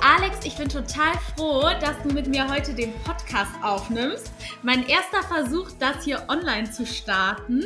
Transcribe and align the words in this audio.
Alex, 0.00 0.44
ich 0.44 0.56
bin 0.56 0.68
total 0.68 1.12
froh, 1.36 1.62
dass 1.80 2.00
du 2.02 2.10
mit 2.10 2.28
mir 2.28 2.48
heute 2.48 2.72
den 2.72 2.92
Podcast 3.02 3.52
aufnimmst. 3.62 4.30
Mein 4.62 4.86
erster 4.86 5.22
Versuch, 5.24 5.70
das 5.80 6.04
hier 6.04 6.24
online 6.28 6.70
zu 6.70 6.86
starten. 6.86 7.64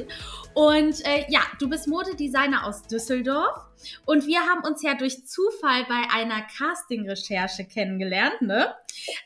Und 0.54 1.04
äh, 1.04 1.26
ja, 1.28 1.40
du 1.58 1.68
bist 1.68 1.88
Modedesigner 1.88 2.66
aus 2.66 2.82
Düsseldorf. 2.82 3.66
Und 4.06 4.26
wir 4.26 4.40
haben 4.40 4.64
uns 4.64 4.82
ja 4.82 4.94
durch 4.94 5.26
Zufall 5.26 5.84
bei 5.88 6.02
einer 6.14 6.42
Casting-Recherche 6.42 7.64
kennengelernt, 7.64 8.40
ne? 8.40 8.74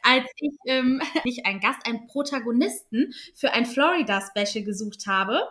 Als 0.03 0.25
ich 0.37 0.53
ähm, 0.67 1.01
nicht 1.25 1.47
einen 1.47 1.61
Gast, 1.61 1.87
einen 1.87 2.07
Protagonisten 2.09 3.15
für 3.35 3.53
ein 3.53 3.67
Florida-Special 3.67 4.65
gesucht 4.65 5.07
habe. 5.07 5.43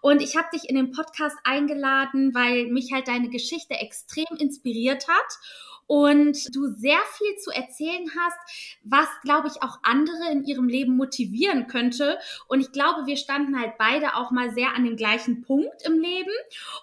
Und 0.00 0.20
ich 0.20 0.36
habe 0.36 0.48
dich 0.52 0.68
in 0.68 0.76
den 0.76 0.90
Podcast 0.90 1.36
eingeladen, 1.44 2.34
weil 2.34 2.66
mich 2.66 2.92
halt 2.92 3.06
deine 3.06 3.28
Geschichte 3.28 3.74
extrem 3.74 4.36
inspiriert 4.38 5.06
hat 5.06 5.38
und 5.86 6.54
du 6.54 6.66
sehr 6.66 7.00
viel 7.16 7.36
zu 7.36 7.50
erzählen 7.50 8.10
hast, 8.18 8.78
was, 8.82 9.08
glaube 9.22 9.48
ich, 9.48 9.62
auch 9.62 9.78
andere 9.82 10.32
in 10.32 10.44
ihrem 10.44 10.68
Leben 10.68 10.96
motivieren 10.96 11.66
könnte. 11.66 12.18
Und 12.48 12.60
ich 12.60 12.72
glaube, 12.72 13.06
wir 13.06 13.16
standen 13.16 13.58
halt 13.58 13.78
beide 13.78 14.16
auch 14.16 14.30
mal 14.30 14.50
sehr 14.50 14.74
an 14.74 14.84
dem 14.84 14.96
gleichen 14.96 15.42
Punkt 15.42 15.82
im 15.84 16.00
Leben. 16.00 16.32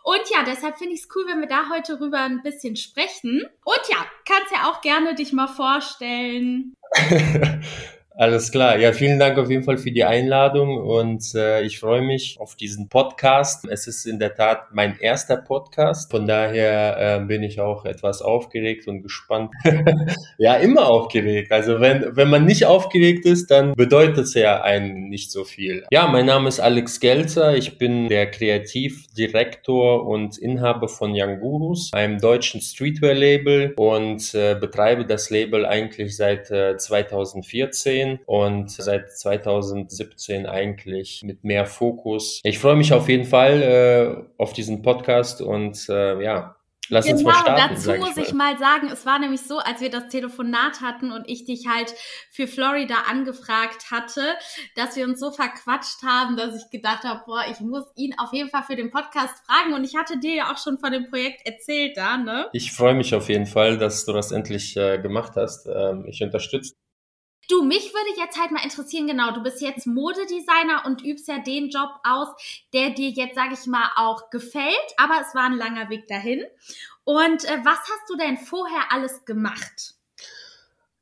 Und 0.03 0.21
ja, 0.29 0.43
deshalb 0.43 0.77
finde 0.77 0.93
ich 0.93 1.01
es 1.01 1.09
cool, 1.15 1.25
wenn 1.27 1.39
wir 1.39 1.47
da 1.47 1.69
heute 1.69 1.99
rüber 1.99 2.19
ein 2.19 2.43
bisschen 2.43 2.75
sprechen. 2.75 3.41
Und 3.63 3.81
ja, 3.89 3.97
kannst 4.25 4.51
ja 4.51 4.69
auch 4.69 4.81
gerne 4.81 5.15
dich 5.15 5.33
mal 5.33 5.47
vorstellen. 5.47 6.75
Alles 8.13 8.51
klar. 8.51 8.77
Ja, 8.77 8.91
vielen 8.91 9.19
Dank 9.19 9.37
auf 9.37 9.49
jeden 9.49 9.63
Fall 9.63 9.77
für 9.77 9.91
die 9.91 10.03
Einladung 10.03 10.77
und 10.77 11.33
äh, 11.33 11.61
ich 11.61 11.79
freue 11.79 12.01
mich 12.01 12.37
auf 12.41 12.55
diesen 12.55 12.89
Podcast. 12.89 13.65
Es 13.65 13.87
ist 13.87 14.05
in 14.05 14.19
der 14.19 14.35
Tat 14.35 14.73
mein 14.73 14.99
erster 14.99 15.37
Podcast. 15.37 16.11
Von 16.11 16.27
daher 16.27 17.21
äh, 17.21 17.25
bin 17.25 17.41
ich 17.41 17.61
auch 17.61 17.85
etwas 17.85 18.21
aufgeregt 18.21 18.85
und 18.87 19.01
gespannt. 19.01 19.51
ja, 20.37 20.55
immer 20.55 20.89
aufgeregt. 20.89 21.53
Also 21.53 21.79
wenn, 21.79 22.15
wenn 22.17 22.29
man 22.29 22.43
nicht 22.43 22.65
aufgeregt 22.65 23.25
ist, 23.25 23.49
dann 23.49 23.75
bedeutet 23.75 24.25
es 24.25 24.33
ja 24.33 24.61
einen 24.61 25.07
nicht 25.07 25.31
so 25.31 25.45
viel. 25.45 25.85
Ja, 25.89 26.07
mein 26.07 26.25
Name 26.25 26.49
ist 26.49 26.59
Alex 26.59 26.99
Gelzer. 26.99 27.55
Ich 27.55 27.77
bin 27.77 28.09
der 28.09 28.29
Kreativdirektor 28.29 30.05
und 30.05 30.37
Inhaber 30.37 30.89
von 30.89 31.13
Young 31.15 31.39
Gurus, 31.39 31.91
einem 31.93 32.19
deutschen 32.19 32.59
Streetwear-Label 32.59 33.73
und 33.77 34.33
äh, 34.35 34.55
betreibe 34.59 35.05
das 35.05 35.29
Label 35.29 35.65
eigentlich 35.65 36.17
seit 36.17 36.51
äh, 36.51 36.75
2014 36.75 38.00
gesehen 38.01 38.19
und 38.25 38.71
seit 38.71 39.11
2017 39.11 40.45
eigentlich 40.45 41.21
mit 41.23 41.43
mehr 41.43 41.65
Fokus. 41.65 42.41
Ich 42.43 42.59
freue 42.59 42.75
mich 42.75 42.93
auf 42.93 43.09
jeden 43.09 43.25
Fall 43.25 43.61
äh, 43.61 44.41
auf 44.41 44.53
diesen 44.53 44.81
Podcast 44.81 45.41
und 45.41 45.87
äh, 45.89 46.21
ja, 46.23 46.55
Lass 46.89 47.05
genau, 47.05 47.19
uns 47.19 47.23
mal 47.23 47.31
genau, 47.31 47.57
starten, 47.57 47.75
dazu 47.75 47.93
muss 47.93 48.17
ich 48.17 48.33
mal 48.33 48.57
sagen, 48.57 48.89
es 48.91 49.05
war 49.05 49.17
nämlich 49.17 49.41
so, 49.43 49.59
als 49.59 49.79
wir 49.79 49.89
das 49.89 50.09
Telefonat 50.09 50.81
hatten 50.81 51.13
und 51.13 51.29
ich 51.29 51.45
dich 51.45 51.65
halt 51.65 51.93
für 52.31 52.47
Florida 52.47 52.95
angefragt 53.09 53.91
hatte, 53.91 54.21
dass 54.75 54.97
wir 54.97 55.05
uns 55.05 55.21
so 55.21 55.31
verquatscht 55.31 56.03
haben, 56.03 56.35
dass 56.35 56.53
ich 56.53 56.69
gedacht 56.69 57.05
habe, 57.05 57.21
boah, 57.25 57.43
ich 57.49 57.61
muss 57.61 57.85
ihn 57.95 58.13
auf 58.17 58.33
jeden 58.33 58.49
Fall 58.49 58.63
für 58.63 58.75
den 58.75 58.91
Podcast 58.91 59.33
fragen 59.45 59.73
und 59.73 59.85
ich 59.85 59.95
hatte 59.95 60.19
dir 60.19 60.35
ja 60.35 60.51
auch 60.51 60.57
schon 60.57 60.79
von 60.79 60.91
dem 60.91 61.09
Projekt 61.09 61.47
erzählt 61.47 61.95
da, 61.95 62.17
ne? 62.17 62.49
Ich 62.51 62.73
freue 62.73 62.95
mich 62.95 63.15
auf 63.15 63.29
jeden 63.29 63.45
Fall, 63.45 63.77
dass 63.77 64.03
du 64.03 64.11
das 64.11 64.33
endlich 64.33 64.75
äh, 64.75 64.97
gemacht 64.97 65.33
hast. 65.37 65.67
Ähm, 65.67 66.05
ich 66.09 66.21
unterstütze 66.21 66.73
Du, 67.49 67.63
mich 67.63 67.93
würde 67.93 68.19
jetzt 68.19 68.39
halt 68.39 68.51
mal 68.51 68.63
interessieren, 68.63 69.07
genau, 69.07 69.31
du 69.33 69.43
bist 69.43 69.61
jetzt 69.61 69.85
Modedesigner 69.87 70.83
und 70.85 71.03
übst 71.03 71.27
ja 71.27 71.39
den 71.39 71.69
Job 71.69 71.89
aus, 72.03 72.29
der 72.73 72.91
dir 72.91 73.09
jetzt, 73.09 73.35
sage 73.35 73.55
ich 73.59 73.65
mal, 73.65 73.89
auch 73.95 74.29
gefällt, 74.29 74.75
aber 74.97 75.15
es 75.21 75.35
war 75.35 75.45
ein 75.45 75.57
langer 75.57 75.89
Weg 75.89 76.07
dahin. 76.07 76.43
Und 77.03 77.43
äh, 77.45 77.57
was 77.63 77.79
hast 77.79 78.09
du 78.09 78.15
denn 78.15 78.37
vorher 78.37 78.91
alles 78.91 79.25
gemacht? 79.25 79.95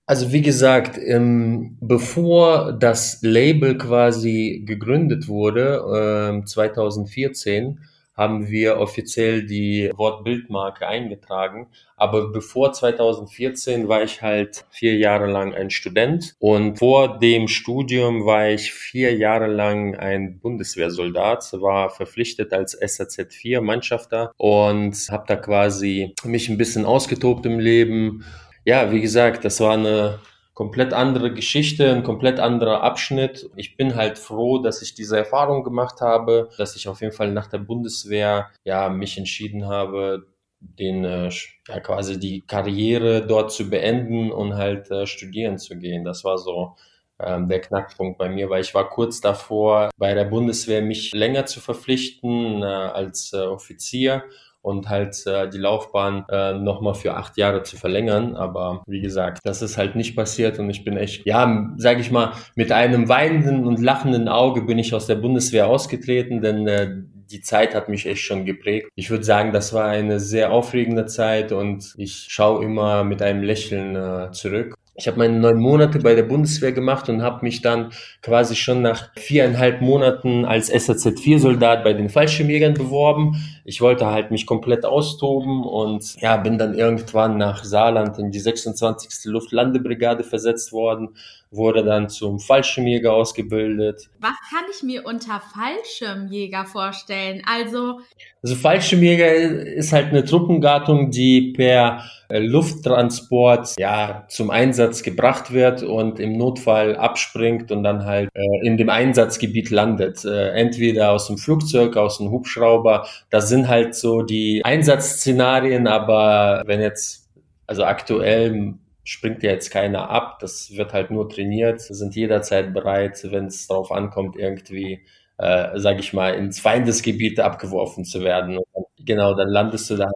Also 0.10 0.32
wie 0.32 0.42
gesagt, 0.42 0.98
ähm, 0.98 1.78
bevor 1.82 2.74
das 2.74 3.20
Label 3.22 3.78
quasi 3.78 4.64
gegründet 4.66 5.28
wurde, 5.28 6.42
äh, 6.42 6.46
2014, 6.46 7.80
haben 8.19 8.50
wir 8.50 8.80
offiziell 8.80 9.46
die 9.46 9.91
Wortbildmarke 9.96 10.85
eingetragen. 10.85 11.68
Aber 11.96 12.34
bevor 12.34 12.74
2014 12.74 13.88
war 13.88 14.03
ich 14.03 14.22
halt 14.22 14.66
vier 14.72 14.97
Jahre 14.97 15.25
lang 15.25 15.53
ein 15.53 15.69
Student 15.69 16.35
und 16.38 16.80
vor 16.80 17.18
dem 17.18 17.47
Studium 17.47 18.25
war 18.25 18.50
ich 18.50 18.74
vier 18.74 19.16
Jahre 19.16 19.47
lang 19.47 19.96
ein 19.96 20.40
Bundeswehrsoldat, 20.40 21.53
war 21.62 21.90
verpflichtet 21.91 22.52
als 22.52 22.74
SAZ 22.74 23.34
4 23.34 23.62
Mannschafter 23.62 24.34
und 24.36 24.96
habe 25.09 25.24
da 25.25 25.38
quasi 25.38 26.13
mich 26.25 26.50
ein 26.50 26.57
bisschen 26.57 26.84
ausgetobt 26.84 27.46
im 27.46 27.57
Leben. 27.57 28.25
Ja, 28.66 28.91
wie 28.91 29.00
gesagt, 29.00 29.46
das 29.46 29.62
war 29.62 29.75
eine 29.75 30.19
komplett 30.59 30.92
andere 30.92 31.34
Geschichte, 31.34 31.90
ein 31.90 32.03
komplett 32.03 32.38
anderer 32.42 32.84
Abschnitt. 32.84 33.50
Ich 33.56 33.78
bin 33.78 33.96
halt 33.96 34.20
froh, 34.20 34.58
dass 34.58 34.81
ich 34.81 34.94
diese 34.94 35.18
Erfahrung 35.18 35.64
gemacht 35.64 36.02
habe, 36.02 36.50
dass 36.58 36.75
ich 36.75 36.90
auf 36.90 37.00
jeden 37.00 37.14
Fall 37.14 37.31
nach 37.31 37.47
der 37.47 37.59
Bundeswehr 37.59 38.50
ja 38.66 38.90
mich 38.90 39.18
entschieden 39.18 39.68
habe, 39.68 40.28
den 40.59 41.06
äh, 41.06 41.30
ja 41.69 41.80
quasi 41.80 42.19
die 42.19 42.42
Karriere 42.42 43.25
dort 43.25 43.53
zu 43.53 43.69
beenden 43.69 44.34
und 44.34 44.56
halt 44.56 44.92
äh, 44.92 45.08
studieren 45.08 45.58
zu 45.58 45.78
gehen. 45.80 46.03
Das 46.03 46.25
war 46.25 46.38
so 46.38 46.75
ähm, 47.22 47.48
der 47.48 47.62
Knackpunkt 47.62 48.18
bei 48.18 48.28
mir, 48.28 48.50
weil 48.50 48.59
ich 48.59 48.75
war 48.75 48.90
kurz 48.90 49.22
davor, 49.22 49.90
bei 49.96 50.14
der 50.14 50.25
Bundeswehr 50.25 50.81
mich 50.81 51.14
länger 51.14 51.46
zu 51.46 51.62
verpflichten 51.62 52.64
äh, 52.64 52.66
als 52.66 53.31
äh, 53.31 53.38
Offizier 53.38 54.25
und 54.62 54.90
halt 54.90 55.16
äh, 55.25 55.50
die 55.50 55.58
Laufbahn 55.58 56.25
äh, 56.30 56.53
nochmal 56.53 56.96
für 56.96 57.16
acht 57.16 57.38
Jahre 57.38 57.64
zu 57.64 57.78
verlängern. 57.78 58.36
Aber 58.36 58.84
wie 58.88 59.02
gesagt, 59.02 59.40
das 59.44 59.62
ist 59.62 59.78
halt 59.78 59.96
nicht 59.96 60.16
passiert 60.16 60.59
und 60.59 60.70
ich 60.70 60.84
bin 60.84 60.97
echt, 60.97 61.25
ja, 61.25 61.74
sage 61.78 62.02
ich 62.02 62.12
mal, 62.12 62.34
mit 62.56 62.72
einem 62.72 63.09
weinenden 63.09 63.66
und 63.66 63.80
lachenden 63.80 64.28
Auge 64.28 64.62
bin 64.64 64.80
ich 64.80 64.94
aus 64.94 65.08
der 65.08 65.16
Bundeswehr 65.16 65.68
ausgetreten, 65.68 66.42
denn 66.42 66.68
äh, 66.68 66.92
die 67.31 67.42
Zeit 67.42 67.75
hat 67.75 67.90
mich 67.90 68.06
echt 68.06 68.22
schon 68.22 68.46
geprägt. 68.46 68.90
Ich 68.96 69.09
würde 69.09 69.24
sagen, 69.24 69.53
das 69.53 69.74
war 69.74 69.86
eine 69.86 70.19
sehr 70.19 70.52
aufregende 70.52 71.06
Zeit 71.06 71.52
und 71.52 71.94
ich 71.98 72.25
schaue 72.30 72.64
immer 72.64 73.03
mit 73.03 73.22
einem 73.22 73.44
Lächeln 73.44 73.96
äh, 73.96 74.31
zurück. 74.31 74.75
Ich 75.00 75.08
habe 75.08 75.18
meine 75.18 75.40
neun 75.40 75.59
Monate 75.59 76.00
bei 76.00 76.14
der 76.14 76.24
Bundeswehr 76.24 76.74
gemacht 76.74 77.08
und 77.08 77.22
habe 77.22 77.46
mich 77.46 77.62
dann 77.62 77.92
quasi 78.22 78.58
schon 78.58 78.81
nach 78.81 79.12
viereinhalb 79.16 79.80
Monaten 79.80 80.44
als 80.44 80.69
SAZ-4-Soldat 80.69 81.86
bei 81.86 81.94
den 81.94 82.09
Fallschirmjägern 82.09 82.74
beworben. 82.74 83.38
Ich 83.69 83.81
wollte 83.81 84.07
halt 84.07 84.31
mich 84.31 84.47
komplett 84.47 84.84
austoben 84.84 85.63
und 85.63 86.19
ja, 86.22 86.38
bin 86.38 86.57
dann 86.57 86.74
irgendwann 86.74 87.38
nach 87.38 87.63
Saarland 87.63 88.18
in 88.18 88.31
die 88.31 88.40
26. 88.40 89.25
Luftlandebrigade 89.25 90.24
versetzt 90.24 90.72
worden, 90.72 91.09
wurde 91.52 91.84
dann 91.84 92.09
zum 92.09 92.40
Fallschirmjäger 92.40 93.13
ausgebildet. 93.13 94.09
Was 94.19 94.34
kann 94.50 94.63
ich 94.75 94.81
mir 94.81 95.06
unter 95.06 95.40
Fallschirmjäger 95.53 96.66
vorstellen? 96.66 97.44
Also, 97.46 98.00
also 98.41 98.56
Fallschirmjäger 98.56 99.35
ist 99.35 99.94
halt 99.94 100.07
eine 100.07 100.25
Truppengattung, 100.25 101.12
die 101.12 101.53
per 101.53 102.03
äh, 102.30 102.40
Lufttransport 102.40 103.74
ja 103.80 104.25
zum 104.30 104.51
Einsatz 104.51 105.01
gebracht 105.01 105.51
wird 105.51 105.81
und 105.81 106.19
im 106.19 106.38
Notfall 106.38 106.96
abspringt 106.96 107.72
und 107.72 107.84
dann 107.84 108.06
halt 108.06 108.30
äh, 108.36 108.68
in 108.68 108.78
dem 108.78 108.90
Einsatzgebiet 108.90 109.72
landet. 109.72 110.24
Äh, 110.25 110.51
entweder 110.51 111.12
aus 111.12 111.25
dem 111.25 111.39
Flugzeug, 111.39 111.98
aus 111.98 112.19
dem 112.19 112.30
Hubschrauber. 112.30 113.07
Das 113.31 113.50
sind 113.50 113.59
halt 113.68 113.96
so 113.96 114.22
die 114.22 114.62
Einsatzszenarien, 114.64 115.88
aber 115.88 116.64
wenn 116.66 116.82
jetzt, 116.82 117.30
also 117.68 117.84
aktuell 117.84 118.76
springt 119.04 119.44
ja 119.44 119.52
jetzt 119.52 119.72
keiner 119.72 120.10
ab, 120.10 120.40
das 120.40 120.72
wird 120.72 120.94
halt 120.94 121.12
nur 121.12 121.30
trainiert, 121.30 121.82
sind 121.82 122.16
jederzeit 122.16 122.74
bereit, 122.74 123.20
wenn 123.32 123.46
es 123.46 123.68
darauf 123.68 123.92
ankommt, 123.92 124.36
irgendwie 124.36 125.02
äh, 125.40 125.80
sage 125.80 126.02
ich 126.02 126.14
mal, 126.14 126.36
ins 126.36 126.60
Feindesgebiet 126.60 127.40
abgeworfen 127.40 128.04
zu 128.04 128.22
werden. 128.22 128.58
Und 128.58 128.86
genau, 129.06 129.34
dann 129.36 129.48
landest 129.48 129.90
du 129.90 129.96
da 129.96 130.12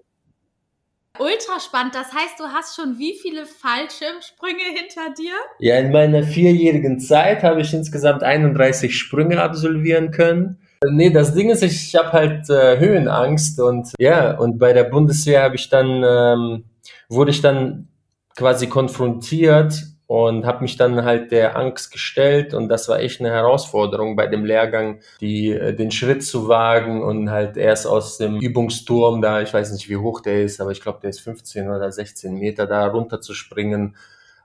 Ultra 1.20 1.60
spannend. 1.60 1.94
Das 1.94 2.12
heißt, 2.12 2.40
du 2.40 2.46
hast 2.46 2.76
schon 2.76 2.98
wie 2.98 3.14
viele 3.14 3.46
Fallschirmsprünge 3.46 4.64
hinter 4.76 5.14
dir? 5.16 5.34
Ja, 5.60 5.78
in 5.78 5.92
meiner 5.92 6.24
vierjährigen 6.24 7.00
Zeit 7.00 7.44
habe 7.44 7.62
ich 7.62 7.72
insgesamt 7.72 8.24
31 8.24 8.98
Sprünge 8.98 9.42
absolvieren 9.42 10.10
können. 10.10 10.60
Nee, 10.92 11.10
das 11.10 11.34
Ding 11.34 11.50
ist, 11.50 11.64
ich 11.64 11.96
habe 11.96 12.12
halt 12.12 12.50
äh, 12.50 12.80
Höhenangst 12.80 13.60
und 13.60 13.90
ja, 14.00 14.38
und 14.38 14.58
bei 14.58 14.74
der 14.74 14.86
Bundeswehr 14.86 15.44
habe 15.44 15.56
ich 15.56 15.70
dann, 15.70 16.04
ähm, 16.06 16.64
wurde 17.10 17.32
ich 17.32 17.42
dann 17.42 17.88
quasi 18.36 18.68
konfrontiert 18.68 19.84
und 20.08 20.46
habe 20.46 20.62
mich 20.62 20.76
dann 20.78 21.04
halt 21.06 21.32
der 21.32 21.58
Angst 21.58 21.92
gestellt 21.92 22.54
und 22.54 22.70
das 22.70 22.90
war 22.90 23.00
echt 23.00 23.20
eine 23.20 23.32
Herausforderung 23.32 24.16
bei 24.16 24.28
dem 24.28 24.46
Lehrgang, 24.46 25.00
die 25.22 25.52
äh, 25.52 25.74
den 25.74 25.92
Schritt 25.92 26.24
zu 26.24 26.48
wagen 26.48 27.04
und 27.04 27.32
halt 27.32 27.58
erst 27.58 27.88
aus 27.88 28.18
dem 28.18 28.40
Übungsturm 28.40 29.22
da, 29.22 29.42
ich 29.42 29.54
weiß 29.54 29.72
nicht 29.72 29.90
wie 29.90 29.98
hoch 29.98 30.22
der 30.22 30.44
ist, 30.44 30.62
aber 30.62 30.72
ich 30.72 30.82
glaube 30.82 31.00
der 31.02 31.10
ist 31.10 31.22
15 31.22 31.70
oder 31.70 31.92
16 31.92 32.36
Meter 32.36 32.68
da 32.68 32.86
runter 32.88 33.22
zu 33.22 33.34
springen 33.34 33.96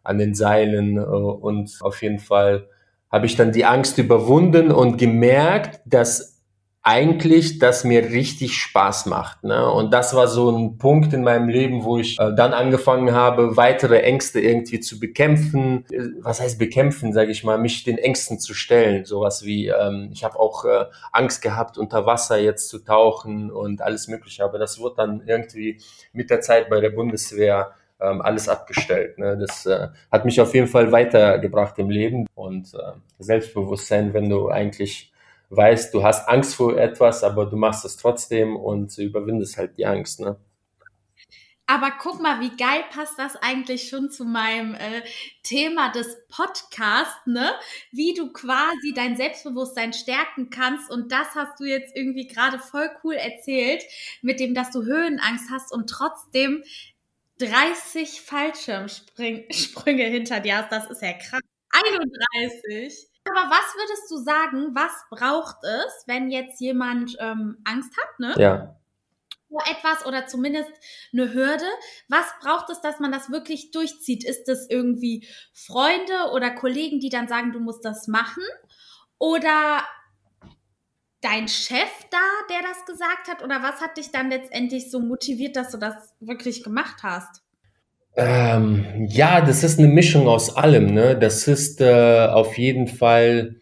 an 0.05 0.19
den 0.19 0.35
Seilen 0.35 0.97
äh, 0.97 1.01
und 1.01 1.79
auf 1.81 2.03
jeden 2.03 2.19
Fall 2.19 2.69
habe 3.11 3.27
ich 3.27 3.37
dann 3.37 3.53
die 3.53 3.65
Angst 3.65 3.99
überwunden 3.99 4.71
und 4.71 4.99
gemerkt, 4.99 5.81
dass 5.87 6.39
eigentlich 6.89 7.59
das 7.59 7.85
mir 7.85 8.03
richtig 8.05 8.57
Spaß 8.57 9.07
macht. 9.07 9.45
Ne? 9.45 9.71
Und 9.71 9.93
das 9.93 10.15
war 10.15 10.27
so 10.27 10.51
ein 10.51 10.79
Punkt 10.79 11.13
in 11.13 11.23
meinem 11.23 11.51
Leben, 11.51 11.85
wo 11.85 11.99
ich 11.99 12.19
äh, 12.19 12.35
dann 12.35 12.55
angefangen 12.55 13.13
habe, 13.13 13.59
weitere 13.59 14.01
Ängste 14.01 14.41
irgendwie 14.41 14.81
zu 14.81 14.99
bekämpfen. 14.99 15.85
Äh, 15.91 16.05
was 16.21 16.41
heißt 16.41 16.59
bekämpfen, 16.59 17.13
sage 17.13 17.31
ich 17.31 17.45
mal, 17.45 17.59
mich 17.59 17.85
den 17.85 17.99
Ängsten 17.99 18.39
zu 18.39 18.55
stellen. 18.55 19.05
Sowas 19.05 19.45
wie, 19.45 19.69
ähm, 19.69 20.09
ich 20.13 20.25
habe 20.25 20.41
auch 20.41 20.65
äh, 20.65 20.87
Angst 21.13 21.43
gehabt, 21.43 21.77
unter 21.77 22.07
Wasser 22.07 22.39
jetzt 22.39 22.71
zu 22.71 22.79
tauchen 22.79 23.51
und 23.51 23.83
alles 23.83 24.09
Mögliche. 24.09 24.43
Aber 24.43 24.59
das 24.59 24.79
wurde 24.79 24.97
dann 24.97 25.23
irgendwie 25.27 25.83
mit 26.15 26.31
der 26.31 26.41
Zeit 26.41 26.71
bei 26.71 26.81
der 26.81 26.91
Bundeswehr 26.91 27.73
ähm, 28.01 28.21
alles 28.23 28.49
abgestellt. 28.49 29.19
Ne? 29.19 29.37
Das 29.39 29.67
äh, 29.67 29.89
hat 30.11 30.25
mich 30.25 30.41
auf 30.41 30.55
jeden 30.55 30.69
Fall 30.69 30.93
weitergebracht 30.93 31.79
im 31.79 31.91
Leben 31.91 32.27
und 32.35 32.75
äh, 32.75 32.93
Selbstbewusstsein, 33.19 34.15
wenn 34.15 34.29
du 34.29 34.49
eigentlich 34.49 35.13
weißt, 35.51 35.95
du 35.95 36.03
hast 36.03 36.29
Angst 36.29 36.55
vor 36.55 36.77
etwas, 36.77 37.25
aber 37.25 37.47
du 37.47 37.57
machst 37.57 37.85
es 37.85 37.97
trotzdem 37.97 38.57
und 38.57 38.97
überwindest 38.99 39.57
halt 39.57 39.79
die 39.79 39.87
Angst. 39.87 40.21
Ne? 40.21 40.37
Aber 41.71 41.93
guck 42.01 42.23
mal, 42.23 42.41
wie 42.41 42.57
geil 42.57 42.83
passt 42.91 43.19
das 43.19 43.37
eigentlich 43.37 43.91
schon 43.91 44.11
zu 44.11 44.25
meinem 44.25 44.75
äh, 44.75 45.03
Thema 45.43 45.93
des 45.93 46.17
Podcasts, 46.29 47.27
ne? 47.27 47.53
Wie 47.93 48.15
du 48.15 48.33
quasi 48.33 48.95
dein 48.95 49.19
Selbstbewusstsein 49.19 49.93
stärken 49.93 50.49
kannst. 50.49 50.91
Und 50.91 51.13
das 51.13 51.35
hast 51.35 51.61
du 51.61 51.65
jetzt 51.65 51.95
irgendwie 51.95 52.27
gerade 52.27 52.59
voll 52.59 52.89
cool 53.05 53.17
erzählt, 53.17 53.83
mit 54.23 54.41
dem, 54.41 54.55
dass 54.55 54.71
du 54.71 54.83
Höhenangst 54.83 55.51
hast 55.51 55.71
und 55.71 55.91
trotzdem 55.91 56.65
30 57.39 58.21
Fallschirmsprünge 58.23 60.05
hinter 60.05 60.41
dir 60.41 60.59
hast. 60.59 60.73
Das 60.73 60.91
ist 60.91 61.03
ja 61.03 61.13
krass. 61.13 61.41
31. 61.71 63.09
Aber 63.25 63.51
was 63.51 63.75
würdest 63.75 64.11
du 64.11 64.17
sagen, 64.17 64.75
was 64.75 64.93
braucht 65.11 65.63
es, 65.63 66.05
wenn 66.07 66.31
jetzt 66.31 66.61
jemand 66.61 67.17
ähm, 67.21 67.59
Angst 67.65 67.93
hat, 67.97 68.19
ne? 68.21 68.35
Ja. 68.39 68.75
Vor 69.51 69.63
etwas 69.67 70.05
oder 70.07 70.27
zumindest 70.27 70.71
eine 71.13 71.33
Hürde. 71.33 71.65
Was 72.09 72.27
braucht 72.41 72.69
es, 72.71 72.81
dass 72.83 73.01
man 73.01 73.13
das 73.13 73.31
wirklich 73.31 73.71
durchzieht? 73.71 74.25
Ist 74.25 74.49
es 74.49 74.69
irgendwie 74.69 75.27
Freunde 75.55 76.33
oder 76.33 76.51
Kollegen, 76.51 77.01
die 77.01 77.09
dann 77.09 77.29
sagen, 77.29 77.53
du 77.53 77.61
musst 77.61 77.85
das 77.85 78.09
machen? 78.09 78.43
Oder 79.19 79.83
dein 81.21 81.49
Chef 81.49 81.91
da, 82.11 82.19
der 82.51 82.63
das 82.63 82.85
gesagt 82.87 83.29
hat? 83.29 83.43
Oder 83.43 83.63
was 83.63 83.81
hat 83.81 83.97
dich 83.97 84.11
dann 84.11 84.31
letztendlich 84.31 84.91
so 84.91 85.01
motiviert, 85.01 85.57
dass 85.57 85.71
du 85.71 85.79
das 85.79 85.95
wirklich 86.21 86.63
gemacht 86.63 87.03
hast? 87.03 87.43
Ähm, 88.17 89.07
ja, 89.09 89.41
das 89.41 89.63
ist 89.63 89.79
eine 89.79 89.89
Mischung 89.89 90.27
aus 90.27 90.57
allem. 90.57 90.93
Ne? 90.93 91.17
Das 91.17 91.47
ist 91.47 91.81
äh, 91.81 92.27
auf 92.27 92.59
jeden 92.59 92.89
Fall 92.89 93.57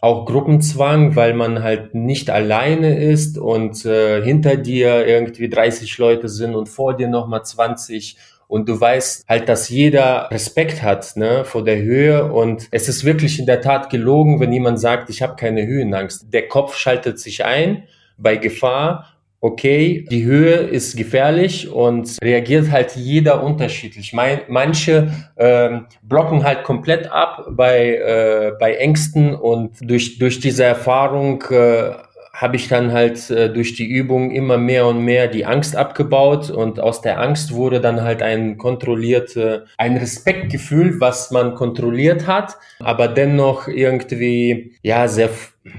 auch 0.00 0.26
Gruppenzwang, 0.26 1.16
weil 1.16 1.34
man 1.34 1.62
halt 1.62 1.94
nicht 1.94 2.30
alleine 2.30 2.98
ist 3.00 3.38
und 3.38 3.84
äh, 3.84 4.22
hinter 4.22 4.56
dir 4.56 5.06
irgendwie 5.06 5.48
30 5.48 5.98
Leute 5.98 6.28
sind 6.28 6.54
und 6.54 6.68
vor 6.68 6.96
dir 6.96 7.08
nochmal 7.08 7.44
20 7.44 8.16
und 8.48 8.68
du 8.68 8.80
weißt 8.80 9.28
halt, 9.28 9.48
dass 9.48 9.68
jeder 9.68 10.28
Respekt 10.30 10.82
hat 10.82 11.16
ne, 11.16 11.44
vor 11.44 11.64
der 11.64 11.78
Höhe 11.78 12.32
und 12.32 12.68
es 12.70 12.88
ist 12.88 13.04
wirklich 13.04 13.38
in 13.38 13.46
der 13.46 13.60
Tat 13.60 13.90
gelogen, 13.90 14.40
wenn 14.40 14.52
jemand 14.52 14.80
sagt, 14.80 15.10
ich 15.10 15.22
habe 15.22 15.36
keine 15.36 15.66
Höhenangst. 15.66 16.32
Der 16.32 16.48
Kopf 16.48 16.76
schaltet 16.76 17.18
sich 17.18 17.44
ein 17.44 17.84
bei 18.18 18.36
Gefahr 18.36 19.16
okay, 19.40 20.04
die 20.10 20.24
Höhe 20.24 20.54
ist 20.54 20.96
gefährlich 20.96 21.68
und 21.68 22.18
reagiert 22.22 22.70
halt 22.70 22.96
jeder 22.96 23.42
unterschiedlich. 23.42 24.12
Mein, 24.12 24.40
manche 24.48 25.12
ähm, 25.36 25.86
blocken 26.02 26.42
halt 26.42 26.64
komplett 26.64 27.10
ab 27.12 27.46
bei, 27.50 27.94
äh, 27.94 28.52
bei 28.58 28.74
Ängsten 28.74 29.34
und 29.34 29.70
durch, 29.80 30.18
durch 30.18 30.40
diese 30.40 30.64
Erfahrung 30.64 31.42
äh, 31.50 31.92
habe 32.36 32.56
ich 32.56 32.68
dann 32.68 32.92
halt 32.92 33.30
äh, 33.30 33.50
durch 33.50 33.74
die 33.74 33.86
Übung 33.86 34.30
immer 34.30 34.58
mehr 34.58 34.86
und 34.86 35.02
mehr 35.02 35.26
die 35.26 35.46
Angst 35.46 35.74
abgebaut 35.74 36.50
und 36.50 36.78
aus 36.78 37.00
der 37.00 37.18
Angst 37.18 37.54
wurde 37.54 37.80
dann 37.80 38.02
halt 38.02 38.22
ein 38.22 38.58
kontrollierte, 38.58 39.64
ein 39.78 39.96
Respektgefühl, 39.96 41.00
was 41.00 41.30
man 41.30 41.54
kontrolliert 41.54 42.26
hat, 42.26 42.58
aber 42.78 43.08
dennoch 43.08 43.68
irgendwie, 43.68 44.76
ja, 44.82 45.08
sehr, 45.08 45.30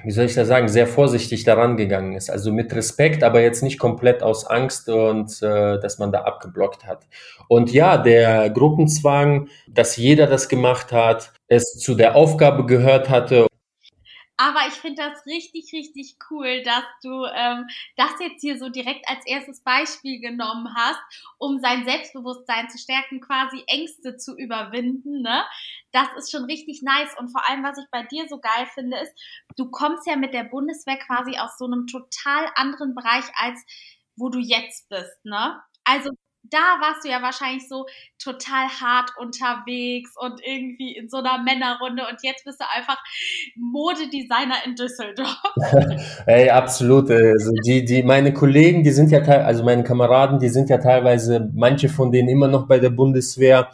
wie 0.04 0.10
soll 0.10 0.26
ich 0.26 0.34
das 0.34 0.48
sagen, 0.48 0.68
sehr 0.68 0.88
vorsichtig 0.88 1.44
daran 1.44 1.78
gegangen 1.78 2.16
ist. 2.16 2.32
Also 2.32 2.52
mit 2.52 2.74
Respekt, 2.74 3.24
aber 3.24 3.42
jetzt 3.42 3.62
nicht 3.62 3.78
komplett 3.78 4.24
aus 4.24 4.48
Angst 4.48 4.90
und 4.90 5.44
äh, 5.44 5.80
dass 5.80 6.00
man 6.00 6.12
da 6.12 6.22
abgeblockt 6.22 6.88
hat. 6.88 7.06
Und 7.48 7.72
ja, 7.72 7.98
der 7.98 8.50
Gruppenzwang, 8.50 9.48
dass 9.68 9.96
jeder 9.96 10.26
das 10.26 10.50
gemacht 10.50 10.92
hat, 10.92 11.34
es 11.48 11.78
zu 11.78 11.94
der 11.94 12.16
Aufgabe 12.16 12.66
gehört 12.66 13.10
hatte 13.10 13.46
aber 14.38 14.68
ich 14.68 14.76
finde 14.76 15.02
das 15.02 15.26
richtig, 15.26 15.74
richtig 15.74 16.18
cool, 16.30 16.62
dass 16.64 16.84
du 17.02 17.26
ähm, 17.26 17.68
das 17.96 18.12
jetzt 18.20 18.42
hier 18.42 18.60
so 18.60 18.70
direkt 18.70 19.10
als 19.10 19.26
erstes 19.26 19.62
Beispiel 19.62 20.20
genommen 20.20 20.74
hast, 20.76 21.00
um 21.40 21.60
sein 21.60 21.86
Selbstbewusstsein 21.86 22.70
zu 22.70 22.78
stärken, 22.78 23.20
quasi 23.20 23.64
Ängste 23.66 24.16
zu 24.18 24.38
überwinden. 24.38 25.22
Ne? 25.22 25.44
Das 25.92 26.08
ist 26.18 26.32
schon 26.32 26.46
richtig 26.46 26.84
nice. 26.84 27.16
Und 27.18 27.30
vor 27.30 27.50
allem, 27.50 27.64
was 27.64 27.80
ich 27.80 27.86
bei 27.90 28.04
dir 28.04 28.28
so 28.30 28.40
geil 28.40 28.68
finde, 28.76 28.98
ist, 28.98 29.14
du 29.58 29.72
kommst 29.72 30.06
ja 30.06 30.16
mit 30.16 30.36
der 30.36 30.44
Bundeswehr 30.44 30.98
quasi 30.98 31.38
aus 31.40 31.58
so 31.58 31.66
einem 31.66 31.88
total 31.88 32.48
anderen 32.56 32.94
Bereich, 32.94 33.26
als 33.36 33.60
wo 34.16 34.30
du 34.30 34.40
jetzt 34.40 34.88
bist. 34.90 35.26
Ne? 35.26 35.60
Also 35.84 36.12
da 36.50 36.80
warst 36.80 37.04
du 37.04 37.10
ja 37.10 37.22
wahrscheinlich 37.22 37.68
so 37.68 37.86
total 38.22 38.68
hart 38.68 39.12
unterwegs 39.20 40.12
und 40.20 40.42
irgendwie 40.44 40.96
in 40.96 41.10
so 41.10 41.18
einer 41.18 41.42
Männerrunde 41.44 42.04
und 42.10 42.18
jetzt 42.24 42.46
bist 42.46 42.60
du 42.60 42.66
einfach 42.76 42.98
Modedesigner 43.56 44.66
in 44.66 44.76
Düsseldorf. 44.76 45.42
Ey, 46.26 46.50
absolut. 46.50 47.10
Also 47.12 47.52
die, 47.66 47.86
die, 47.86 48.04
meine 48.04 48.34
Kollegen, 48.34 48.84
die 48.84 48.92
sind 48.92 49.12
ja, 49.12 49.20
also 49.22 49.64
meine 49.64 49.84
Kameraden, 49.84 50.40
die 50.40 50.50
sind 50.50 50.70
ja 50.70 50.78
teilweise, 50.78 51.50
manche 51.54 51.90
von 51.90 52.12
denen 52.12 52.30
immer 52.30 52.48
noch 52.48 52.68
bei 52.68 52.80
der 52.80 52.90
Bundeswehr 52.90 53.70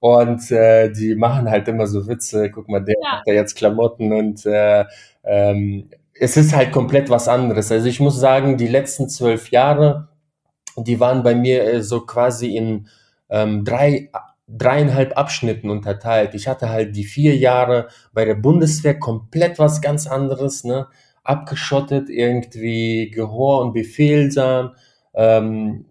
und 0.00 0.50
äh, 0.50 0.90
die 0.90 1.14
machen 1.14 1.48
halt 1.48 1.68
immer 1.68 1.86
so 1.86 2.08
Witze. 2.08 2.50
Guck 2.50 2.68
mal, 2.68 2.84
der 2.84 2.96
ja. 3.00 3.18
hat 3.18 3.22
ja 3.26 3.34
jetzt 3.34 3.54
Klamotten 3.54 4.12
und 4.12 4.44
äh, 4.46 4.84
ähm, 5.24 5.88
es 6.18 6.36
ist 6.36 6.54
halt 6.54 6.72
komplett 6.72 7.08
was 7.10 7.28
anderes. 7.28 7.70
Also 7.70 7.86
ich 7.86 8.00
muss 8.00 8.18
sagen, 8.18 8.56
die 8.56 8.66
letzten 8.66 9.08
zwölf 9.08 9.50
Jahre 9.50 10.08
die 10.76 11.00
waren 11.00 11.22
bei 11.22 11.34
mir 11.34 11.64
äh, 11.64 11.82
so 11.82 12.00
quasi 12.06 12.56
in 12.56 12.88
ähm, 13.30 13.64
drei, 13.64 14.10
dreieinhalb 14.46 15.16
Abschnitten 15.16 15.70
unterteilt. 15.70 16.34
Ich 16.34 16.48
hatte 16.48 16.68
halt 16.68 16.96
die 16.96 17.04
vier 17.04 17.36
Jahre 17.36 17.88
bei 18.12 18.24
der 18.24 18.34
Bundeswehr 18.34 18.98
komplett 18.98 19.58
was 19.58 19.80
ganz 19.80 20.06
anderes, 20.06 20.64
ne? 20.64 20.88
abgeschottet, 21.24 22.08
irgendwie 22.08 23.10
Gehor 23.10 23.62
und 23.62 23.72
Befehlsam, 23.72 24.74
ähm, 25.14 25.84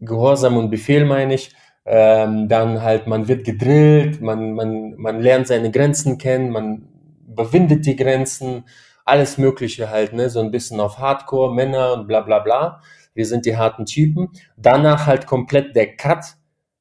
Gehorsam 0.00 0.56
und 0.56 0.70
Befehl 0.70 1.04
meine 1.04 1.34
ich. 1.34 1.54
Ähm, 1.84 2.48
dann 2.48 2.82
halt, 2.82 3.06
man 3.06 3.28
wird 3.28 3.44
gedrillt, 3.44 4.20
man, 4.20 4.52
man, 4.52 4.94
man 4.96 5.20
lernt 5.20 5.46
seine 5.46 5.70
Grenzen 5.70 6.18
kennen, 6.18 6.50
man 6.50 6.88
überwindet 7.26 7.86
die 7.86 7.96
Grenzen, 7.96 8.64
alles 9.04 9.38
Mögliche 9.38 9.88
halt, 9.88 10.12
ne? 10.12 10.28
so 10.28 10.40
ein 10.40 10.50
bisschen 10.50 10.80
auf 10.80 10.98
Hardcore, 10.98 11.54
Männer 11.54 11.94
und 11.94 12.06
bla 12.06 12.20
bla 12.20 12.40
bla 12.40 12.80
wir 13.18 13.26
sind 13.26 13.46
die 13.46 13.56
harten 13.56 13.84
Typen. 13.84 14.28
Danach 14.56 15.06
halt 15.06 15.26
komplett 15.26 15.74
der 15.74 15.96
Cut, 15.96 16.24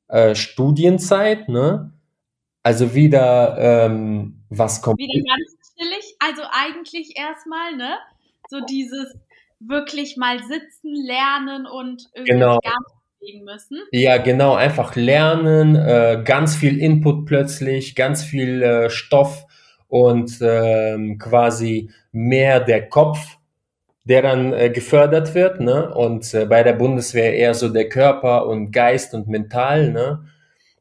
äh, 0.07 0.35
Studienzeit, 0.35 1.49
ne? 1.49 1.91
Also 2.61 2.93
wieder 2.93 3.57
ähm, 3.59 4.43
was 4.49 4.83
kommt. 4.83 4.99
Wieder 4.99 5.23
ganz 5.23 5.75
chillig, 5.75 6.15
also 6.19 6.43
eigentlich 6.51 7.17
erstmal, 7.17 7.75
ne? 7.75 7.97
So 8.49 8.59
dieses 8.69 9.15
wirklich 9.59 10.15
mal 10.15 10.37
sitzen, 10.43 10.93
lernen 10.93 11.65
und 11.65 12.07
irgendwie 12.13 12.33
genau. 12.33 12.59
gar 12.59 12.77
nicht 13.19 13.43
müssen. 13.43 13.79
Ja, 13.91 14.17
genau, 14.17 14.53
einfach 14.53 14.95
lernen, 14.95 15.75
äh, 15.75 16.21
ganz 16.23 16.55
viel 16.55 16.77
Input 16.77 17.25
plötzlich, 17.25 17.95
ganz 17.95 18.23
viel 18.23 18.61
äh, 18.61 18.89
Stoff 18.91 19.47
und 19.87 20.37
ähm, 20.41 21.17
quasi 21.17 21.89
mehr 22.11 22.59
der 22.59 22.89
Kopf 22.89 23.36
der 24.07 24.21
dann 24.21 24.53
äh, 24.53 24.69
gefördert 24.69 25.35
wird, 25.35 25.59
ne? 25.59 25.93
Und 25.93 26.33
äh, 26.33 26.45
bei 26.45 26.63
der 26.63 26.73
Bundeswehr 26.73 27.35
eher 27.35 27.53
so 27.53 27.67
der 27.67 27.89
Körper 27.89 28.47
und 28.47 28.71
Geist 28.71 29.13
und 29.13 29.27
mental, 29.27 29.91
ne? 29.91 30.23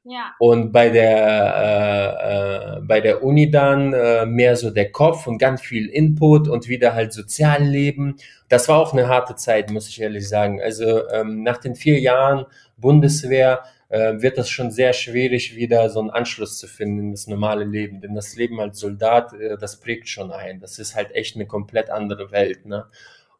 Ja. 0.04 0.32
Und 0.38 0.70
bei 0.70 0.90
der 0.90 2.76
äh, 2.76 2.76
äh, 2.76 2.80
bei 2.82 3.00
der 3.00 3.24
Uni 3.24 3.50
dann 3.50 3.92
äh, 3.92 4.24
mehr 4.24 4.54
so 4.54 4.70
der 4.70 4.92
Kopf 4.92 5.26
und 5.26 5.38
ganz 5.38 5.60
viel 5.60 5.88
Input 5.88 6.46
und 6.46 6.68
wieder 6.68 6.94
halt 6.94 7.12
Sozialleben. 7.12 8.14
Das 8.48 8.68
war 8.68 8.78
auch 8.78 8.92
eine 8.92 9.08
harte 9.08 9.34
Zeit, 9.34 9.72
muss 9.72 9.88
ich 9.88 10.00
ehrlich 10.00 10.28
sagen. 10.28 10.62
Also 10.62 11.08
ähm, 11.08 11.42
nach 11.42 11.56
den 11.56 11.74
vier 11.74 11.98
Jahren 11.98 12.46
Bundeswehr 12.76 13.64
äh, 13.88 14.22
wird 14.22 14.38
das 14.38 14.48
schon 14.48 14.70
sehr 14.70 14.92
schwierig, 14.92 15.56
wieder 15.56 15.90
so 15.90 15.98
einen 15.98 16.10
Anschluss 16.10 16.58
zu 16.58 16.68
finden 16.68 17.00
in 17.00 17.10
das 17.10 17.26
normale 17.26 17.64
Leben. 17.64 18.00
Denn 18.00 18.14
das 18.14 18.36
Leben 18.36 18.60
als 18.60 18.78
Soldat, 18.78 19.32
das 19.60 19.80
prägt 19.80 20.08
schon 20.08 20.30
ein. 20.30 20.60
Das 20.60 20.78
ist 20.78 20.94
halt 20.94 21.12
echt 21.16 21.34
eine 21.34 21.46
komplett 21.46 21.90
andere 21.90 22.30
Welt. 22.30 22.64
Ne? 22.66 22.84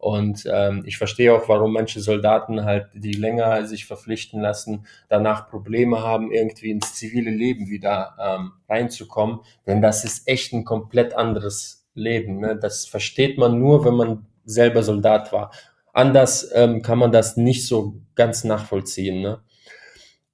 Und 0.07 0.49
ähm, 0.49 0.85
ich 0.87 0.99
verstehe 0.99 1.35
auch, 1.35 1.49
warum 1.49 1.73
manche 1.73 1.99
Soldaten 1.99 2.65
halt, 2.65 2.87
die 2.95 3.15
länger 3.15 3.67
sich 3.67 3.87
verpflichten 3.87 4.41
lassen, 4.41 4.87
danach 5.09 5.51
Probleme 5.51 6.01
haben, 6.01 6.31
irgendwie 6.31 6.71
ins 6.71 6.95
zivile 6.95 7.33
Leben 7.33 7.71
wieder 7.71 8.15
ähm, 8.21 8.53
reinzukommen. 8.69 9.41
Denn 9.67 9.83
das 9.83 10.05
ist 10.05 10.29
echt 10.29 10.53
ein 10.53 10.65
komplett 10.65 11.15
anderes 11.15 11.89
Leben. 11.95 12.39
Ne? 12.39 12.57
Das 12.57 12.87
versteht 12.87 13.37
man 13.37 13.59
nur, 13.59 13.85
wenn 13.85 13.95
man 13.95 14.27
selber 14.45 14.85
Soldat 14.85 15.33
war. 15.33 15.51
Anders 15.93 16.53
ähm, 16.55 16.83
kann 16.83 16.99
man 16.99 17.11
das 17.11 17.37
nicht 17.37 17.67
so 17.67 17.97
ganz 18.15 18.45
nachvollziehen. 18.45 19.23
Ne? 19.23 19.41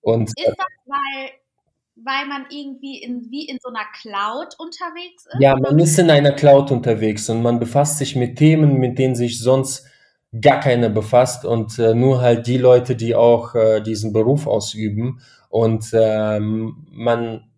Und, 0.02 0.28
ist 0.38 0.48
das, 0.48 0.66
weil 0.84 1.30
weil 1.96 2.26
man 2.26 2.46
irgendwie 2.50 3.02
in, 3.02 3.30
wie 3.30 3.46
in 3.48 3.58
so 3.60 3.68
einer 3.68 3.86
Cloud 4.00 4.54
unterwegs 4.58 5.26
ist? 5.26 5.40
Ja, 5.40 5.56
man 5.56 5.78
ist 5.78 5.98
in 5.98 6.10
einer 6.10 6.32
Cloud 6.32 6.70
unterwegs 6.70 7.28
und 7.28 7.42
man 7.42 7.58
befasst 7.58 7.98
sich 7.98 8.16
mit 8.16 8.38
Themen, 8.38 8.78
mit 8.78 8.98
denen 8.98 9.14
sich 9.14 9.38
sonst 9.38 9.86
gar 10.40 10.60
keiner 10.60 10.88
befasst 10.88 11.44
und 11.44 11.78
äh, 11.78 11.94
nur 11.94 12.22
halt 12.22 12.46
die 12.46 12.56
Leute, 12.56 12.96
die 12.96 13.14
auch 13.14 13.54
äh, 13.54 13.80
diesen 13.80 14.12
Beruf 14.12 14.46
ausüben. 14.46 15.20
Und 15.50 15.90
ähm, 15.92 16.86
man, 16.90 17.50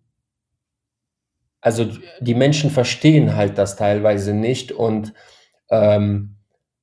also 1.61 1.87
die 2.19 2.35
Menschen 2.35 2.69
verstehen 2.69 3.35
halt 3.35 3.57
das 3.57 3.77
teilweise 3.77 4.33
nicht 4.33 4.73
und 4.73 5.13
ähm, 5.69 6.35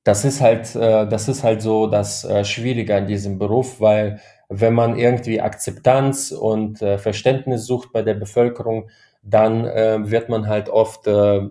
das 0.03 0.25
ist 0.25 0.41
halt, 0.41 0.75
äh, 0.75 1.07
das 1.07 1.27
ist 1.27 1.43
halt 1.43 1.61
so 1.61 1.87
das 1.87 2.25
äh, 2.25 2.43
Schwierige 2.43 2.95
an 2.95 3.07
diesem 3.07 3.37
Beruf, 3.37 3.79
weil 3.79 4.19
wenn 4.49 4.73
man 4.73 4.97
irgendwie 4.97 5.41
Akzeptanz 5.41 6.31
und 6.31 6.81
äh, 6.81 6.97
Verständnis 6.97 7.65
sucht 7.65 7.91
bei 7.91 8.01
der 8.01 8.13
Bevölkerung, 8.13 8.89
dann 9.21 9.65
äh, 9.65 10.11
wird 10.11 10.29
man 10.29 10.47
halt 10.47 10.69
oft 10.69 11.07
äh, 11.07 11.49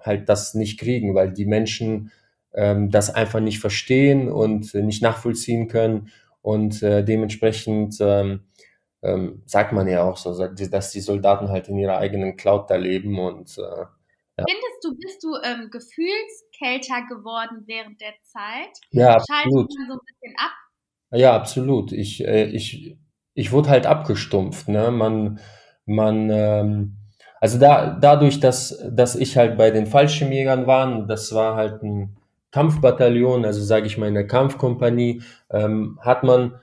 halt 0.00 0.28
das 0.28 0.54
nicht 0.54 0.78
kriegen, 0.78 1.14
weil 1.14 1.32
die 1.32 1.46
Menschen 1.46 2.12
ähm, 2.54 2.90
das 2.90 3.14
einfach 3.14 3.40
nicht 3.40 3.60
verstehen 3.60 4.30
und 4.30 4.74
nicht 4.74 5.02
nachvollziehen 5.02 5.68
können 5.68 6.10
und 6.42 6.82
äh, 6.82 7.04
dementsprechend 7.04 7.96
ähm, 8.00 8.44
ähm, 9.02 9.42
sagt 9.46 9.72
man 9.72 9.88
ja 9.88 10.04
auch 10.04 10.16
so, 10.16 10.46
dass 10.46 10.90
die 10.90 11.00
Soldaten 11.00 11.48
halt 11.48 11.68
in 11.68 11.78
ihrer 11.78 11.98
eigenen 11.98 12.36
Cloud 12.36 12.70
da 12.70 12.76
leben 12.76 13.18
und 13.18 13.58
äh, 13.58 13.84
ja. 14.38 14.46
Findest 14.48 14.84
du, 14.84 14.96
bist 14.96 15.22
du 15.22 15.34
ähm, 15.44 15.68
gefühlskälter 15.70 17.06
geworden 17.08 17.64
während 17.66 18.00
der 18.00 18.14
Zeit? 18.22 18.70
Ja, 18.90 19.16
absolut. 19.16 19.70
Schaltet 19.70 19.78
man 19.78 19.88
so 19.88 19.92
ein 19.94 20.06
bisschen 20.06 20.34
ab? 20.38 20.52
Ja, 21.12 21.34
absolut. 21.34 21.92
Ich, 21.92 22.24
äh, 22.26 22.44
ich, 22.46 22.96
ich 23.34 23.52
wurde 23.52 23.70
halt 23.70 23.86
abgestumpft. 23.86 24.68
Ne? 24.68 24.90
Man, 24.90 25.40
man, 25.86 26.30
ähm, 26.30 26.96
also 27.40 27.58
da, 27.58 27.96
dadurch, 28.00 28.40
dass, 28.40 28.78
dass 28.90 29.16
ich 29.16 29.36
halt 29.36 29.56
bei 29.58 29.70
den 29.70 29.86
Fallschirmjägern 29.86 30.66
war, 30.66 31.06
das 31.06 31.34
war 31.34 31.56
halt 31.56 31.82
ein 31.82 32.16
Kampfbataillon, 32.52 33.44
also 33.44 33.62
sage 33.62 33.86
ich 33.86 33.96
mal 33.98 34.06
eine 34.06 34.26
Kampfkompanie, 34.26 35.22
ähm, 35.50 35.98
hat 36.02 36.22
man 36.22 36.54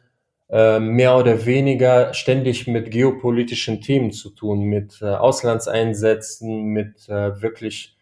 äh, 0.49 0.79
mehr 0.79 1.17
oder 1.17 1.45
weniger 1.45 2.13
ständig 2.13 2.67
mit 2.67 2.91
geopolitischen 2.91 3.81
Themen 3.81 4.11
zu 4.11 4.29
tun, 4.29 4.61
mit 4.63 5.01
äh, 5.01 5.07
Auslandseinsätzen, 5.07 6.65
mit 6.65 7.09
äh, 7.09 7.41
wirklich 7.41 7.97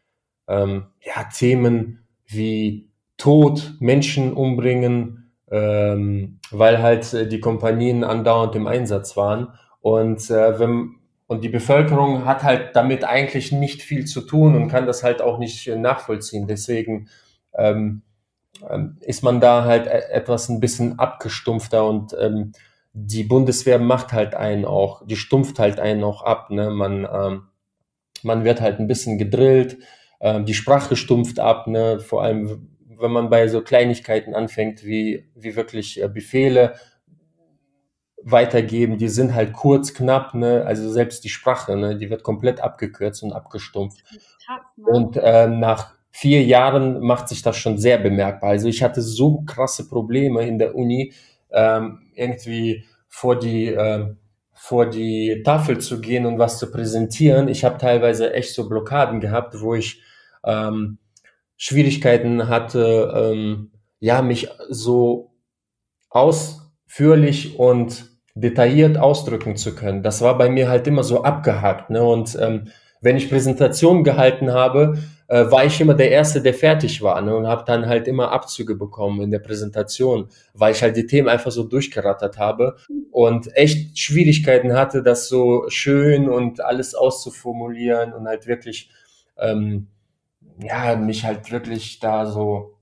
ähm, 0.48 0.88
ja, 1.02 1.24
Themen 1.34 2.06
wie 2.28 2.90
Tod, 3.18 3.76
Menschen 3.80 4.34
umbringen, 4.34 5.25
ähm, 5.52 6.40
weil 6.52 6.82
halt 6.82 7.14
äh, 7.14 7.28
die 7.28 7.40
Kompanien 7.40 8.04
andauernd 8.04 8.56
im 8.56 8.68
Einsatz 8.68 9.16
waren. 9.16 9.50
Und, 9.82 10.30
äh, 10.30 10.60
wenn, 10.60 10.96
und 11.28 11.44
die 11.44 11.50
Bevölkerung 11.50 12.26
hat 12.26 12.44
halt 12.44 12.76
damit 12.76 13.04
eigentlich 13.04 13.52
nicht 13.52 13.82
viel 13.82 14.06
zu 14.06 14.22
tun 14.22 14.56
und 14.56 14.68
kann 14.70 14.88
das 14.88 15.04
halt 15.04 15.22
auch 15.22 15.38
nicht 15.38 15.68
äh, 15.68 15.76
nachvollziehen. 15.76 16.48
Deswegen 16.48 17.10
ähm, 17.58 18.02
ähm, 18.70 18.98
ist 19.02 19.24
man 19.24 19.40
da 19.40 19.66
halt 19.66 19.88
e-, 19.88 19.90
etwas 19.90 20.50
ein 20.50 20.60
bisschen 20.60 21.00
abgestumpfter 21.00 21.86
und 21.86 22.16
ähm, 22.20 22.54
die 22.94 23.24
Bundeswehr 23.24 23.78
macht 23.78 24.14
halt 24.14 24.36
einen 24.36 24.66
auch, 24.66 25.06
die 25.06 25.18
stumpft 25.18 25.60
halt 25.60 25.80
einen 25.80 26.04
auch 26.04 26.22
ab. 26.24 26.50
Ne? 26.50 26.70
Man, 26.70 27.08
ähm, 27.12 27.44
man 28.24 28.44
wird 28.46 28.62
halt 28.62 28.80
ein 28.80 28.88
bisschen 28.88 29.18
gedrillt, 29.18 29.78
ähm, 30.22 30.46
die 30.46 30.54
Sprache 30.54 30.96
stumpft 30.96 31.40
ab, 31.40 31.68
ne? 31.68 32.00
vor 32.00 32.24
allem 32.24 32.75
wenn 33.00 33.12
man 33.12 33.30
bei 33.30 33.48
so 33.48 33.62
Kleinigkeiten 33.62 34.34
anfängt, 34.34 34.84
wie, 34.84 35.30
wie 35.36 35.56
wirklich 35.56 36.02
äh, 36.02 36.08
Befehle 36.08 36.76
weitergeben, 38.24 38.98
die 38.98 39.08
sind 39.08 39.36
halt 39.36 39.54
kurz, 39.54 39.94
knapp, 39.94 40.34
ne? 40.34 40.64
also 40.66 40.90
selbst 40.90 41.24
die 41.24 41.30
Sprache, 41.30 41.78
ne? 41.78 41.96
die 41.98 42.10
wird 42.10 42.24
komplett 42.24 42.60
abgekürzt 42.60 43.22
und 43.22 43.34
abgestumpft. 43.34 44.04
Krass, 44.46 44.62
ne? 44.78 44.86
Und 44.86 45.18
äh, 45.18 45.48
nach 45.48 45.94
vier 46.10 46.44
Jahren 46.44 47.02
macht 47.02 47.30
sich 47.30 47.42
das 47.42 47.58
schon 47.58 47.78
sehr 47.78 47.98
bemerkbar. 48.00 48.52
Also 48.52 48.68
ich 48.68 48.82
hatte 48.82 49.02
so 49.02 49.42
krasse 49.42 49.88
Probleme 49.88 50.48
in 50.48 50.58
der 50.58 50.74
Uni, 50.74 51.14
ähm, 51.52 52.10
irgendwie 52.16 52.86
vor 53.08 53.38
die, 53.38 53.68
äh, 53.68 54.16
vor 54.54 54.90
die 54.90 55.44
Tafel 55.44 55.80
zu 55.80 56.02
gehen 56.02 56.26
und 56.26 56.40
was 56.40 56.58
zu 56.58 56.72
präsentieren. 56.72 57.48
Ich 57.48 57.64
habe 57.64 57.78
teilweise 57.78 58.34
echt 58.34 58.56
so 58.56 58.68
Blockaden 58.68 59.20
gehabt, 59.20 59.62
wo 59.62 59.76
ich 59.76 60.02
ähm, 60.46 60.98
Schwierigkeiten 61.58 62.48
hatte, 62.48 63.14
ähm, 63.16 63.72
ja, 64.00 64.22
mich 64.22 64.50
so 64.70 65.32
ausführlich 66.10 67.60
und 67.60 68.06
detailliert 68.36 68.98
ausdrücken 68.98 69.56
zu 69.56 69.76
können. 69.76 70.04
Das 70.04 70.22
war 70.22 70.38
bei 70.38 70.50
mir 70.50 70.68
halt 70.68 70.88
immer 70.88 71.04
so 71.04 71.24
abgehakt. 71.24 71.90
Ne? 71.90 72.04
Und 72.04 72.38
ähm, 72.40 72.68
wenn 73.02 73.16
ich 73.16 73.30
Präsentationen 73.30 74.04
gehalten 74.04 74.52
habe, 74.52 74.98
äh, 75.28 75.50
war 75.50 75.66
ich 75.66 75.80
immer 75.80 75.94
der 75.94 76.12
Erste, 76.12 76.42
der 76.42 76.54
fertig 76.54 77.02
war 77.02 77.22
ne? 77.22 77.36
und 77.36 77.48
habe 77.48 77.64
dann 77.66 77.88
halt 77.88 78.08
immer 78.08 78.32
Abzüge 78.32 78.76
bekommen 78.76 79.22
in 79.22 79.32
der 79.32 79.40
Präsentation, 79.40 80.30
weil 80.54 80.74
ich 80.74 80.82
halt 80.82 80.98
die 80.98 81.08
Themen 81.08 81.30
einfach 81.30 81.52
so 81.52 81.64
durchgerattert 81.64 82.38
habe 82.38 82.76
und 83.12 83.56
echt 83.56 83.98
Schwierigkeiten 83.98 84.74
hatte, 84.74 85.02
das 85.02 85.30
so 85.30 85.66
schön 85.70 86.30
und 86.30 86.62
alles 86.62 86.94
auszuformulieren 86.94 88.14
und 88.14 88.28
halt 88.28 88.48
wirklich 88.48 88.90
ähm, 89.38 89.88
ja, 90.60 90.96
mich 90.96 91.26
halt 91.26 91.52
wirklich 91.52 92.00
da 92.00 92.26
so, 92.26 92.78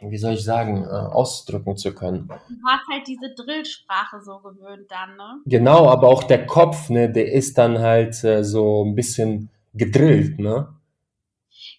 wie 0.00 0.18
soll 0.18 0.34
ich 0.34 0.44
sagen, 0.44 0.84
äh, 0.84 0.88
ausdrücken 0.88 1.76
zu 1.76 1.94
können. 1.94 2.28
Du 2.28 2.56
hast 2.66 2.86
halt 2.90 3.06
diese 3.06 3.34
Drillsprache 3.34 4.20
so 4.20 4.38
gewöhnt 4.38 4.90
dann, 4.90 5.16
ne? 5.16 5.40
Genau, 5.46 5.88
aber 5.88 6.08
auch 6.08 6.24
der 6.24 6.46
Kopf, 6.46 6.88
ne, 6.88 7.10
der 7.10 7.32
ist 7.32 7.58
dann 7.58 7.78
halt 7.78 8.22
äh, 8.24 8.44
so 8.44 8.84
ein 8.84 8.94
bisschen 8.94 9.50
gedrillt, 9.74 10.38
ne? 10.38 10.74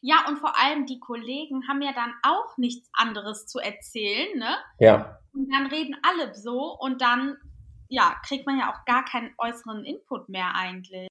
Ja, 0.02 0.26
und 0.28 0.38
vor 0.38 0.58
allem 0.58 0.86
die 0.86 1.00
Kollegen 1.00 1.68
haben 1.68 1.82
ja 1.82 1.92
dann 1.94 2.14
auch 2.24 2.58
nichts 2.58 2.90
anderes 2.94 3.48
zu 3.48 3.60
erzählen, 3.60 4.38
ne? 4.38 4.58
Ja. 4.80 5.20
Und 5.34 5.50
dann 5.52 5.68
reden 5.68 5.96
alle 6.02 6.34
so 6.34 6.78
und 6.80 7.02
dann, 7.02 7.38
ja, 7.88 8.16
kriegt 8.26 8.46
man 8.46 8.58
ja 8.58 8.72
auch 8.72 8.86
gar 8.86 9.06
keinen 9.06 9.34
äußeren 9.38 9.84
Input 9.86 10.30
mehr 10.30 10.56
eigentlich. 10.56 11.10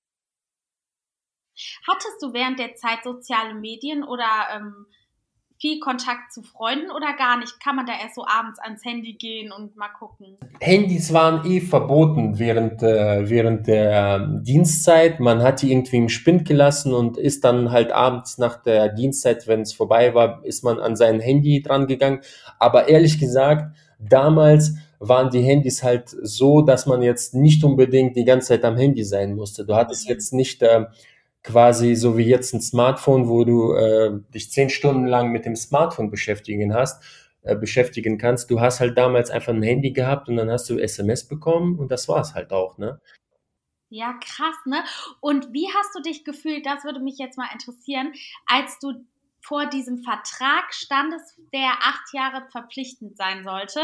Hattest 1.87 2.23
du 2.23 2.33
während 2.33 2.59
der 2.59 2.75
Zeit 2.75 3.05
soziale 3.05 3.55
Medien 3.55 4.05
oder 4.05 4.27
ähm, 4.55 4.87
viel 5.61 5.81
Kontakt 5.81 6.33
zu 6.33 6.43
Freunden 6.43 6.91
oder 6.91 7.15
gar 7.17 7.39
nicht? 7.39 7.61
Kann 7.63 7.77
man 7.77 7.87
da 7.87 7.93
erst 8.01 8.15
so 8.15 8.25
abends 8.27 8.59
ans 8.61 8.85
Handy 8.85 9.15
gehen 9.15 9.51
und 9.51 9.77
mal 9.77 9.89
gucken? 9.89 10.39
Handys 10.61 11.13
waren 11.13 11.45
eh 11.51 11.61
verboten 11.61 12.39
während, 12.39 12.83
äh, 12.83 13.29
während 13.29 13.67
der 13.67 14.17
äh, 14.17 14.45
Dienstzeit. 14.45 15.21
Man 15.21 15.43
hat 15.43 15.63
die 15.63 15.73
irgendwie 15.73 15.97
im 15.97 16.09
Spind 16.09 16.47
gelassen 16.47 16.95
und 16.95 17.17
ist 17.17 17.45
dann 17.45 17.71
halt 17.71 17.93
abends 17.93 18.39
nach 18.39 18.63
der 18.63 18.89
Dienstzeit, 18.89 19.49
wenn 19.49 19.63
es 19.63 19.73
vorbei 19.73 20.15
war, 20.15 20.45
ist 20.45 20.63
man 20.63 20.79
an 20.79 20.97
sein 20.97 21.21
Handy 21.21 21.63
dran 21.63 21.87
gegangen. 21.87 22.21
Aber 22.59 22.89
ehrlich 22.89 23.19
gesagt, 23.19 23.77
damals 23.99 24.75
waren 25.01 25.31
die 25.31 25.43
Handys 25.43 25.83
halt 25.83 26.09
so, 26.09 26.63
dass 26.63 26.87
man 26.87 27.03
jetzt 27.03 27.35
nicht 27.35 27.63
unbedingt 27.65 28.17
die 28.17 28.25
ganze 28.25 28.49
Zeit 28.49 28.65
am 28.65 28.77
Handy 28.77 29.05
sein 29.05 29.35
musste. 29.35 29.65
Du 29.65 29.75
hattest 29.75 30.09
jetzt 30.09 30.33
nicht 30.33 30.63
äh, 30.63 30.87
quasi 31.43 31.95
so 31.95 32.17
wie 32.19 32.27
jetzt 32.27 32.53
ein 32.55 32.61
Smartphone, 32.61 33.29
wo 33.29 33.45
du 33.45 33.75
äh, 33.75 34.21
dich 34.35 34.51
zehn 34.51 34.71
Stunden 34.71 35.07
lang 35.07 35.31
mit 35.31 35.45
dem 35.45 35.57
Smartphone 35.57 36.11
beschäftigen 36.11 36.75
hast, 36.75 37.03
äh, 37.43 37.57
beschäftigen 37.57 38.19
kannst. 38.19 38.51
Du 38.51 38.61
hast 38.61 38.81
halt 38.81 38.99
damals 38.99 39.31
einfach 39.31 39.53
ein 39.53 39.63
Handy 39.63 39.93
gehabt 39.93 40.29
und 40.29 40.37
dann 40.37 40.51
hast 40.51 40.69
du 40.69 40.79
SMS 40.79 41.27
bekommen 41.27 41.79
und 41.79 41.91
das 41.91 42.09
war 42.09 42.21
es 42.21 42.35
halt 42.35 42.53
auch, 42.53 42.79
ne? 42.79 43.01
Ja, 43.91 44.13
krass, 44.21 44.57
ne? 44.67 44.85
Und 45.21 45.53
wie 45.53 45.67
hast 45.75 45.95
du 45.95 46.03
dich 46.03 46.25
gefühlt, 46.25 46.67
das 46.67 46.85
würde 46.85 47.01
mich 47.01 47.17
jetzt 47.17 47.39
mal 47.39 47.49
interessieren, 47.53 48.13
als 48.47 48.79
du 48.81 48.93
vor 49.41 49.67
diesem 49.67 50.03
Vertrag 50.03 50.75
standest, 50.75 51.39
der 51.55 51.71
acht 51.81 52.13
Jahre 52.13 52.47
verpflichtend 52.51 53.17
sein 53.17 53.45
sollte. 53.45 53.81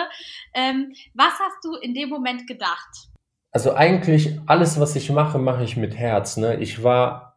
Ähm, 0.53 0.93
was 1.15 1.33
hast 1.39 1.65
du 1.65 1.77
in 1.77 1.95
dem 1.95 2.11
Moment 2.11 2.47
gedacht? 2.47 3.09
Also 3.51 3.73
eigentlich 3.73 4.39
alles, 4.47 4.79
was 4.81 4.97
ich 4.97 5.11
mache, 5.11 5.39
mache 5.39 5.65
ich 5.65 5.77
mit 5.77 5.97
Herz. 5.97 6.37
Ne? 6.37 6.57
Ich 6.61 6.83
war 6.83 7.34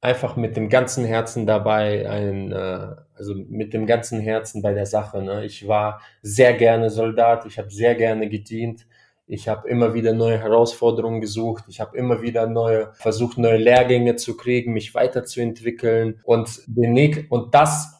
einfach 0.00 0.36
mit 0.36 0.56
dem 0.56 0.68
ganzen 0.68 1.04
Herzen 1.04 1.46
dabei, 1.46 2.08
ein, 2.08 2.52
äh, 2.52 2.96
also 3.14 3.34
mit 3.34 3.74
dem 3.74 3.86
ganzen 3.86 4.20
Herzen 4.20 4.62
bei 4.62 4.72
der 4.72 4.86
Sache. 4.86 5.22
Ne? 5.22 5.44
Ich 5.44 5.68
war 5.68 6.00
sehr 6.22 6.54
gerne 6.54 6.90
Soldat, 6.90 7.44
ich 7.46 7.58
habe 7.58 7.70
sehr 7.70 7.94
gerne 7.94 8.28
gedient. 8.28 8.86
Ich 9.26 9.46
habe 9.48 9.68
immer 9.68 9.94
wieder 9.94 10.12
neue 10.12 10.38
Herausforderungen 10.38 11.20
gesucht. 11.20 11.64
Ich 11.68 11.80
habe 11.80 11.96
immer 11.96 12.20
wieder 12.20 12.48
neue, 12.48 12.92
versucht, 12.94 13.38
neue 13.38 13.58
Lehrgänge 13.58 14.16
zu 14.16 14.36
kriegen, 14.36 14.72
mich 14.72 14.92
weiterzuentwickeln. 14.92 16.18
Und, 16.24 16.62
den, 16.66 17.28
und 17.28 17.54
das 17.54 17.99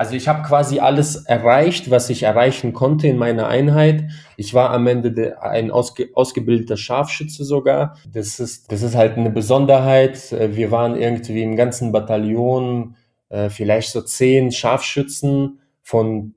also 0.00 0.14
ich 0.14 0.28
habe 0.28 0.40
quasi 0.48 0.80
alles 0.80 1.26
erreicht, 1.26 1.90
was 1.90 2.08
ich 2.08 2.22
erreichen 2.22 2.72
konnte 2.72 3.06
in 3.06 3.18
meiner 3.18 3.48
Einheit. 3.48 4.04
Ich 4.38 4.54
war 4.54 4.70
am 4.70 4.86
Ende 4.86 5.12
de, 5.12 5.34
ein 5.34 5.70
ausge, 5.70 6.08
ausgebildeter 6.14 6.78
Scharfschütze 6.78 7.44
sogar. 7.44 7.98
Das 8.10 8.40
ist, 8.40 8.72
das 8.72 8.80
ist 8.80 8.94
halt 8.94 9.18
eine 9.18 9.28
Besonderheit. 9.28 10.32
Wir 10.32 10.70
waren 10.70 10.96
irgendwie 10.96 11.42
im 11.42 11.54
ganzen 11.54 11.92
Bataillon 11.92 12.96
äh, 13.28 13.50
vielleicht 13.50 13.90
so 13.90 14.00
zehn 14.00 14.52
Scharfschützen 14.52 15.60
von 15.82 16.34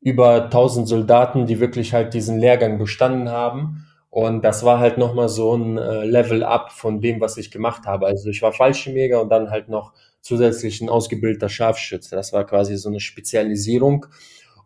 über 0.00 0.44
1000 0.44 0.88
Soldaten, 0.88 1.44
die 1.44 1.60
wirklich 1.60 1.92
halt 1.92 2.14
diesen 2.14 2.38
Lehrgang 2.38 2.78
bestanden 2.78 3.28
haben. 3.28 3.84
Und 4.08 4.42
das 4.42 4.64
war 4.64 4.78
halt 4.78 4.96
nochmal 4.96 5.28
so 5.28 5.54
ein 5.54 5.76
äh, 5.76 6.06
Level 6.06 6.42
up 6.44 6.72
von 6.72 7.02
dem, 7.02 7.20
was 7.20 7.36
ich 7.36 7.50
gemacht 7.50 7.84
habe. 7.84 8.06
Also 8.06 8.30
ich 8.30 8.40
war 8.40 8.54
Fallschirmjäger 8.54 9.20
und 9.20 9.28
dann 9.28 9.50
halt 9.50 9.68
noch 9.68 9.92
zusätzlich 10.22 10.80
ein 10.80 10.88
ausgebildeter 10.88 11.48
Scharfschütze. 11.48 12.16
Das 12.16 12.32
war 12.32 12.46
quasi 12.46 12.76
so 12.76 12.88
eine 12.88 13.00
Spezialisierung. 13.00 14.06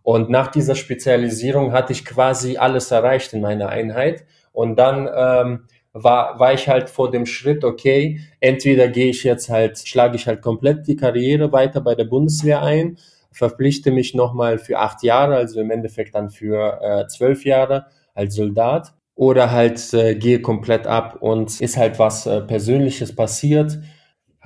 Und 0.03 0.31
nach 0.31 0.49
dieser 0.49 0.77
Spezialisierung 0.77 1.73
hatte 1.73 1.93
ich 1.93 2.05
quasi 2.05 2.59
alles 2.59 2.93
erreicht 2.93 3.33
in 3.33 3.41
meiner 3.41 3.71
Einheit. 3.71 4.25
Und 4.53 4.77
dann 4.77 5.09
ähm, 5.13 5.65
war, 5.93 6.39
war 6.39 6.53
ich 6.53 6.69
halt 6.69 6.91
vor 6.91 7.11
dem 7.11 7.27
Schritt, 7.27 7.65
okay, 7.65 8.21
entweder 8.39 8.89
gehe 8.89 9.09
ich 9.09 9.25
jetzt 9.25 9.49
halt, 9.49 9.79
schlage 9.79 10.17
ich 10.17 10.27
halt 10.27 10.43
komplett 10.43 10.87
die 10.87 10.97
Karriere 10.97 11.51
weiter 11.53 11.81
bei 11.81 11.95
der 11.95 12.05
Bundeswehr 12.05 12.63
ein, 12.63 12.99
verpflichte 13.33 13.91
mich 13.91 14.15
nochmal 14.15 14.59
für 14.59 14.79
acht 14.79 15.03
Jahre, 15.03 15.37
also 15.37 15.61
im 15.61 15.71
Endeffekt 15.71 16.15
dann 16.15 16.31
für 16.31 16.81
äh, 16.83 17.07
zwölf 17.09 17.45
Jahre 17.45 17.87
als 18.15 18.35
Soldat, 18.35 18.95
oder 19.15 19.51
halt 19.51 19.93
äh, 19.95 20.15
gehe 20.15 20.41
komplett 20.41 20.87
ab 20.87 21.17
und 21.21 21.61
ist 21.61 21.77
halt 21.77 21.99
was 21.99 22.27
äh, 22.27 22.43
Persönliches 22.43 23.17
passiert 23.17 23.79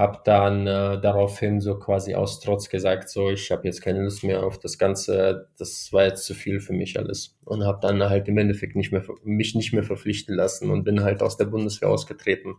habe 0.01 0.21
dann 0.25 0.67
äh, 0.67 0.99
daraufhin 0.99 1.61
so 1.61 1.79
quasi 1.79 2.15
aus 2.15 2.41
Trotz 2.41 2.71
gesagt, 2.71 3.11
so 3.11 3.31
ich 3.31 3.51
habe 3.51 3.67
jetzt 3.67 3.83
keine 3.83 4.03
Lust 4.03 4.25
mehr 4.25 4.43
auf 4.43 4.59
das 4.59 4.79
Ganze, 4.79 5.51
das 5.59 5.93
war 5.93 6.05
jetzt 6.05 6.25
zu 6.25 6.35
viel 6.35 6.59
für 6.59 6.73
mich 6.73 6.99
alles 6.99 7.39
und 7.45 7.65
habe 7.65 7.81
dann 7.83 8.03
halt 8.03 8.27
im 8.27 8.39
Endeffekt 8.39 8.77
nicht 8.77 8.93
mehr 8.93 9.05
mich 9.23 9.55
nicht 9.55 9.75
mehr 9.75 9.83
verpflichten 9.83 10.35
lassen 10.35 10.71
und 10.71 10.85
bin 10.85 11.03
halt 11.03 11.23
aus 11.23 11.37
der 11.37 11.45
Bundeswehr 11.45 11.91
ausgetreten 11.91 12.57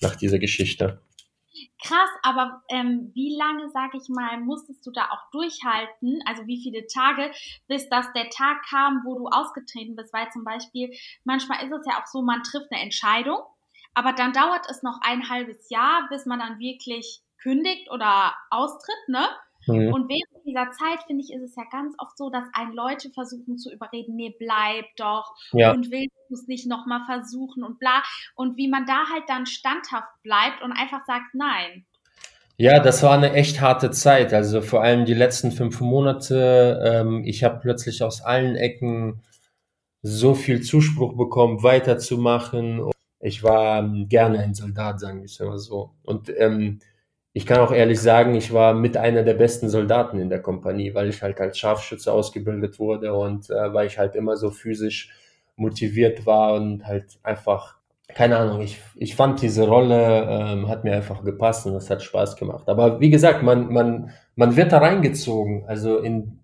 nach 0.00 0.14
dieser 0.14 0.38
Geschichte. 0.38 1.00
Krass, 1.82 2.10
aber 2.22 2.62
ähm, 2.70 3.10
wie 3.14 3.36
lange, 3.36 3.68
sag 3.70 3.94
ich 3.94 4.08
mal, 4.08 4.38
musstest 4.40 4.86
du 4.86 4.92
da 4.92 5.08
auch 5.10 5.30
durchhalten? 5.32 6.20
Also 6.26 6.46
wie 6.46 6.62
viele 6.62 6.86
Tage, 6.86 7.32
bis 7.66 7.88
das 7.88 8.12
der 8.12 8.30
Tag 8.30 8.58
kam, 8.68 9.02
wo 9.04 9.18
du 9.18 9.26
ausgetreten 9.26 9.96
bist? 9.96 10.12
Weil 10.12 10.28
zum 10.32 10.44
Beispiel, 10.44 10.90
manchmal 11.24 11.64
ist 11.64 11.72
es 11.72 11.86
ja 11.86 12.00
auch 12.00 12.06
so, 12.06 12.22
man 12.22 12.42
trifft 12.42 12.70
eine 12.70 12.82
Entscheidung 12.82 13.38
aber 13.96 14.12
dann 14.12 14.34
dauert 14.34 14.68
es 14.70 14.82
noch 14.82 15.00
ein 15.00 15.30
halbes 15.30 15.70
Jahr, 15.70 16.06
bis 16.10 16.26
man 16.26 16.38
dann 16.38 16.58
wirklich 16.58 17.22
kündigt 17.42 17.90
oder 17.90 18.34
austritt, 18.50 19.08
ne? 19.08 19.26
Mhm. 19.66 19.90
Und 19.90 20.08
während 20.10 20.44
dieser 20.44 20.70
Zeit, 20.70 21.02
finde 21.06 21.24
ich, 21.24 21.32
ist 21.32 21.42
es 21.42 21.56
ja 21.56 21.62
ganz 21.72 21.94
oft 21.98 22.16
so, 22.18 22.28
dass 22.28 22.44
ein 22.52 22.72
Leute 22.72 23.08
versuchen 23.08 23.56
zu 23.56 23.72
überreden, 23.72 24.14
nee, 24.14 24.36
bleib 24.38 24.84
doch 24.98 25.34
ja. 25.52 25.72
und 25.72 25.90
willst 25.90 26.14
du 26.28 26.34
es 26.34 26.46
nicht 26.46 26.66
nochmal 26.66 27.00
versuchen 27.06 27.64
und 27.64 27.78
bla. 27.78 28.02
Und 28.34 28.58
wie 28.58 28.68
man 28.68 28.84
da 28.84 29.08
halt 29.10 29.24
dann 29.28 29.46
standhaft 29.46 30.22
bleibt 30.22 30.62
und 30.62 30.72
einfach 30.72 31.00
sagt, 31.06 31.34
nein. 31.34 31.86
Ja, 32.58 32.80
das 32.80 33.02
war 33.02 33.12
eine 33.12 33.32
echt 33.32 33.62
harte 33.62 33.90
Zeit. 33.92 34.34
Also 34.34 34.60
vor 34.60 34.82
allem 34.82 35.06
die 35.06 35.14
letzten 35.14 35.52
fünf 35.52 35.80
Monate. 35.80 36.82
Ähm, 36.84 37.24
ich 37.24 37.44
habe 37.44 37.60
plötzlich 37.60 38.02
aus 38.02 38.20
allen 38.20 38.56
Ecken 38.56 39.22
so 40.02 40.34
viel 40.34 40.60
Zuspruch 40.60 41.16
bekommen, 41.16 41.62
weiterzumachen 41.62 42.92
ich 43.26 43.42
war 43.42 43.80
ähm, 43.80 44.08
gerne 44.08 44.38
ein 44.38 44.54
Soldat, 44.54 45.00
sagen 45.00 45.18
wir 45.18 45.24
es 45.24 45.40
mal 45.40 45.58
so. 45.58 45.90
Und 46.04 46.32
ähm, 46.38 46.78
ich 47.32 47.44
kann 47.44 47.58
auch 47.58 47.72
ehrlich 47.72 48.00
sagen, 48.00 48.34
ich 48.36 48.52
war 48.52 48.72
mit 48.72 48.96
einer 48.96 49.24
der 49.24 49.34
besten 49.34 49.68
Soldaten 49.68 50.20
in 50.20 50.30
der 50.30 50.40
Kompanie, 50.40 50.94
weil 50.94 51.08
ich 51.08 51.22
halt 51.22 51.40
als 51.40 51.58
Scharfschütze 51.58 52.12
ausgebildet 52.12 52.78
wurde 52.78 53.12
und 53.12 53.50
äh, 53.50 53.74
weil 53.74 53.88
ich 53.88 53.98
halt 53.98 54.14
immer 54.14 54.36
so 54.36 54.50
physisch 54.50 55.12
motiviert 55.56 56.24
war 56.24 56.54
und 56.54 56.86
halt 56.86 57.18
einfach, 57.24 57.76
keine 58.08 58.36
Ahnung, 58.36 58.60
ich, 58.60 58.78
ich 58.94 59.16
fand 59.16 59.42
diese 59.42 59.66
Rolle, 59.66 60.26
ähm, 60.30 60.68
hat 60.68 60.84
mir 60.84 60.94
einfach 60.94 61.24
gepasst 61.24 61.66
und 61.66 61.74
das 61.74 61.90
hat 61.90 62.02
Spaß 62.02 62.36
gemacht. 62.36 62.68
Aber 62.68 63.00
wie 63.00 63.10
gesagt, 63.10 63.42
man, 63.42 63.72
man, 63.72 64.12
man 64.36 64.54
wird 64.54 64.70
da 64.70 64.78
reingezogen. 64.78 65.64
Also 65.66 65.98
in 65.98 66.38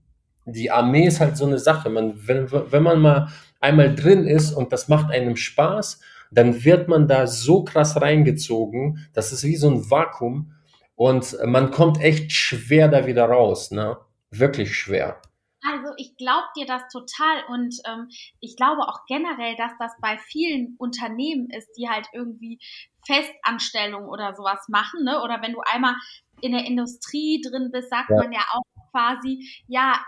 die 0.46 0.72
Armee 0.72 1.06
ist 1.06 1.20
halt 1.20 1.36
so 1.36 1.46
eine 1.46 1.60
Sache. 1.60 1.90
Man, 1.90 2.14
wenn, 2.26 2.50
wenn 2.50 2.82
man 2.82 2.98
mal 3.00 3.28
einmal 3.60 3.94
drin 3.94 4.26
ist 4.26 4.52
und 4.52 4.72
das 4.72 4.88
macht 4.88 5.12
einem 5.12 5.36
Spaß, 5.36 6.00
dann 6.32 6.64
wird 6.64 6.88
man 6.88 7.06
da 7.08 7.26
so 7.26 7.64
krass 7.64 8.00
reingezogen, 8.00 9.06
das 9.12 9.32
ist 9.32 9.44
wie 9.44 9.56
so 9.56 9.70
ein 9.70 9.90
Vakuum 9.90 10.52
und 10.94 11.36
man 11.44 11.70
kommt 11.70 12.00
echt 12.00 12.32
schwer 12.32 12.88
da 12.88 13.06
wieder 13.06 13.26
raus, 13.26 13.70
ne? 13.70 13.98
Wirklich 14.30 14.74
schwer. 14.76 15.20
Also 15.64 15.92
ich 15.96 16.16
glaube 16.16 16.46
dir 16.56 16.66
das 16.66 16.82
total 16.92 17.44
und 17.48 17.76
ähm, 17.86 18.08
ich 18.40 18.56
glaube 18.56 18.82
auch 18.82 19.06
generell, 19.06 19.54
dass 19.56 19.72
das 19.78 19.92
bei 20.00 20.18
vielen 20.18 20.74
Unternehmen 20.78 21.50
ist, 21.50 21.70
die 21.76 21.88
halt 21.88 22.08
irgendwie 22.12 22.58
Festanstellungen 23.06 24.08
oder 24.08 24.34
sowas 24.34 24.66
machen, 24.68 25.04
ne? 25.04 25.22
Oder 25.22 25.40
wenn 25.40 25.52
du 25.52 25.60
einmal 25.60 25.94
in 26.40 26.52
der 26.52 26.64
Industrie 26.64 27.40
drin 27.40 27.70
bist, 27.72 27.90
sagt 27.90 28.10
ja. 28.10 28.16
man 28.16 28.32
ja 28.32 28.44
auch 28.52 28.90
quasi, 28.90 29.48
ja, 29.68 30.04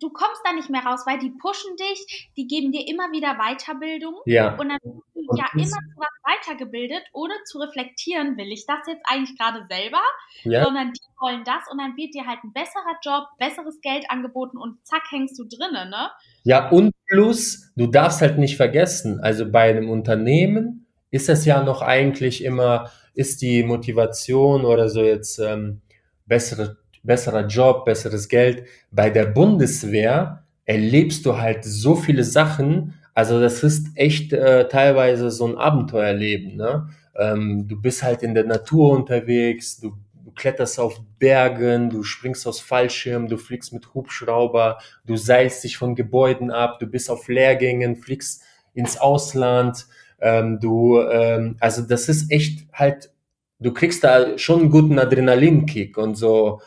du 0.00 0.10
kommst 0.10 0.40
da 0.44 0.52
nicht 0.52 0.70
mehr 0.70 0.82
raus, 0.82 1.02
weil 1.06 1.18
die 1.18 1.30
pushen 1.30 1.76
dich, 1.76 2.30
die 2.36 2.46
geben 2.46 2.72
dir 2.72 2.88
immer 2.88 3.12
wieder 3.12 3.36
Weiterbildung. 3.36 4.14
Ja. 4.24 4.56
Und 4.56 4.70
dann 4.70 4.78
bist 4.82 5.28
du 5.28 5.36
ja 5.36 5.46
immer 5.54 5.64
zu 5.64 5.96
was 5.96 6.08
weitergebildet, 6.24 7.02
ohne 7.12 7.34
zu 7.44 7.58
reflektieren, 7.58 8.36
will 8.36 8.50
ich 8.50 8.66
das 8.66 8.86
jetzt 8.86 9.02
eigentlich 9.04 9.38
gerade 9.38 9.64
selber, 9.66 10.00
ja. 10.44 10.64
sondern 10.64 10.92
die 10.92 11.00
wollen 11.20 11.44
das 11.44 11.64
und 11.70 11.78
dann 11.78 11.96
wird 11.96 12.14
dir 12.14 12.26
halt 12.26 12.42
ein 12.42 12.52
besserer 12.52 12.96
Job, 13.04 13.28
besseres 13.38 13.80
Geld 13.82 14.04
angeboten 14.08 14.56
und 14.56 14.84
zack, 14.86 15.02
hängst 15.10 15.38
du 15.38 15.44
drinnen, 15.44 15.90
ne? 15.90 16.10
Ja, 16.44 16.70
und 16.70 16.92
plus, 17.06 17.70
du 17.76 17.86
darfst 17.86 18.22
halt 18.22 18.38
nicht 18.38 18.56
vergessen, 18.56 19.20
also 19.20 19.50
bei 19.50 19.68
einem 19.68 19.90
Unternehmen 19.90 20.86
ist 21.10 21.28
es 21.28 21.44
ja 21.44 21.62
noch 21.62 21.82
eigentlich 21.82 22.42
immer, 22.42 22.90
ist 23.14 23.42
die 23.42 23.62
Motivation 23.62 24.64
oder 24.64 24.88
so 24.88 25.02
jetzt 25.02 25.38
ähm, 25.38 25.82
bessere 26.26 26.79
besserer 27.02 27.46
Job, 27.46 27.84
besseres 27.84 28.28
Geld. 28.28 28.64
Bei 28.90 29.10
der 29.10 29.26
Bundeswehr 29.26 30.44
erlebst 30.64 31.26
du 31.26 31.36
halt 31.38 31.64
so 31.64 31.94
viele 31.94 32.24
Sachen. 32.24 32.94
Also 33.14 33.40
das 33.40 33.62
ist 33.62 33.88
echt 33.96 34.32
äh, 34.32 34.68
teilweise 34.68 35.30
so 35.30 35.46
ein 35.46 35.56
Abenteuerleben. 35.56 36.56
Ne? 36.56 36.88
Ähm, 37.16 37.66
du 37.66 37.80
bist 37.80 38.02
halt 38.02 38.22
in 38.22 38.34
der 38.34 38.44
Natur 38.44 38.92
unterwegs, 38.92 39.80
du, 39.80 39.92
du 40.24 40.30
kletterst 40.30 40.78
auf 40.78 41.00
Bergen, 41.18 41.90
du 41.90 42.02
springst 42.02 42.46
aus 42.46 42.60
Fallschirm, 42.60 43.28
du 43.28 43.36
fliegst 43.36 43.72
mit 43.72 43.94
Hubschrauber, 43.94 44.78
du 45.06 45.16
seilst 45.16 45.64
dich 45.64 45.76
von 45.76 45.94
Gebäuden 45.94 46.50
ab, 46.50 46.78
du 46.78 46.86
bist 46.86 47.10
auf 47.10 47.28
Lehrgängen, 47.28 47.96
fliegst 47.96 48.42
ins 48.74 48.96
Ausland. 48.96 49.86
Ähm, 50.20 50.60
du, 50.60 51.00
ähm, 51.00 51.56
also 51.60 51.82
das 51.82 52.08
ist 52.08 52.30
echt 52.30 52.66
halt, 52.72 53.10
du 53.58 53.72
kriegst 53.72 54.04
da 54.04 54.38
schon 54.38 54.60
einen 54.60 54.70
guten 54.70 54.98
Adrenalinkick 54.98 55.98
und 55.98 56.14
so 56.14 56.60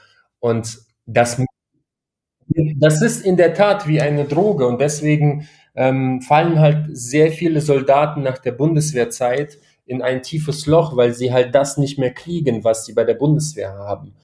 und 0.43 0.79
das, 1.05 1.41
das 2.75 3.01
ist 3.01 3.25
in 3.25 3.37
der 3.37 3.53
Tat 3.53 3.87
wie 3.87 4.01
eine 4.01 4.25
Droge 4.25 4.67
und 4.67 4.81
deswegen 4.81 5.47
ähm, 5.73 6.21
fallen 6.21 6.59
halt 6.59 6.87
sehr 6.91 7.31
viele 7.31 7.61
Soldaten 7.61 8.23
nach 8.23 8.39
der 8.39 8.51
Bundeswehrzeit 8.51 9.57
in 9.85 10.01
ein 10.01 10.21
tiefes 10.21 10.65
Loch, 10.65 10.97
weil 10.97 11.13
sie 11.13 11.31
halt 11.31 11.55
das 11.55 11.77
nicht 11.77 11.97
mehr 11.97 12.13
kriegen, 12.13 12.65
was 12.65 12.85
sie 12.85 12.93
bei 12.93 13.05
der 13.05 13.13
Bundeswehr 13.13 13.73
haben. 13.73 14.15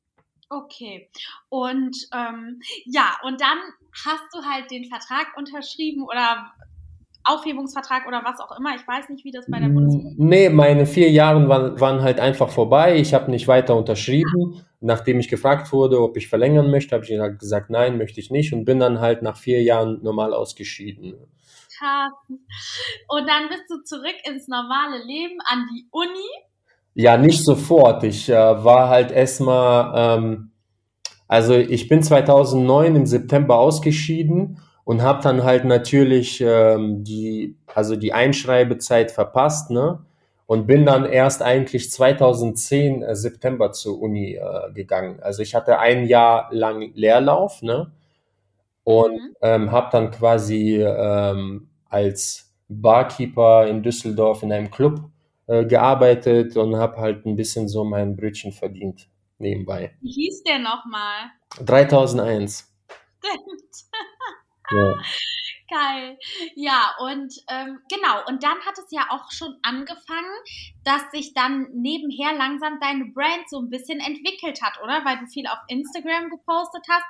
Okay. 0.49 1.09
Und 1.47 1.95
ähm, 2.13 2.59
ja, 2.85 3.15
und 3.23 3.39
dann 3.39 3.57
hast 4.05 4.25
du 4.33 4.39
halt 4.43 4.69
den 4.71 4.85
Vertrag 4.85 5.37
unterschrieben 5.37 6.03
oder 6.03 6.51
Aufhebungsvertrag 7.23 8.07
oder 8.07 8.23
was 8.25 8.41
auch 8.41 8.57
immer. 8.59 8.75
Ich 8.75 8.85
weiß 8.85 9.07
nicht, 9.07 9.23
wie 9.23 9.31
das 9.31 9.45
bei 9.49 9.59
der 9.59 9.69
Bundeswehr. 9.69 10.13
Nee, 10.17 10.49
meine 10.49 10.85
vier 10.85 11.11
Jahre 11.11 11.47
waren, 11.47 11.79
waren 11.79 12.01
halt 12.01 12.19
einfach 12.19 12.49
vorbei. 12.49 12.97
Ich 12.97 13.13
habe 13.13 13.31
nicht 13.31 13.47
weiter 13.47 13.77
unterschrieben. 13.77 14.65
Nachdem 14.81 15.19
ich 15.19 15.27
gefragt 15.27 15.73
wurde, 15.73 16.01
ob 16.01 16.15
ich 16.15 16.29
verlängern 16.29 16.71
möchte, 16.71 16.95
habe 16.95 17.03
ich 17.03 17.19
halt 17.19 17.39
gesagt, 17.39 17.69
nein, 17.69 17.97
möchte 17.97 18.19
ich 18.19 18.31
nicht 18.31 18.53
und 18.53 18.63
bin 18.63 18.79
dann 18.79 18.99
halt 18.99 19.21
nach 19.21 19.35
vier 19.35 19.61
Jahren 19.61 20.01
normal 20.03 20.33
ausgeschieden. 20.33 21.15
Krass. 21.77 22.13
Und 23.07 23.27
dann 23.27 23.49
bist 23.49 23.63
du 23.69 23.83
zurück 23.83 24.15
ins 24.23 24.47
normale 24.47 25.03
Leben 25.03 25.37
an 25.45 25.67
die 25.73 25.87
Uni? 25.91 26.29
Ja, 26.93 27.17
nicht 27.17 27.43
sofort. 27.43 28.03
Ich 28.03 28.29
äh, 28.29 28.33
war 28.33 28.89
halt 28.89 29.11
erstmal, 29.11 30.17
ähm, 30.17 30.51
also 31.27 31.53
ich 31.55 31.87
bin 31.87 32.01
2009 32.01 32.95
im 32.95 33.05
September 33.05 33.57
ausgeschieden 33.59 34.59
und 34.83 35.01
habe 35.01 35.21
dann 35.21 35.43
halt 35.43 35.65
natürlich 35.65 36.41
ähm, 36.41 37.03
die, 37.03 37.57
also 37.67 37.95
die 37.95 38.13
Einschreibezeit 38.13 39.11
verpasst, 39.11 39.71
ne? 39.71 40.03
Und 40.49 40.65
bin 40.65 40.83
dann 40.83 41.05
erst 41.05 41.43
eigentlich 41.43 41.91
2010 41.91 43.03
äh, 43.03 43.15
September 43.15 43.71
zur 43.71 44.01
Uni 44.01 44.33
äh, 44.33 44.73
gegangen. 44.73 45.19
Also 45.21 45.43
ich 45.43 45.53
hatte 45.53 45.77
ein 45.77 46.07
Jahr 46.07 46.49
lang 46.51 46.91
Leerlauf, 46.95 47.61
ne? 47.61 47.91
Und 48.83 49.13
mhm. 49.13 49.35
ähm, 49.43 49.71
habe 49.71 49.89
dann 49.91 50.09
quasi 50.09 50.81
ähm, 50.81 51.69
als 51.87 52.51
Barkeeper 52.67 53.67
in 53.67 53.83
Düsseldorf 53.83 54.41
in 54.41 54.51
einem 54.51 54.71
Club 54.71 55.01
äh, 55.45 55.65
gearbeitet 55.65 56.57
und 56.57 56.77
habe 56.77 56.97
halt 56.97 57.27
ein 57.27 57.35
bisschen 57.35 57.67
so 57.67 57.83
mein 57.83 58.15
Brötchen 58.15 58.51
verdient 58.51 59.07
nebenbei. 59.37 59.95
Wie 60.01 60.13
hieß 60.13 60.41
der 60.45 60.57
nochmal? 60.57 61.29
3001. 61.63 62.73
Stimmt. 63.19 63.85
ja. 64.71 64.95
Geil. 65.69 66.17
Ja, 66.55 66.95
und 66.99 67.33
ähm, 67.47 67.79
genau, 67.89 68.25
und 68.27 68.43
dann 68.43 68.57
hat 68.65 68.77
es 68.77 68.87
ja 68.91 69.05
auch 69.09 69.31
schon 69.31 69.55
angefangen, 69.61 70.33
dass 70.83 71.01
sich 71.11 71.33
dann 71.33 71.67
nebenher 71.73 72.35
langsam 72.37 72.79
deine 72.81 73.05
Brand 73.13 73.47
so 73.47 73.59
ein 73.59 73.69
bisschen 73.69 73.99
entwickelt 73.99 74.61
hat, 74.63 74.81
oder? 74.83 75.01
Weil 75.05 75.19
du 75.19 75.27
viel 75.27 75.45
auf 75.45 75.59
Instagram 75.67 76.31
gepostet 76.31 76.83
hast. 76.89 77.05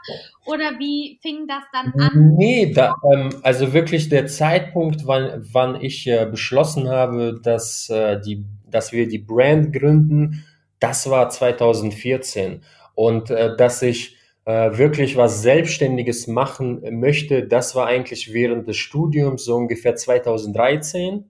Oder 0.45 0.78
wie 0.78 1.19
fing 1.22 1.48
das 1.48 1.63
dann 1.72 1.93
an? 2.00 2.36
Nee, 2.38 2.74
da, 2.74 2.95
ähm, 3.13 3.30
also 3.43 3.72
wirklich 3.72 4.10
der 4.10 4.28
Zeitpunkt, 4.28 5.08
wann, 5.08 5.48
wann 5.54 5.82
ich 5.82 6.06
äh, 6.08 6.26
beschlossen 6.30 6.89
habe, 6.89 7.39
dass, 7.41 7.89
äh, 7.89 8.19
die, 8.19 8.43
dass 8.69 8.91
wir 8.91 9.08
die 9.08 9.19
Brand 9.19 9.72
gründen, 9.72 10.45
das 10.80 11.10
war 11.10 11.30
2014. 11.30 12.62
Und 12.95 13.30
äh, 13.30 13.56
dass 13.56 13.82
ich 13.82 14.18
äh, 14.49 14.79
wirklich 14.79 15.15
was 15.15 15.43
Selbstständiges 15.43 16.25
machen 16.25 16.81
möchte, 16.99 17.45
das 17.45 17.75
war 17.75 17.85
eigentlich 17.85 18.33
während 18.33 18.67
des 18.67 18.77
Studiums, 18.77 19.45
so 19.45 19.55
ungefähr 19.55 19.95
2013. 19.95 21.29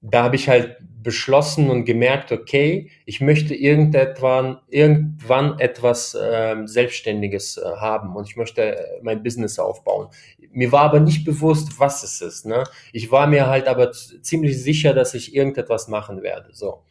Da 0.00 0.24
habe 0.24 0.34
ich 0.34 0.48
halt 0.48 0.78
beschlossen 1.04 1.70
und 1.70 1.84
gemerkt, 1.84 2.32
okay, 2.32 2.90
ich 3.04 3.20
möchte 3.20 3.54
irgendwann, 3.54 4.58
irgendwann 4.66 5.60
etwas 5.60 6.16
äh, 6.16 6.56
Selbstständiges 6.64 7.58
äh, 7.58 7.76
haben 7.76 8.16
und 8.16 8.28
ich 8.28 8.34
möchte 8.34 8.76
äh, 8.76 9.00
mein 9.02 9.22
Business 9.22 9.60
aufbauen. 9.60 10.08
Mir 10.50 10.72
war 10.72 10.82
aber 10.82 10.98
nicht 10.98 11.24
bewusst, 11.24 11.78
was 11.78 12.02
es 12.02 12.20
ist. 12.20 12.44
Ne? 12.44 12.64
Ich 12.92 13.12
war 13.12 13.28
mir 13.28 13.46
halt 13.46 13.68
aber 13.68 13.92
ziemlich 13.92 14.60
sicher, 14.60 14.94
dass 14.94 15.14
ich 15.14 15.32
irgendetwas 15.32 15.86
machen 15.86 16.22
werde. 16.22 16.48
So. 16.50 16.82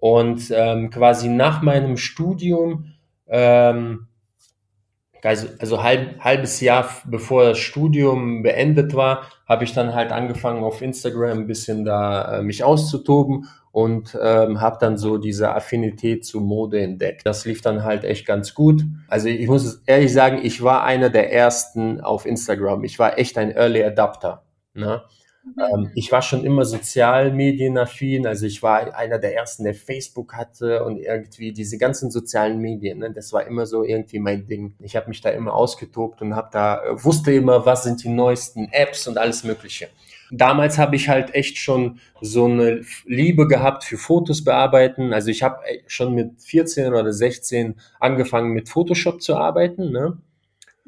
Und 0.00 0.50
ähm, 0.52 0.90
quasi 0.90 1.28
nach 1.28 1.62
meinem 1.62 1.96
Studium 1.96 2.94
ähm, 3.28 4.08
also, 5.22 5.48
also 5.58 5.82
halb, 5.82 6.20
halbes 6.20 6.60
Jahr 6.60 6.88
bevor 7.04 7.44
das 7.44 7.58
Studium 7.58 8.42
beendet 8.42 8.94
war, 8.94 9.26
habe 9.46 9.64
ich 9.64 9.72
dann 9.72 9.94
halt 9.94 10.12
angefangen 10.12 10.62
auf 10.62 10.82
Instagram 10.82 11.40
ein 11.40 11.46
bisschen 11.46 11.84
da 11.84 12.38
äh, 12.38 12.42
mich 12.42 12.64
auszutoben 12.64 13.46
und 13.72 14.18
ähm, 14.20 14.60
habe 14.60 14.78
dann 14.80 14.98
so 14.98 15.18
diese 15.18 15.54
Affinität 15.54 16.24
zu 16.24 16.40
Mode 16.40 16.80
entdeckt. 16.80 17.24
Das 17.24 17.44
lief 17.44 17.60
dann 17.60 17.84
halt 17.84 18.04
echt 18.04 18.26
ganz 18.26 18.54
gut. 18.54 18.82
Also 19.08 19.28
ich 19.28 19.46
muss 19.46 19.82
ehrlich 19.86 20.12
sagen, 20.12 20.40
ich 20.42 20.62
war 20.62 20.84
einer 20.84 21.10
der 21.10 21.32
ersten 21.32 22.00
auf 22.00 22.26
Instagram. 22.26 22.84
Ich 22.84 22.98
war 22.98 23.18
echt 23.18 23.38
ein 23.38 23.50
Early 23.52 23.84
Adapter. 23.84 24.42
Ne? 24.74 25.02
Ähm, 25.58 25.90
ich 25.94 26.12
war 26.12 26.22
schon 26.22 26.44
immer 26.44 26.64
sozialmedienaffin, 26.64 28.26
also 28.26 28.46
ich 28.46 28.62
war 28.62 28.94
einer 28.94 29.18
der 29.18 29.34
ersten, 29.34 29.64
der 29.64 29.74
Facebook 29.74 30.34
hatte 30.34 30.84
und 30.84 30.98
irgendwie 30.98 31.52
diese 31.52 31.78
ganzen 31.78 32.10
sozialen 32.10 32.58
Medien, 32.58 32.98
ne, 32.98 33.10
das 33.10 33.32
war 33.32 33.46
immer 33.46 33.66
so 33.66 33.84
irgendwie 33.84 34.18
mein 34.18 34.46
Ding. 34.46 34.74
Ich 34.80 34.96
habe 34.96 35.08
mich 35.08 35.20
da 35.20 35.30
immer 35.30 35.54
ausgetobt 35.54 36.22
und 36.22 36.34
habe 36.36 36.48
da 36.52 36.84
äh, 36.84 37.04
wusste 37.04 37.32
immer, 37.32 37.66
was 37.66 37.84
sind 37.84 38.02
die 38.04 38.08
neuesten 38.08 38.68
Apps 38.72 39.06
und 39.06 39.18
alles 39.18 39.44
Mögliche. 39.44 39.88
Damals 40.32 40.78
habe 40.78 40.94
ich 40.94 41.08
halt 41.08 41.34
echt 41.34 41.58
schon 41.58 41.98
so 42.20 42.44
eine 42.44 42.82
Liebe 43.04 43.48
gehabt 43.48 43.82
für 43.82 43.98
Fotos 43.98 44.44
bearbeiten. 44.44 45.12
Also 45.12 45.30
ich 45.30 45.42
habe 45.42 45.64
äh, 45.66 45.80
schon 45.86 46.14
mit 46.14 46.40
14 46.40 46.94
oder 46.94 47.12
16 47.12 47.74
angefangen 47.98 48.52
mit 48.52 48.68
Photoshop 48.68 49.20
zu 49.22 49.36
arbeiten. 49.36 49.90
Ne? 49.90 50.18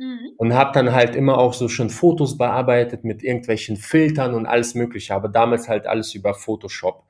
Mhm. 0.02 0.32
Und 0.36 0.54
habe 0.54 0.72
dann 0.74 0.92
halt 0.92 1.14
immer 1.14 1.38
auch 1.38 1.54
so 1.54 1.68
schon 1.68 1.88
Fotos 1.88 2.36
bearbeitet 2.36 3.04
mit 3.04 3.22
irgendwelchen 3.22 3.76
Filtern 3.76 4.34
und 4.34 4.46
alles 4.46 4.74
Mögliche, 4.74 5.14
aber 5.14 5.28
damals 5.28 5.68
halt 5.68 5.86
alles 5.86 6.14
über 6.14 6.34
Photoshop. 6.34 7.04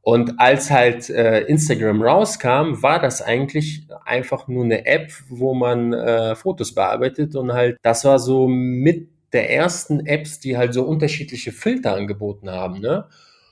Und 0.00 0.40
als 0.40 0.70
halt 0.70 1.10
äh, 1.10 1.42
Instagram 1.42 2.02
rauskam, 2.02 2.82
war 2.82 3.00
das 3.00 3.22
eigentlich 3.22 3.86
einfach 4.04 4.48
nur 4.48 4.64
eine 4.64 4.86
App, 4.86 5.12
wo 5.28 5.54
man 5.54 5.92
äh, 5.92 6.34
Fotos 6.34 6.74
bearbeitet 6.74 7.36
und 7.36 7.52
halt, 7.52 7.76
das 7.82 8.04
war 8.04 8.18
so 8.18 8.48
mit 8.48 9.08
der 9.32 9.50
ersten 9.50 10.06
Apps, 10.06 10.40
die 10.40 10.56
halt 10.56 10.74
so 10.74 10.84
unterschiedliche 10.84 11.52
Filter 11.52 11.94
angeboten 11.94 12.50
haben. 12.50 12.80
Ne? 12.80 13.04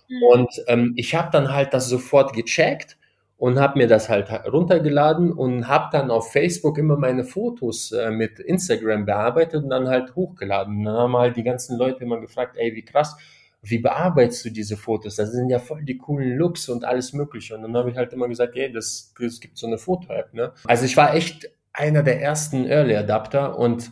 Mhm. 0.08 0.22
Und 0.32 0.64
ähm, 0.66 0.92
ich 0.96 1.14
habe 1.14 1.28
dann 1.30 1.52
halt 1.52 1.74
das 1.74 1.88
sofort 1.88 2.32
gecheckt 2.32 2.96
und 3.40 3.59
habe 3.59 3.79
mir 3.79 3.87
das 3.87 4.11
halt 4.11 4.31
runtergeladen 4.53 5.33
und 5.33 5.66
habe 5.66 5.88
dann 5.92 6.11
auf 6.11 6.31
Facebook 6.31 6.76
immer 6.76 6.98
meine 6.98 7.24
Fotos 7.24 7.90
äh, 7.90 8.11
mit 8.11 8.38
Instagram 8.38 9.07
bearbeitet 9.07 9.64
und 9.64 9.70
dann 9.70 9.88
halt 9.88 10.14
hochgeladen. 10.14 10.76
Und 10.76 10.85
dann 10.85 10.96
haben 10.98 11.16
halt 11.16 11.38
die 11.38 11.42
ganzen 11.42 11.79
Leute 11.79 12.05
immer 12.05 12.20
gefragt, 12.20 12.59
ey, 12.59 12.74
wie 12.74 12.85
krass, 12.85 13.16
wie 13.62 13.79
bearbeitest 13.79 14.44
du 14.44 14.50
diese 14.50 14.76
Fotos? 14.76 15.16
Das 15.16 15.33
sind 15.33 15.48
ja 15.48 15.59
voll 15.59 15.83
die 15.85 15.96
coolen 15.96 16.37
Looks 16.37 16.68
und 16.68 16.85
alles 16.85 17.14
mögliche. 17.14 17.55
Und 17.55 17.62
dann 17.62 17.74
habe 17.79 17.90
ich 17.90 17.96
halt 17.96 18.12
immer 18.12 18.29
gesagt, 18.29 18.57
ey, 18.57 18.70
das, 18.70 19.14
das 19.18 19.40
gibt 19.40 19.57
so 19.57 19.66
eine 19.66 19.79
Foto-App, 19.79 20.35
ne? 20.35 20.53
Also 20.66 20.85
ich 20.85 20.98
war 20.98 21.14
echt 21.14 21.50
einer 21.72 22.03
der 22.03 22.20
ersten 22.20 22.66
Early 22.66 22.94
Adapter 22.94 23.59
und 23.59 23.90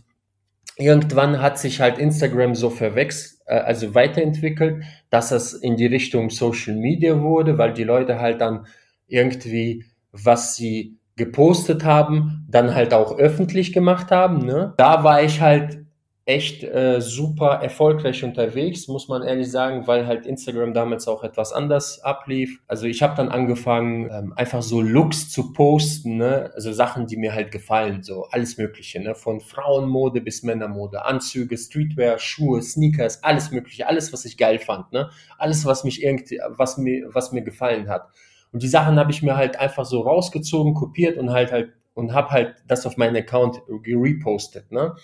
irgendwann 0.76 1.40
hat 1.40 1.58
sich 1.58 1.80
halt 1.80 1.96
Instagram 1.96 2.54
so 2.54 2.68
verwechselt, 2.68 3.40
äh, 3.46 3.54
also 3.54 3.94
weiterentwickelt, 3.94 4.84
dass 5.08 5.30
es 5.30 5.54
in 5.54 5.76
die 5.76 5.86
Richtung 5.86 6.28
Social 6.28 6.74
Media 6.74 7.18
wurde, 7.22 7.56
weil 7.56 7.72
die 7.72 7.84
Leute 7.84 8.20
halt 8.20 8.42
dann 8.42 8.66
irgendwie, 9.08 9.84
was 10.12 10.56
sie 10.56 10.98
gepostet 11.16 11.84
haben, 11.84 12.46
dann 12.48 12.74
halt 12.74 12.94
auch 12.94 13.18
öffentlich 13.18 13.72
gemacht 13.72 14.10
haben. 14.10 14.46
Ne? 14.46 14.72
Da 14.76 15.04
war 15.04 15.22
ich 15.22 15.40
halt 15.40 15.80
echt 16.28 16.62
äh, 16.62 17.00
super 17.00 17.60
erfolgreich 17.62 18.22
unterwegs, 18.22 18.86
muss 18.86 19.08
man 19.08 19.22
ehrlich 19.22 19.50
sagen, 19.50 19.86
weil 19.86 20.06
halt 20.06 20.26
Instagram 20.26 20.74
damals 20.74 21.08
auch 21.08 21.24
etwas 21.24 21.54
anders 21.54 22.04
ablief. 22.04 22.60
Also 22.68 22.86
ich 22.86 23.02
habe 23.02 23.16
dann 23.16 23.30
angefangen, 23.30 24.10
ähm, 24.12 24.34
einfach 24.36 24.60
so 24.60 24.82
Looks 24.82 25.30
zu 25.30 25.54
posten, 25.54 26.18
ne? 26.18 26.50
also 26.54 26.70
Sachen, 26.70 27.06
die 27.06 27.16
mir 27.16 27.34
halt 27.34 27.50
gefallen, 27.50 28.02
so 28.02 28.26
alles 28.30 28.58
Mögliche, 28.58 29.00
ne? 29.00 29.14
von 29.14 29.40
Frauenmode 29.40 30.20
bis 30.20 30.42
Männermode, 30.42 31.02
Anzüge, 31.06 31.56
Streetwear, 31.56 32.18
Schuhe, 32.18 32.60
Sneakers, 32.60 33.24
alles 33.24 33.50
Mögliche, 33.50 33.86
alles, 33.86 34.12
was 34.12 34.26
ich 34.26 34.36
geil 34.36 34.58
fand, 34.58 34.92
ne? 34.92 35.08
alles, 35.38 35.64
was 35.64 35.82
mich 35.82 36.02
irgendwie, 36.02 36.40
was 36.48 36.76
mir, 36.76 37.08
was 37.10 37.32
mir 37.32 37.42
gefallen 37.42 37.88
hat. 37.88 38.10
Und 38.52 38.62
die 38.62 38.68
Sachen 38.68 38.98
habe 38.98 39.10
ich 39.10 39.22
mir 39.22 39.36
halt 39.36 39.58
einfach 39.58 39.84
so 39.84 40.00
rausgezogen, 40.00 40.74
kopiert 40.74 41.18
und 41.18 41.30
halt 41.30 41.52
halt 41.52 41.72
und 41.94 42.14
habe 42.14 42.30
halt 42.30 42.54
das 42.68 42.86
auf 42.86 42.96
meinen 42.96 43.16
Account 43.16 43.60
repostet. 43.68 44.70
Ne? 44.70 44.94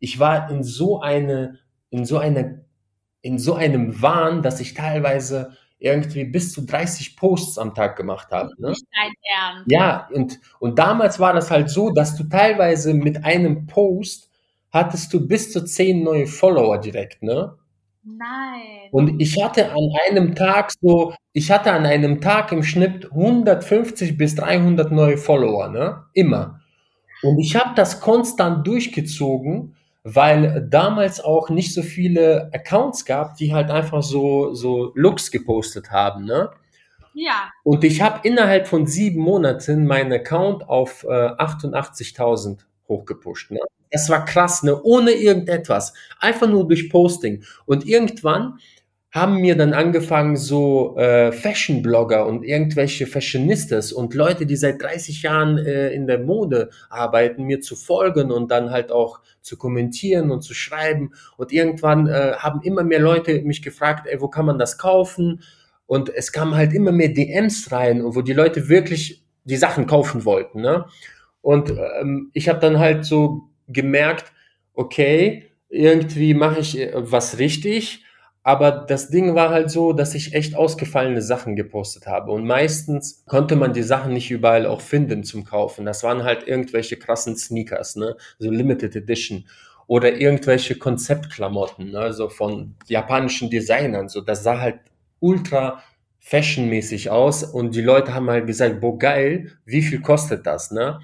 Ich 0.00 0.18
war 0.18 0.50
in 0.50 0.64
so 0.64 1.00
eine, 1.00 1.60
in 1.90 2.04
so 2.04 2.18
eine, 2.18 2.64
in 3.20 3.38
so 3.38 3.54
einem 3.54 4.02
Wahn, 4.02 4.42
dass 4.42 4.58
ich 4.58 4.74
teilweise 4.74 5.56
irgendwie 5.78 6.24
bis 6.24 6.52
zu 6.52 6.62
30 6.66 7.16
Posts 7.16 7.58
am 7.58 7.74
Tag 7.74 7.96
gemacht 7.96 8.32
habe. 8.32 8.50
Ne? 8.58 8.74
Ja, 9.66 10.08
und, 10.12 10.40
und 10.58 10.78
damals 10.80 11.20
war 11.20 11.32
das 11.32 11.50
halt 11.50 11.70
so, 11.70 11.90
dass 11.90 12.16
du 12.16 12.24
teilweise 12.24 12.92
mit 12.92 13.24
einem 13.24 13.66
Post 13.66 14.28
hattest 14.72 15.12
du 15.12 15.26
bis 15.26 15.52
zu 15.52 15.64
10 15.64 16.02
neue 16.02 16.26
Follower 16.26 16.78
direkt, 16.78 17.22
ne? 17.22 17.56
Nein. 18.04 18.88
Und 18.90 19.20
ich 19.20 19.42
hatte 19.42 19.70
an 19.70 19.90
einem 20.06 20.34
Tag 20.34 20.72
so, 20.80 21.14
ich 21.32 21.50
hatte 21.50 21.72
an 21.72 21.86
einem 21.86 22.20
Tag 22.20 22.50
im 22.52 22.62
Schnitt 22.62 23.10
150 23.12 24.16
bis 24.16 24.34
300 24.34 24.90
neue 24.90 25.16
Follower, 25.16 25.68
ne? 25.68 26.04
Immer. 26.12 26.60
Und 27.22 27.38
ich 27.38 27.54
habe 27.54 27.74
das 27.76 28.00
konstant 28.00 28.66
durchgezogen, 28.66 29.76
weil 30.02 30.66
damals 30.68 31.20
auch 31.20 31.48
nicht 31.48 31.72
so 31.72 31.82
viele 31.82 32.50
Accounts 32.52 33.04
gab, 33.04 33.36
die 33.36 33.54
halt 33.54 33.70
einfach 33.70 34.02
so, 34.02 34.52
so 34.52 34.90
Looks 34.96 35.30
gepostet 35.30 35.92
haben, 35.92 36.24
ne? 36.24 36.50
Ja. 37.14 37.50
Und 37.62 37.84
ich 37.84 38.00
habe 38.00 38.26
innerhalb 38.26 38.66
von 38.66 38.86
sieben 38.86 39.20
Monaten 39.20 39.86
meinen 39.86 40.12
Account 40.12 40.68
auf 40.68 41.04
äh, 41.04 41.08
88.000 41.08 42.60
hochgepusht. 42.88 43.50
Ne? 43.50 43.60
Das 43.92 44.08
war 44.08 44.24
krass, 44.24 44.62
ne? 44.62 44.80
ohne 44.82 45.12
irgendetwas. 45.12 45.92
Einfach 46.18 46.48
nur 46.48 46.66
durch 46.66 46.90
Posting. 46.90 47.44
Und 47.66 47.86
irgendwann 47.86 48.58
haben 49.12 49.36
mir 49.36 49.54
dann 49.56 49.74
angefangen, 49.74 50.36
so 50.36 50.96
äh, 50.96 51.32
Fashion-Blogger 51.32 52.26
und 52.26 52.44
irgendwelche 52.44 53.06
Fashionistas 53.06 53.92
und 53.92 54.14
Leute, 54.14 54.46
die 54.46 54.56
seit 54.56 54.80
30 54.80 55.22
Jahren 55.22 55.58
äh, 55.58 55.90
in 55.90 56.06
der 56.06 56.18
Mode 56.18 56.70
arbeiten, 56.88 57.44
mir 57.44 57.60
zu 57.60 57.76
folgen 57.76 58.32
und 58.32 58.50
dann 58.50 58.70
halt 58.70 58.90
auch 58.90 59.20
zu 59.42 59.58
kommentieren 59.58 60.30
und 60.30 60.40
zu 60.40 60.54
schreiben. 60.54 61.12
Und 61.36 61.52
irgendwann 61.52 62.06
äh, 62.06 62.36
haben 62.38 62.62
immer 62.62 62.84
mehr 62.84 63.00
Leute 63.00 63.42
mich 63.42 63.60
gefragt, 63.60 64.06
ey, 64.06 64.18
wo 64.18 64.28
kann 64.28 64.46
man 64.46 64.58
das 64.58 64.78
kaufen? 64.78 65.42
Und 65.84 66.08
es 66.08 66.32
kamen 66.32 66.54
halt 66.54 66.72
immer 66.72 66.92
mehr 66.92 67.10
DMs 67.10 67.70
rein, 67.70 68.02
wo 68.02 68.22
die 68.22 68.32
Leute 68.32 68.70
wirklich 68.70 69.22
die 69.44 69.56
Sachen 69.56 69.86
kaufen 69.86 70.24
wollten. 70.24 70.62
Ne? 70.62 70.86
Und 71.42 71.70
ähm, 71.70 72.30
ich 72.32 72.48
habe 72.48 72.60
dann 72.60 72.78
halt 72.78 73.04
so 73.04 73.51
gemerkt, 73.68 74.32
okay, 74.74 75.50
irgendwie 75.68 76.34
mache 76.34 76.60
ich 76.60 76.78
äh, 76.78 76.92
was 76.94 77.38
richtig, 77.38 78.04
aber 78.44 78.72
das 78.72 79.08
Ding 79.10 79.34
war 79.36 79.50
halt 79.50 79.70
so, 79.70 79.92
dass 79.92 80.14
ich 80.14 80.34
echt 80.34 80.56
ausgefallene 80.56 81.22
Sachen 81.22 81.54
gepostet 81.56 82.06
habe. 82.06 82.32
Und 82.32 82.44
meistens 82.46 83.24
konnte 83.26 83.54
man 83.56 83.72
die 83.72 83.82
Sachen 83.84 84.12
nicht 84.14 84.30
überall 84.32 84.66
auch 84.66 84.80
finden 84.80 85.22
zum 85.24 85.44
Kaufen. 85.44 85.84
Das 85.86 86.02
waren 86.02 86.24
halt 86.24 86.46
irgendwelche 86.48 86.96
krassen 86.98 87.36
Sneakers, 87.36 87.94
ne? 87.96 88.16
So 88.38 88.50
Limited 88.50 88.96
Edition. 88.96 89.46
oder 89.86 90.14
irgendwelche 90.14 90.76
Konzeptklamotten, 90.78 91.90
ne, 91.90 92.12
so 92.12 92.28
von 92.28 92.74
japanischen 92.86 93.50
Designern, 93.50 94.08
so 94.08 94.20
das 94.20 94.42
sah 94.42 94.60
halt 94.60 94.80
ultra 95.20 95.82
fashionmäßig 96.20 97.10
aus 97.10 97.42
und 97.44 97.74
die 97.74 97.80
Leute 97.82 98.14
haben 98.14 98.30
halt 98.30 98.46
gesagt, 98.46 98.80
boah 98.80 98.98
geil, 98.98 99.52
wie 99.64 99.82
viel 99.82 100.00
kostet 100.00 100.46
das, 100.46 100.70
ne? 100.70 101.00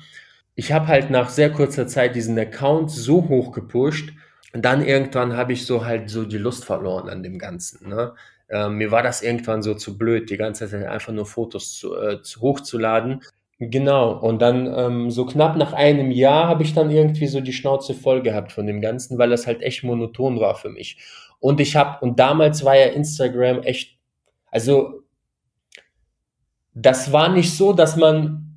Ich 0.58 0.72
habe 0.72 0.88
halt 0.88 1.08
nach 1.08 1.28
sehr 1.28 1.52
kurzer 1.52 1.86
Zeit 1.86 2.16
diesen 2.16 2.36
Account 2.36 2.90
so 2.90 3.28
hoch 3.28 3.52
gepusht, 3.52 4.12
dann 4.52 4.84
irgendwann 4.84 5.36
habe 5.36 5.52
ich 5.52 5.64
so 5.64 5.84
halt 5.84 6.10
so 6.10 6.24
die 6.24 6.36
Lust 6.36 6.64
verloren 6.64 7.08
an 7.08 7.22
dem 7.22 7.38
Ganzen, 7.38 7.88
ne? 7.88 8.14
Ähm, 8.50 8.74
mir 8.74 8.90
war 8.90 9.04
das 9.04 9.22
irgendwann 9.22 9.62
so 9.62 9.74
zu 9.74 9.96
blöd, 9.96 10.30
die 10.30 10.36
ganze 10.36 10.68
Zeit 10.68 10.84
einfach 10.84 11.12
nur 11.12 11.26
Fotos 11.26 11.78
zu, 11.78 11.94
äh, 11.96 12.22
zu 12.22 12.40
hochzuladen. 12.40 13.22
Genau, 13.60 14.18
und 14.18 14.42
dann 14.42 14.66
ähm, 14.66 15.10
so 15.12 15.26
knapp 15.26 15.56
nach 15.56 15.74
einem 15.74 16.10
Jahr 16.10 16.48
habe 16.48 16.64
ich 16.64 16.74
dann 16.74 16.90
irgendwie 16.90 17.28
so 17.28 17.40
die 17.40 17.52
Schnauze 17.52 17.94
voll 17.94 18.20
gehabt 18.22 18.50
von 18.50 18.66
dem 18.66 18.80
Ganzen, 18.80 19.16
weil 19.16 19.30
das 19.30 19.46
halt 19.46 19.62
echt 19.62 19.84
monoton 19.84 20.40
war 20.40 20.56
für 20.56 20.70
mich. 20.70 20.98
Und 21.38 21.60
ich 21.60 21.76
habe, 21.76 22.04
und 22.04 22.18
damals 22.18 22.64
war 22.64 22.76
ja 22.76 22.86
Instagram 22.86 23.62
echt, 23.62 23.96
also 24.50 25.04
das 26.74 27.12
war 27.12 27.28
nicht 27.28 27.56
so, 27.56 27.72
dass 27.72 27.96
man 27.96 28.47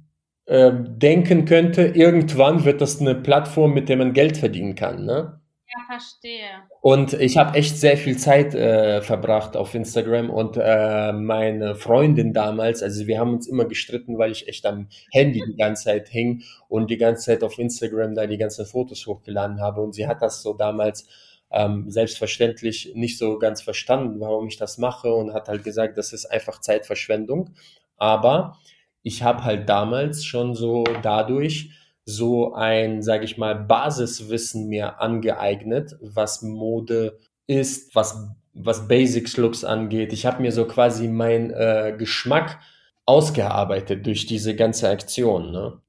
äh, 0.51 0.73
denken 0.75 1.45
könnte, 1.45 1.83
irgendwann 1.83 2.65
wird 2.65 2.81
das 2.81 2.99
eine 2.99 3.15
Plattform, 3.15 3.73
mit 3.73 3.87
der 3.87 3.95
man 3.95 4.11
Geld 4.11 4.35
verdienen 4.35 4.75
kann. 4.75 5.05
Ne? 5.05 5.39
Ja, 5.65 5.85
verstehe. 5.87 6.49
Und 6.81 7.13
ich 7.13 7.37
habe 7.37 7.57
echt 7.57 7.77
sehr 7.77 7.95
viel 7.95 8.17
Zeit 8.17 8.53
äh, 8.53 9.01
verbracht 9.01 9.55
auf 9.55 9.73
Instagram 9.73 10.29
und 10.29 10.57
äh, 10.61 11.13
meine 11.13 11.75
Freundin 11.75 12.33
damals, 12.33 12.83
also 12.83 13.07
wir 13.07 13.17
haben 13.17 13.31
uns 13.31 13.47
immer 13.47 13.63
gestritten, 13.63 14.17
weil 14.17 14.33
ich 14.33 14.49
echt 14.49 14.65
am 14.65 14.89
Handy 15.11 15.41
die 15.47 15.55
ganze 15.55 15.85
Zeit 15.85 16.09
hing 16.09 16.43
und 16.67 16.91
die 16.91 16.97
ganze 16.97 17.27
Zeit 17.27 17.43
auf 17.45 17.57
Instagram 17.57 18.13
da 18.13 18.27
die 18.27 18.37
ganzen 18.37 18.65
Fotos 18.65 19.07
hochgeladen 19.07 19.61
habe 19.61 19.79
und 19.79 19.93
sie 19.93 20.05
hat 20.05 20.21
das 20.21 20.43
so 20.43 20.53
damals 20.53 21.07
ähm, 21.49 21.89
selbstverständlich 21.89 22.91
nicht 22.93 23.17
so 23.17 23.39
ganz 23.39 23.61
verstanden, 23.61 24.19
warum 24.19 24.47
ich 24.47 24.57
das 24.57 24.77
mache 24.77 25.13
und 25.13 25.33
hat 25.33 25.47
halt 25.47 25.63
gesagt, 25.63 25.97
das 25.97 26.11
ist 26.11 26.25
einfach 26.25 26.59
Zeitverschwendung. 26.59 27.51
Aber 27.95 28.57
ich 29.03 29.23
habe 29.23 29.43
halt 29.43 29.69
damals 29.69 30.23
schon 30.23 30.55
so 30.55 30.83
dadurch 31.01 31.71
so 32.05 32.53
ein, 32.53 33.01
sage 33.01 33.25
ich 33.25 33.37
mal, 33.37 33.55
Basiswissen 33.55 34.67
mir 34.67 34.99
angeeignet, 35.01 35.95
was 36.01 36.41
Mode 36.41 37.17
ist, 37.47 37.95
was, 37.95 38.27
was 38.53 38.87
Basics 38.87 39.37
Looks 39.37 39.63
angeht. 39.63 40.13
Ich 40.13 40.25
habe 40.25 40.41
mir 40.41 40.51
so 40.51 40.65
quasi 40.65 41.07
mein 41.07 41.51
äh, 41.51 41.95
Geschmack 41.97 42.59
ausgearbeitet 43.05 44.05
durch 44.05 44.25
diese 44.25 44.55
ganze 44.55 44.89
Aktion. 44.89 45.51
Ne? 45.51 45.79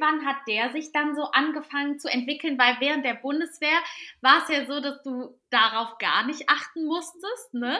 Wann 0.00 0.26
hat 0.26 0.36
der 0.48 0.70
sich 0.72 0.92
dann 0.92 1.14
so 1.14 1.22
angefangen 1.32 1.98
zu 1.98 2.08
entwickeln? 2.08 2.58
Weil 2.58 2.76
während 2.80 3.04
der 3.04 3.14
Bundeswehr 3.14 3.78
war 4.20 4.42
es 4.42 4.54
ja 4.54 4.66
so, 4.66 4.80
dass 4.80 5.02
du 5.02 5.38
darauf 5.50 5.98
gar 5.98 6.26
nicht 6.26 6.48
achten 6.48 6.86
musstest, 6.86 7.54
ne? 7.54 7.78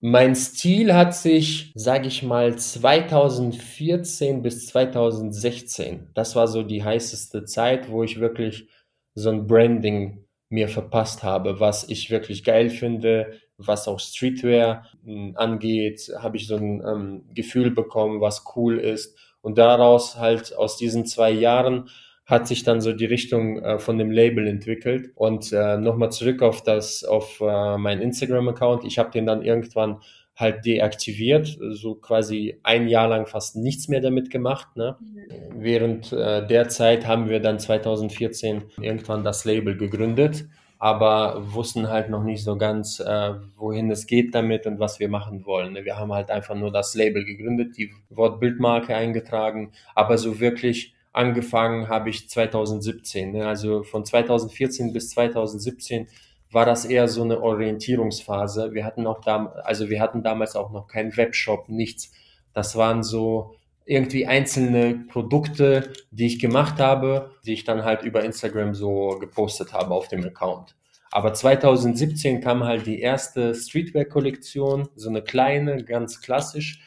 Mein 0.00 0.34
Stil 0.34 0.94
hat 0.94 1.14
sich, 1.14 1.72
sage 1.74 2.08
ich 2.08 2.22
mal, 2.22 2.56
2014 2.56 4.42
bis 4.42 4.66
2016. 4.68 6.10
Das 6.14 6.36
war 6.36 6.48
so 6.48 6.62
die 6.62 6.84
heißeste 6.84 7.44
Zeit, 7.44 7.90
wo 7.90 8.02
ich 8.02 8.20
wirklich 8.20 8.68
so 9.14 9.30
ein 9.30 9.46
Branding 9.46 10.26
mir 10.48 10.68
verpasst 10.68 11.22
habe, 11.22 11.58
was 11.58 11.88
ich 11.88 12.10
wirklich 12.10 12.44
geil 12.44 12.70
finde, 12.70 13.40
was 13.58 13.88
auch 13.88 13.98
Streetwear 13.98 14.86
hm, 15.04 15.32
angeht, 15.36 16.12
habe 16.18 16.36
ich 16.36 16.46
so 16.46 16.56
ein 16.56 16.82
ähm, 16.86 17.24
Gefühl 17.34 17.70
bekommen, 17.70 18.20
was 18.20 18.44
cool 18.54 18.78
ist. 18.78 19.18
Und 19.46 19.58
daraus 19.58 20.16
halt 20.18 20.56
aus 20.56 20.76
diesen 20.76 21.06
zwei 21.06 21.30
Jahren 21.30 21.88
hat 22.24 22.48
sich 22.48 22.64
dann 22.64 22.80
so 22.80 22.92
die 22.92 23.04
Richtung 23.04 23.62
äh, 23.62 23.78
von 23.78 23.96
dem 23.96 24.10
Label 24.10 24.48
entwickelt. 24.48 25.12
Und 25.14 25.52
äh, 25.52 25.76
nochmal 25.76 26.10
zurück 26.10 26.42
auf 26.42 26.64
das, 26.64 27.04
auf 27.04 27.40
äh, 27.40 27.78
meinen 27.78 28.02
Instagram-Account. 28.02 28.82
Ich 28.82 28.98
habe 28.98 29.12
den 29.12 29.24
dann 29.24 29.42
irgendwann 29.42 30.00
halt 30.34 30.66
deaktiviert, 30.66 31.58
so 31.70 31.94
quasi 31.94 32.58
ein 32.64 32.88
Jahr 32.88 33.06
lang 33.06 33.26
fast 33.26 33.54
nichts 33.54 33.86
mehr 33.86 34.00
damit 34.00 34.30
gemacht. 34.30 34.74
Ne? 34.74 34.96
Mhm. 34.98 35.62
Während 35.62 36.12
äh, 36.12 36.44
der 36.44 36.68
Zeit 36.68 37.06
haben 37.06 37.28
wir 37.28 37.38
dann 37.38 37.60
2014 37.60 38.64
irgendwann 38.80 39.22
das 39.22 39.44
Label 39.44 39.76
gegründet, 39.76 40.46
aber 40.78 41.54
wussten 41.54 41.88
halt 41.88 42.10
noch 42.10 42.22
nicht 42.22 42.44
so 42.44 42.56
ganz, 42.56 43.00
äh, 43.00 43.34
wohin 43.56 43.90
es 43.90 44.06
geht 44.06 44.34
damit 44.34 44.66
und 44.66 44.78
was 44.78 45.00
wir 45.00 45.08
machen 45.08 45.46
wollen. 45.46 45.72
Ne? 45.72 45.84
Wir 45.84 45.96
haben 45.96 46.12
halt 46.12 46.30
einfach 46.30 46.54
nur 46.54 46.70
das 46.70 46.94
Label 46.94 47.24
gegründet, 47.24 47.76
die 47.76 47.92
Wortbildmarke 48.10 48.94
eingetragen, 48.94 49.72
aber 49.94 50.18
so 50.18 50.38
wirklich 50.38 50.94
angefangen 51.12 51.88
habe 51.88 52.10
ich 52.10 52.28
2017. 52.28 53.32
Ne? 53.32 53.46
Also 53.46 53.82
von 53.82 54.04
2014 54.04 54.92
bis 54.92 55.10
2017 55.10 56.08
war 56.52 56.66
das 56.66 56.84
eher 56.84 57.08
so 57.08 57.22
eine 57.22 57.40
Orientierungsphase. 57.40 58.72
Wir 58.74 58.84
hatten 58.84 59.06
auch 59.06 59.20
da, 59.20 59.46
also 59.64 59.88
wir 59.88 60.00
hatten 60.00 60.22
damals 60.22 60.56
auch 60.56 60.70
noch 60.70 60.86
keinen 60.86 61.16
Webshop, 61.16 61.68
nichts. 61.68 62.12
Das 62.52 62.76
waren 62.76 63.02
so 63.02 63.55
irgendwie 63.86 64.26
einzelne 64.26 65.06
Produkte, 65.08 65.92
die 66.10 66.26
ich 66.26 66.38
gemacht 66.38 66.80
habe, 66.80 67.30
die 67.46 67.52
ich 67.52 67.64
dann 67.64 67.84
halt 67.84 68.02
über 68.02 68.24
Instagram 68.24 68.74
so 68.74 69.16
gepostet 69.20 69.72
habe 69.72 69.94
auf 69.94 70.08
dem 70.08 70.24
Account. 70.24 70.76
Aber 71.12 71.32
2017 71.32 72.40
kam 72.40 72.64
halt 72.64 72.86
die 72.86 73.00
erste 73.00 73.54
Streetwear-Kollektion, 73.54 74.88
so 74.96 75.08
eine 75.08 75.22
kleine, 75.22 75.84
ganz 75.84 76.20
klassisch, 76.20 76.80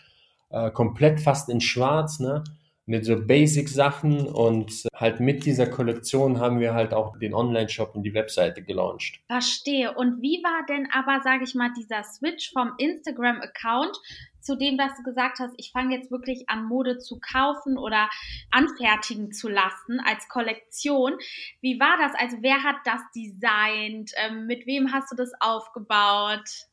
äh, 0.49 0.69
komplett 0.71 1.21
fast 1.21 1.49
in 1.49 1.61
Schwarz, 1.61 2.19
ne? 2.19 2.43
mit 2.89 3.05
so 3.05 3.23
Basic-Sachen 3.23 4.25
und 4.25 4.87
halt 4.95 5.19
mit 5.19 5.45
dieser 5.45 5.67
Kollektion 5.67 6.39
haben 6.39 6.59
wir 6.59 6.73
halt 6.73 6.91
auch 6.91 7.17
den 7.19 7.35
Online-Shop 7.35 7.93
und 7.93 8.01
die 8.01 8.15
Webseite 8.15 8.63
gelauncht. 8.63 9.19
Verstehe. 9.27 9.93
Und 9.93 10.23
wie 10.23 10.41
war 10.43 10.65
denn 10.67 10.87
aber, 10.91 11.21
sage 11.23 11.43
ich 11.43 11.53
mal, 11.53 11.69
dieser 11.77 12.01
Switch 12.01 12.51
vom 12.51 12.71
Instagram-Account 12.79 13.95
zu 14.49 14.57
dem, 14.57 14.77
dass 14.77 14.95
du 14.97 15.03
gesagt 15.03 15.39
hast, 15.39 15.53
ich 15.57 15.71
fange 15.71 15.95
jetzt 15.95 16.09
wirklich 16.11 16.49
an, 16.49 16.65
Mode 16.65 16.97
zu 16.97 17.19
kaufen 17.19 17.77
oder 17.77 18.09
anfertigen 18.51 19.31
zu 19.31 19.47
lassen 19.47 19.99
als 20.03 20.27
Kollektion. 20.27 21.13
Wie 21.61 21.79
war 21.79 21.97
das? 21.99 22.13
Also 22.19 22.37
wer 22.41 22.63
hat 22.63 22.77
das 22.85 23.01
designt? 23.15 24.11
Ähm, 24.15 24.47
mit 24.47 24.65
wem 24.65 24.91
hast 24.91 25.11
du 25.11 25.15
das 25.15 25.31
aufgebaut? 25.39 26.67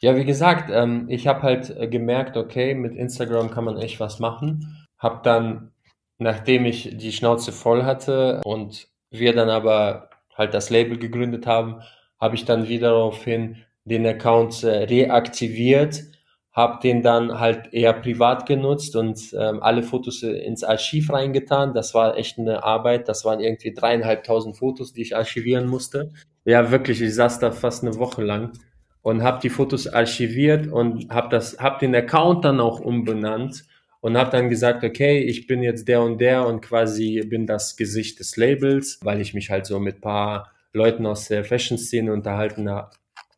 Ja, 0.00 0.16
wie 0.16 0.24
gesagt, 0.24 0.70
ähm, 0.72 1.06
ich 1.08 1.26
habe 1.26 1.42
halt 1.42 1.70
äh, 1.70 1.88
gemerkt, 1.88 2.36
okay, 2.36 2.74
mit 2.74 2.94
Instagram 2.94 3.50
kann 3.50 3.64
man 3.64 3.76
echt 3.76 4.00
was 4.00 4.18
machen 4.18 4.82
habe 5.02 5.20
dann, 5.24 5.72
nachdem 6.18 6.64
ich 6.64 6.96
die 6.96 7.12
Schnauze 7.12 7.50
voll 7.52 7.84
hatte 7.84 8.40
und 8.44 8.88
wir 9.10 9.34
dann 9.34 9.50
aber 9.50 10.10
halt 10.34 10.54
das 10.54 10.70
Label 10.70 10.96
gegründet 10.96 11.46
haben, 11.46 11.82
habe 12.20 12.36
ich 12.36 12.44
dann 12.44 12.68
wiederhin 12.68 13.56
den 13.84 14.06
Account 14.06 14.62
äh, 14.62 14.84
reaktiviert, 14.84 16.04
habe 16.52 16.80
den 16.82 17.02
dann 17.02 17.40
halt 17.40 17.72
eher 17.72 17.94
privat 17.94 18.46
genutzt 18.46 18.94
und 18.94 19.18
ähm, 19.32 19.62
alle 19.62 19.82
Fotos 19.82 20.22
ins 20.22 20.62
Archiv 20.62 21.10
reingetan. 21.10 21.72
Das 21.72 21.94
war 21.94 22.16
echt 22.18 22.38
eine 22.38 22.62
Arbeit. 22.62 23.08
Das 23.08 23.24
waren 23.24 23.40
irgendwie 23.40 23.72
dreieinhalbtausend 23.72 24.56
Fotos, 24.56 24.92
die 24.92 25.02
ich 25.02 25.16
archivieren 25.16 25.66
musste. 25.66 26.12
Ja, 26.44 26.70
wirklich. 26.70 27.00
Ich 27.00 27.14
saß 27.14 27.38
da 27.38 27.52
fast 27.52 27.84
eine 27.84 27.96
Woche 27.96 28.22
lang 28.22 28.52
und 29.00 29.22
habe 29.22 29.40
die 29.40 29.48
Fotos 29.48 29.86
archiviert 29.86 30.66
und 30.66 31.10
habe 31.10 31.30
das, 31.30 31.58
habe 31.58 31.78
den 31.80 31.94
Account 31.94 32.44
dann 32.44 32.60
auch 32.60 32.80
umbenannt 32.80 33.64
und 34.00 34.18
habe 34.18 34.30
dann 34.30 34.50
gesagt, 34.50 34.84
okay, 34.84 35.20
ich 35.20 35.46
bin 35.46 35.62
jetzt 35.62 35.88
der 35.88 36.02
und 36.02 36.20
der 36.20 36.46
und 36.46 36.60
quasi 36.60 37.24
bin 37.26 37.46
das 37.46 37.76
Gesicht 37.76 38.20
des 38.20 38.36
Labels, 38.36 38.98
weil 39.02 39.22
ich 39.22 39.32
mich 39.32 39.48
halt 39.48 39.64
so 39.64 39.80
mit 39.80 40.02
paar 40.02 40.52
Leuten 40.74 41.06
aus 41.06 41.28
der 41.28 41.44
Fashion-Szene 41.44 42.12
unterhalten 42.12 42.68
habe 42.68 42.90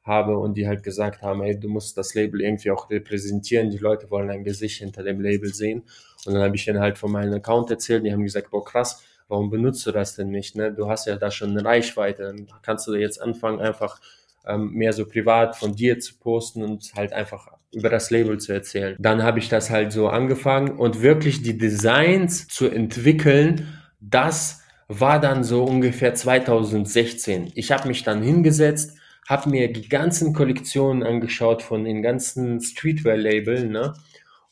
und 0.06 0.54
die 0.54 0.68
halt 0.68 0.82
gesagt 0.82 1.22
haben, 1.22 1.42
ey, 1.42 1.58
du 1.58 1.68
musst 1.68 1.96
das 1.96 2.14
Label 2.14 2.42
irgendwie 2.42 2.70
auch 2.70 2.90
repräsentieren, 2.90 3.70
die 3.70 3.78
Leute 3.78 4.10
wollen 4.10 4.30
ein 4.30 4.44
Gesicht 4.44 4.78
hinter 4.78 5.02
dem 5.02 5.20
Label 5.20 5.52
sehen. 5.54 5.82
Und 6.26 6.34
dann 6.34 6.42
habe 6.42 6.56
ich 6.56 6.68
ihnen 6.68 6.80
halt 6.80 6.98
von 6.98 7.10
meinem 7.10 7.34
Account 7.34 7.70
erzählt, 7.70 8.04
die 8.04 8.12
haben 8.12 8.24
gesagt, 8.24 8.50
boah 8.50 8.64
krass, 8.64 9.02
warum 9.28 9.50
benutzt 9.50 9.86
du 9.86 9.92
das 9.92 10.14
denn 10.14 10.30
nicht? 10.30 10.56
Ne? 10.56 10.72
Du 10.72 10.88
hast 10.88 11.06
ja 11.06 11.16
da 11.16 11.30
schon 11.30 11.50
eine 11.50 11.64
Reichweite, 11.64 12.24
dann 12.24 12.46
kannst 12.62 12.86
du 12.86 12.94
jetzt 12.94 13.20
anfangen, 13.20 13.60
einfach 13.60 14.00
ähm, 14.46 14.72
mehr 14.72 14.92
so 14.92 15.06
privat 15.06 15.56
von 15.56 15.74
dir 15.74 15.98
zu 15.98 16.18
posten 16.18 16.62
und 16.62 16.92
halt 16.94 17.14
einfach 17.14 17.48
über 17.72 17.88
das 17.88 18.10
Label 18.10 18.38
zu 18.38 18.52
erzählen. 18.52 18.96
Dann 18.98 19.22
habe 19.22 19.38
ich 19.38 19.48
das 19.48 19.70
halt 19.70 19.90
so 19.90 20.08
angefangen 20.08 20.76
und 20.76 21.00
wirklich 21.00 21.42
die 21.42 21.56
Designs 21.56 22.46
zu 22.46 22.68
entwickeln, 22.68 23.68
das 24.00 24.60
war 24.86 25.18
dann 25.18 25.44
so 25.44 25.64
ungefähr 25.64 26.14
2016. 26.14 27.52
Ich 27.54 27.72
habe 27.72 27.88
mich 27.88 28.04
dann 28.04 28.22
hingesetzt, 28.22 28.98
habe 29.28 29.50
mir 29.50 29.72
die 29.72 29.88
ganzen 29.88 30.34
Kollektionen 30.34 31.02
angeschaut 31.02 31.62
von 31.62 31.84
den 31.84 32.02
ganzen 32.02 32.60
Streetwear-Labeln 32.60 33.70
ne? 33.70 33.94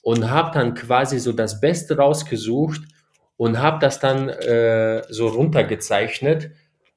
und 0.02 0.30
habe 0.30 0.50
dann 0.52 0.74
quasi 0.74 1.18
so 1.18 1.32
das 1.32 1.60
Beste 1.60 1.96
rausgesucht 1.96 2.82
und 3.36 3.60
habe 3.60 3.78
das 3.80 4.00
dann 4.00 4.28
äh, 4.28 5.02
so 5.08 5.28
runtergezeichnet, 5.28 6.50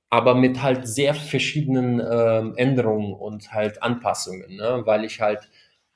aber 0.09 0.35
mit 0.35 0.61
halt 0.61 0.87
sehr 0.87 1.13
verschiedenen 1.13 1.99
äh, 1.99 2.61
Änderungen 2.61 3.13
und 3.13 3.51
halt 3.51 3.83
Anpassungen, 3.83 4.55
ne? 4.55 4.81
weil 4.85 5.03
ich 5.03 5.21
halt 5.21 5.49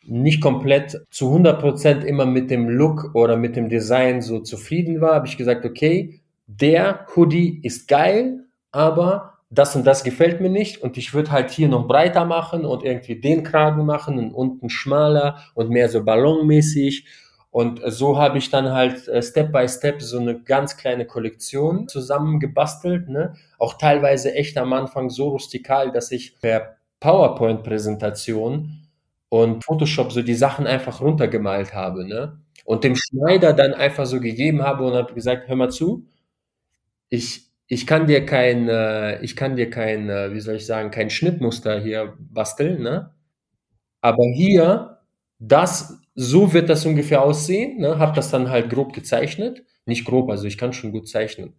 nicht 0.04 0.42
komplett 0.42 1.06
zu 1.12 1.34
100% 1.36 2.04
immer 2.04 2.26
mit 2.26 2.50
dem 2.50 2.70
Look 2.70 3.14
oder 3.14 3.38
mit 3.38 3.56
dem 3.56 3.70
Design 3.70 4.22
so 4.22 4.40
zufrieden 4.40 5.02
war, 5.02 5.16
habe 5.16 5.28
ich 5.28 5.38
gesagt, 5.38 5.66
okay, 5.66 6.22
der 6.48 7.06
Hoodie 7.16 7.60
ist 7.64 7.88
geil, 7.88 8.46
aber 8.72 9.39
das 9.50 9.76
und 9.76 9.86
das 9.86 10.04
gefällt 10.04 10.42
mir 10.42 10.50
nicht 10.50 10.82
und 10.82 10.98
ich 10.98 11.14
würde 11.14 11.32
halt 11.32 11.50
hier 11.50 11.68
noch 11.70 11.88
breiter 11.88 12.26
machen 12.26 12.66
und 12.66 12.84
irgendwie 12.84 13.20
den 13.20 13.44
Kragen 13.44 13.86
machen 13.86 14.20
und 14.20 14.32
unten 14.34 14.70
schmaler 14.70 15.40
und 15.56 15.70
mehr 15.70 15.90
so 15.90 16.04
ballonmäßig. 16.04 17.06
Und 17.52 17.82
so 17.84 18.20
habe 18.20 18.38
ich 18.38 18.52
dann 18.52 18.72
halt 18.72 19.08
äh, 19.08 19.24
Step 19.24 19.52
by 19.52 19.68
Step 19.68 20.04
so 20.04 20.20
eine 20.20 20.40
ganz 20.40 20.78
kleine 20.78 21.06
Kollektion 21.08 21.88
zusammengebastelt. 21.88 23.10
Ne? 23.10 23.34
Auch 23.58 23.74
teilweise 23.74 24.36
echt 24.36 24.56
am 24.60 24.72
Anfang 24.72 25.10
so 25.10 25.30
rustikal, 25.30 25.92
dass 25.92 26.12
ich 26.12 26.40
per 26.40 26.78
PowerPoint-Präsentation 27.00 28.88
und 29.30 29.64
Photoshop 29.64 30.12
so 30.12 30.22
die 30.22 30.36
Sachen 30.36 30.68
einfach 30.68 31.02
runtergemalt 31.02 31.74
habe. 31.74 32.08
Ne? 32.08 32.40
Und 32.66 32.84
dem 32.84 32.96
Schneider 32.96 33.54
dann 33.54 33.74
einfach 33.74 34.06
so 34.06 34.20
gegeben 34.20 34.62
habe 34.62 34.86
und 34.86 34.94
habe 34.94 35.14
gesagt, 35.16 35.48
hör 35.48 35.56
mal 35.56 35.72
zu, 35.72 36.06
ich, 37.10 37.49
ich 37.70 37.88
kann 37.88 38.08
dir 38.08 38.26
kein, 38.26 38.68
äh, 38.70 39.22
ich 39.24 39.36
kann 39.38 39.56
dir 39.56 39.70
kein, 39.70 40.10
äh, 40.10 40.34
wie 40.34 40.42
soll 40.42 40.56
ich 40.58 40.66
sagen, 40.66 40.92
kein 40.92 41.10
Schnittmuster 41.12 41.80
hier 41.82 42.16
basteln, 42.20 42.82
ne? 42.84 43.14
Aber 44.02 44.24
hier, 44.36 45.00
das, 45.40 46.00
so 46.16 46.54
wird 46.54 46.70
das 46.70 46.86
ungefähr 46.86 47.24
aussehen, 47.24 47.80
ne? 47.82 48.00
Hab 48.00 48.16
das 48.16 48.32
dann 48.32 48.50
halt 48.50 48.70
grob 48.70 48.94
gezeichnet. 48.94 49.64
Nicht 49.86 50.06
grob, 50.06 50.30
also 50.30 50.46
ich 50.48 50.58
kann 50.58 50.74
schon 50.74 50.92
gut 50.92 51.10
zeichnen. 51.10 51.56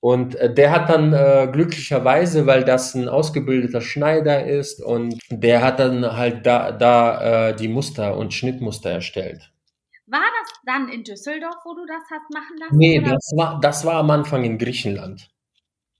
Und 0.00 0.36
äh, 0.36 0.52
der 0.54 0.72
hat 0.72 0.90
dann 0.90 1.12
äh, 1.14 1.48
glücklicherweise, 1.52 2.46
weil 2.46 2.64
das 2.64 2.94
ein 2.94 3.08
ausgebildeter 3.08 3.82
Schneider 3.82 4.46
ist 4.46 4.82
und 4.82 5.18
der 5.30 5.62
hat 5.62 5.80
dann 5.80 6.16
halt 6.16 6.46
da, 6.46 6.72
da 6.72 7.50
äh, 7.50 7.56
die 7.56 7.68
Muster 7.68 8.16
und 8.18 8.34
Schnittmuster 8.34 8.90
erstellt. 8.90 9.51
War 10.12 10.20
das 10.20 10.52
dann 10.66 10.90
in 10.90 11.04
Düsseldorf, 11.04 11.56
wo 11.64 11.74
du 11.74 11.86
das 11.86 12.02
hast 12.10 12.30
machen 12.34 12.58
lassen? 12.60 12.76
Nee, 12.76 13.00
das 13.00 13.32
war, 13.34 13.58
das 13.60 13.86
war 13.86 13.94
am 13.94 14.10
Anfang 14.10 14.44
in 14.44 14.58
Griechenland. 14.58 15.26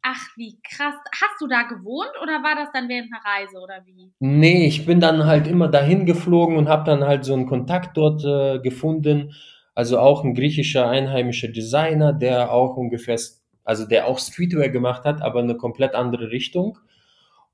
Ach, 0.02 0.26
wie 0.36 0.58
krass. 0.62 0.94
Hast 1.12 1.40
du 1.40 1.46
da 1.46 1.62
gewohnt 1.62 2.10
oder 2.22 2.42
war 2.42 2.54
das 2.54 2.68
dann 2.74 2.90
während 2.90 3.08
einer 3.10 3.24
Reise 3.24 3.58
oder 3.58 3.80
wie? 3.86 4.12
Nee, 4.18 4.66
ich 4.66 4.84
bin 4.84 5.00
dann 5.00 5.24
halt 5.24 5.46
immer 5.46 5.68
dahin 5.68 6.04
geflogen 6.04 6.58
und 6.58 6.68
habe 6.68 6.84
dann 6.84 7.04
halt 7.04 7.24
so 7.24 7.32
einen 7.32 7.46
Kontakt 7.46 7.96
dort 7.96 8.22
äh, 8.22 8.58
gefunden. 8.58 9.32
Also 9.74 9.98
auch 9.98 10.24
ein 10.24 10.34
griechischer 10.34 10.90
einheimischer 10.90 11.48
Designer, 11.48 12.12
der 12.12 12.52
auch 12.52 12.76
ungefähr, 12.76 13.18
also 13.64 13.86
der 13.86 14.08
auch 14.08 14.18
Streetwear 14.18 14.68
gemacht 14.68 15.04
hat, 15.04 15.22
aber 15.22 15.40
eine 15.40 15.56
komplett 15.56 15.94
andere 15.94 16.30
Richtung. 16.30 16.78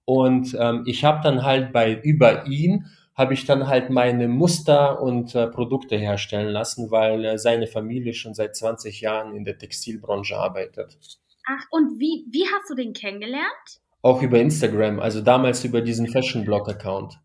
Und 0.04 0.56
ähm, 0.58 0.82
ich 0.86 1.04
habe 1.04 1.20
dann 1.22 1.44
halt 1.44 1.72
bei 1.72 1.94
über 1.94 2.46
ihn 2.46 2.86
habe 3.18 3.34
ich 3.34 3.44
dann 3.44 3.66
halt 3.66 3.90
meine 3.90 4.28
Muster 4.28 5.02
und 5.02 5.34
äh, 5.34 5.48
Produkte 5.48 5.96
herstellen 5.96 6.52
lassen, 6.52 6.92
weil 6.92 7.24
äh, 7.24 7.36
seine 7.36 7.66
Familie 7.66 8.14
schon 8.14 8.32
seit 8.32 8.54
20 8.54 9.00
Jahren 9.00 9.34
in 9.34 9.44
der 9.44 9.58
Textilbranche 9.58 10.38
arbeitet. 10.38 10.96
Ach, 11.44 11.64
und 11.72 11.98
wie, 11.98 12.24
wie 12.30 12.46
hast 12.46 12.70
du 12.70 12.76
den 12.76 12.92
kennengelernt? 12.92 13.80
Auch 14.02 14.22
über 14.22 14.38
Instagram, 14.38 15.00
also 15.00 15.20
damals 15.20 15.64
über 15.64 15.80
diesen 15.80 16.06
Fashion 16.06 16.44
Blog 16.44 16.68
Account. 16.68 17.18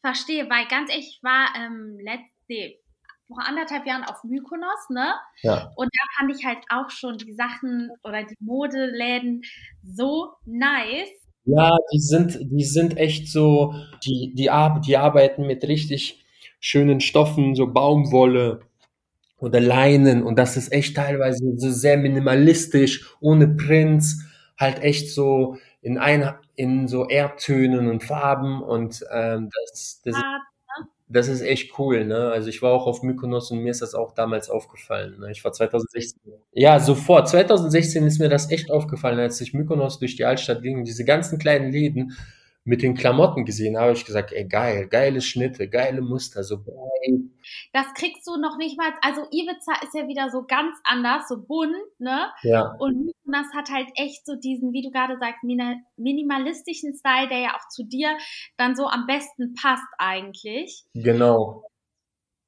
Verstehe, 0.00 0.48
weil 0.48 0.66
ganz 0.68 0.90
ehrlich, 0.90 1.18
ich 1.18 1.22
war 1.22 1.48
ähm, 1.54 1.98
letzte, 2.00 2.78
vor 3.28 3.46
anderthalb 3.46 3.86
Jahren 3.86 4.04
auf 4.04 4.24
Mykonos, 4.24 4.88
ne? 4.88 5.14
Ja. 5.42 5.70
Und 5.76 5.90
da 5.92 6.02
fand 6.16 6.34
ich 6.34 6.46
halt 6.46 6.64
auch 6.70 6.88
schon 6.88 7.18
die 7.18 7.34
Sachen 7.34 7.90
oder 8.02 8.22
die 8.22 8.36
Modeläden 8.40 9.42
so 9.82 10.32
nice. 10.46 11.10
Ja, 11.46 11.76
die 11.92 11.98
sind, 12.00 12.38
die 12.40 12.64
sind 12.64 12.96
echt 12.96 13.28
so, 13.30 13.74
die, 14.04 14.32
die, 14.34 14.48
die 14.86 14.96
arbeiten 14.96 15.46
mit 15.46 15.64
richtig 15.64 16.24
schönen 16.60 17.00
Stoffen, 17.00 17.54
so 17.54 17.66
Baumwolle 17.72 18.60
oder 19.38 19.60
Leinen. 19.60 20.22
Und 20.22 20.38
das 20.38 20.56
ist 20.56 20.72
echt 20.72 20.96
teilweise 20.96 21.54
so 21.58 21.70
sehr 21.70 21.96
minimalistisch, 21.98 23.06
ohne 23.20 23.48
Prints, 23.48 24.24
halt 24.58 24.82
echt 24.82 25.10
so 25.10 25.56
in 25.82 25.98
ein, 25.98 26.34
in 26.56 26.88
so 26.88 27.08
Erdtönen 27.08 27.88
und 27.88 28.04
Farben. 28.04 28.62
Und 28.62 29.04
ähm, 29.12 29.50
das, 29.70 30.02
das, 30.04 30.16
Ah, 30.16 30.38
das 31.14 31.28
ist 31.28 31.42
echt 31.42 31.78
cool, 31.78 32.04
ne? 32.04 32.30
Also 32.30 32.48
ich 32.48 32.60
war 32.60 32.72
auch 32.72 32.86
auf 32.86 33.02
Mykonos 33.02 33.50
und 33.52 33.60
mir 33.60 33.70
ist 33.70 33.82
das 33.82 33.94
auch 33.94 34.12
damals 34.12 34.50
aufgefallen. 34.50 35.20
Ne? 35.20 35.30
Ich 35.30 35.44
war 35.44 35.52
2016. 35.52 36.20
Ja, 36.52 36.80
sofort. 36.80 37.28
2016 37.28 38.04
ist 38.04 38.18
mir 38.18 38.28
das 38.28 38.50
echt 38.50 38.70
aufgefallen, 38.70 39.20
als 39.20 39.40
ich 39.40 39.54
Mykonos 39.54 40.00
durch 40.00 40.16
die 40.16 40.24
Altstadt 40.24 40.62
ging 40.62 40.84
diese 40.84 41.04
ganzen 41.04 41.38
kleinen 41.38 41.70
Läden 41.70 42.16
mit 42.64 42.82
den 42.82 42.94
Klamotten 42.94 43.44
gesehen 43.44 43.78
habe, 43.78 43.92
ich 43.92 44.04
gesagt, 44.04 44.32
ey 44.32 44.46
geil, 44.46 44.88
geile 44.88 45.20
Schnitte, 45.20 45.68
geile 45.68 46.00
Muster, 46.00 46.42
so 46.42 46.64
ey, 47.02 47.30
Das 47.72 47.92
kriegst 47.94 48.26
du 48.26 48.36
noch 48.36 48.56
nicht 48.56 48.78
mal, 48.78 48.90
also 49.02 49.22
Ibiza 49.30 49.74
ist 49.82 49.94
ja 49.94 50.08
wieder 50.08 50.30
so 50.30 50.44
ganz 50.46 50.74
anders, 50.84 51.28
so 51.28 51.42
bunt, 51.42 51.74
ne? 51.98 52.30
ja, 52.42 52.74
Und 52.78 53.04
Mykonos 53.04 53.52
hat 53.54 53.70
halt 53.70 53.88
echt 53.96 54.24
so 54.24 54.34
diesen, 54.36 54.72
wie 54.72 54.82
du 54.82 54.90
gerade 54.90 55.18
sagst, 55.18 55.44
minimalistischen 55.96 56.96
Style, 56.96 57.28
der 57.28 57.38
ja 57.38 57.56
auch 57.56 57.68
zu 57.68 57.84
dir 57.84 58.16
dann 58.56 58.74
so 58.74 58.86
am 58.86 59.06
besten 59.06 59.54
passt 59.54 59.86
eigentlich. 59.98 60.84
genau. 60.94 61.64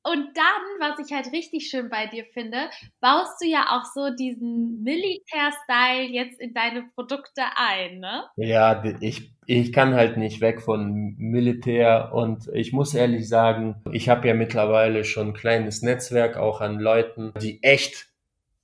Und 0.07 0.37
dann, 0.37 0.89
was 0.91 1.05
ich 1.05 1.13
halt 1.13 1.33
richtig 1.33 1.69
schön 1.69 1.89
bei 1.91 2.07
dir 2.07 2.25
finde, 2.33 2.71
baust 3.01 3.43
du 3.43 3.49
ja 3.49 3.67
auch 3.71 3.85
so 3.93 4.15
diesen 4.15 4.85
Militär-Style 4.85 6.13
jetzt 6.13 6.41
in 6.41 6.55
deine 6.55 6.85
Produkte 6.95 7.43
ein, 7.57 7.99
ne? 7.99 8.23
Ja, 8.37 8.85
ich, 9.01 9.33
ich 9.47 9.73
kann 9.73 9.95
halt 9.95 10.17
nicht 10.17 10.41
weg 10.41 10.63
von 10.63 11.17
Militär 11.19 12.13
und 12.15 12.49
ich 12.53 12.73
muss 12.73 12.95
ehrlich 12.95 13.29
sagen, 13.29 13.83
ich 13.91 14.09
habe 14.09 14.29
ja 14.29 14.35
mittlerweile 14.35 15.03
schon 15.03 15.31
ein 15.31 15.35
kleines 15.35 15.83
Netzwerk 15.83 16.37
auch 16.37 16.61
an 16.61 16.79
Leuten, 16.79 17.33
die 17.43 17.61
echt, 17.65 18.07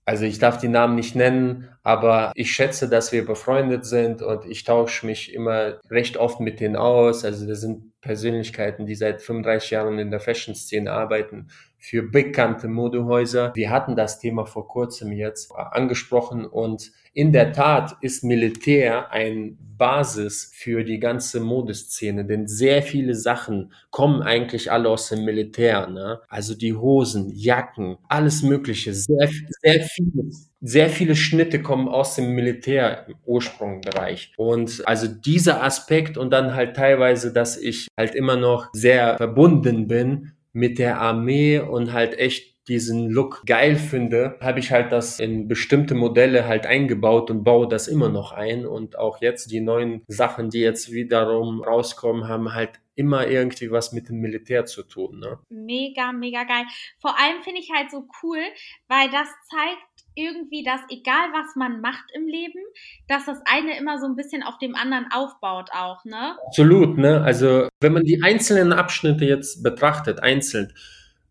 also 0.05 0.25
ich 0.25 0.39
darf 0.39 0.59
die 0.59 0.69
Namen 0.69 0.95
nicht 0.95 1.17
nennen, 1.17 1.69
aber 1.83 2.31
ich 2.37 2.53
schätze, 2.53 2.89
dass 2.89 3.11
wir 3.11 3.27
befreundet 3.27 3.85
sind 3.85 4.23
und 4.23 4.47
ich 4.47 4.63
tausche 4.63 5.07
mich 5.07 5.35
immer 5.35 5.81
recht 5.91 6.17
oft 6.17 6.39
mit 6.39 6.61
denen 6.61 6.77
aus. 6.77 7.25
Also 7.25 7.49
das 7.49 7.61
sind 7.61 7.92
Persönlichkeiten, 8.03 8.85
die 8.85 8.95
seit 8.95 9.23
35 9.23 9.71
Jahren 9.71 9.99
in 9.99 10.11
der 10.11 10.21
Fashion-Szene 10.21 10.93
arbeiten, 10.93 11.49
für 11.83 12.05
bekannte 12.05 12.69
Modehäuser. 12.69 13.51
Wir 13.57 13.71
hatten 13.71 13.97
das 13.97 14.21
Thema 14.21 14.47
vor 14.47 14.69
kurzem 14.69 15.11
jetzt 15.11 15.53
angesprochen 15.53 16.47
und 16.47 16.93
in 17.13 17.33
der 17.33 17.53
Tat 17.53 17.97
ist 18.01 18.23
Militär 18.23 19.11
ein 19.11 19.59
Basis 19.77 20.53
für 20.55 20.85
die 20.85 21.01
ganze 21.01 21.41
Modeszene, 21.41 22.25
denn 22.25 22.47
sehr 22.47 22.83
viele 22.83 23.17
Sachen 23.17 23.73
kommen 23.91 24.23
eigentlich 24.23 24.71
alle 24.71 24.89
aus 24.89 25.09
dem 25.09 25.25
Militär, 25.25 25.89
ne? 25.89 26.21
Also 26.29 26.55
die 26.55 26.73
Hosen, 26.73 27.33
Jacken, 27.35 27.99
alles 28.09 28.45
Mögliche, 28.45 28.95
sehr, 28.95 29.29
sehr 29.61 29.81
viele, 29.83 30.31
sehr 30.61 30.89
viele 30.89 31.17
Schnitte 31.17 31.61
kommen 31.61 31.89
aus 31.89 32.15
dem 32.15 32.33
Militär 32.33 33.09
im 33.09 33.17
Ursprungsbereich. 33.25 34.35
Und 34.37 34.87
also 34.87 35.09
dieser 35.09 35.65
Aspekt 35.65 36.17
und 36.17 36.31
dann 36.31 36.55
halt 36.55 36.77
teilweise, 36.77 37.33
dass 37.33 37.57
ich 37.57 37.89
halt 37.99 38.15
immer 38.15 38.37
noch 38.37 38.69
sehr 38.73 39.17
verbunden 39.17 39.89
bin 39.89 40.33
mit 40.53 40.79
der 40.79 41.01
Armee 41.01 41.59
und 41.59 41.93
halt 41.93 42.19
echt 42.19 42.53
diesen 42.69 43.11
Look 43.11 43.43
geil 43.45 43.77
finde, 43.77 44.39
habe 44.41 44.61
ich 44.61 44.71
halt 44.71 44.93
das 44.93 45.19
in 45.19 45.49
bestimmte 45.49 45.95
Modelle 45.95 46.47
halt 46.47 46.65
eingebaut 46.65 47.31
und 47.31 47.43
baue 47.43 47.67
das 47.67 47.89
immer 47.89 48.09
noch 48.09 48.33
ein. 48.33 48.67
Und 48.67 48.99
auch 48.99 49.21
jetzt 49.21 49.51
die 49.51 49.61
neuen 49.61 50.03
Sachen, 50.07 50.51
die 50.51 50.61
jetzt 50.61 50.93
wiederum 50.93 51.63
rauskommen, 51.63 52.29
haben 52.29 52.55
halt 52.55 52.81
immer 52.95 53.27
irgendwie 53.27 53.71
was 53.71 53.93
mit 53.93 54.09
dem 54.09 54.21
Militär 54.21 54.65
zu 54.65 54.83
tun. 54.85 55.19
Ne? 55.19 55.39
Mega, 55.49 56.13
mega 56.13 56.45
geil. 56.45 56.65
Vor 57.01 57.19
allem 57.19 57.43
finde 57.43 57.61
ich 57.61 57.71
halt 57.75 57.91
so 57.91 58.07
cool, 58.23 58.39
weil 58.87 59.11
das 59.11 59.29
zeigt 59.51 60.02
irgendwie, 60.15 60.63
dass 60.63 60.81
egal 60.91 61.31
was 61.33 61.57
man 61.57 61.81
macht 61.81 62.05
im 62.15 62.27
Leben, 62.27 62.61
dass 63.09 63.27
das 63.27 63.39
eine 63.45 63.79
immer 63.79 63.99
so 63.99 64.07
ein 64.07 64.17
bisschen 64.17 64.43
auf 64.43 64.59
dem 64.59 64.75
anderen 64.75 65.07
aufbaut 65.13 65.71
auch, 65.73 66.05
ne? 66.05 66.37
Absolut, 66.47 66.99
ne? 66.99 67.23
Also 67.23 67.69
wenn 67.81 67.93
man 67.93 68.05
die 68.05 68.23
einzelnen 68.23 68.73
Abschnitte 68.73 69.25
jetzt 69.25 69.63
betrachtet, 69.63 70.23
einzeln, 70.23 70.73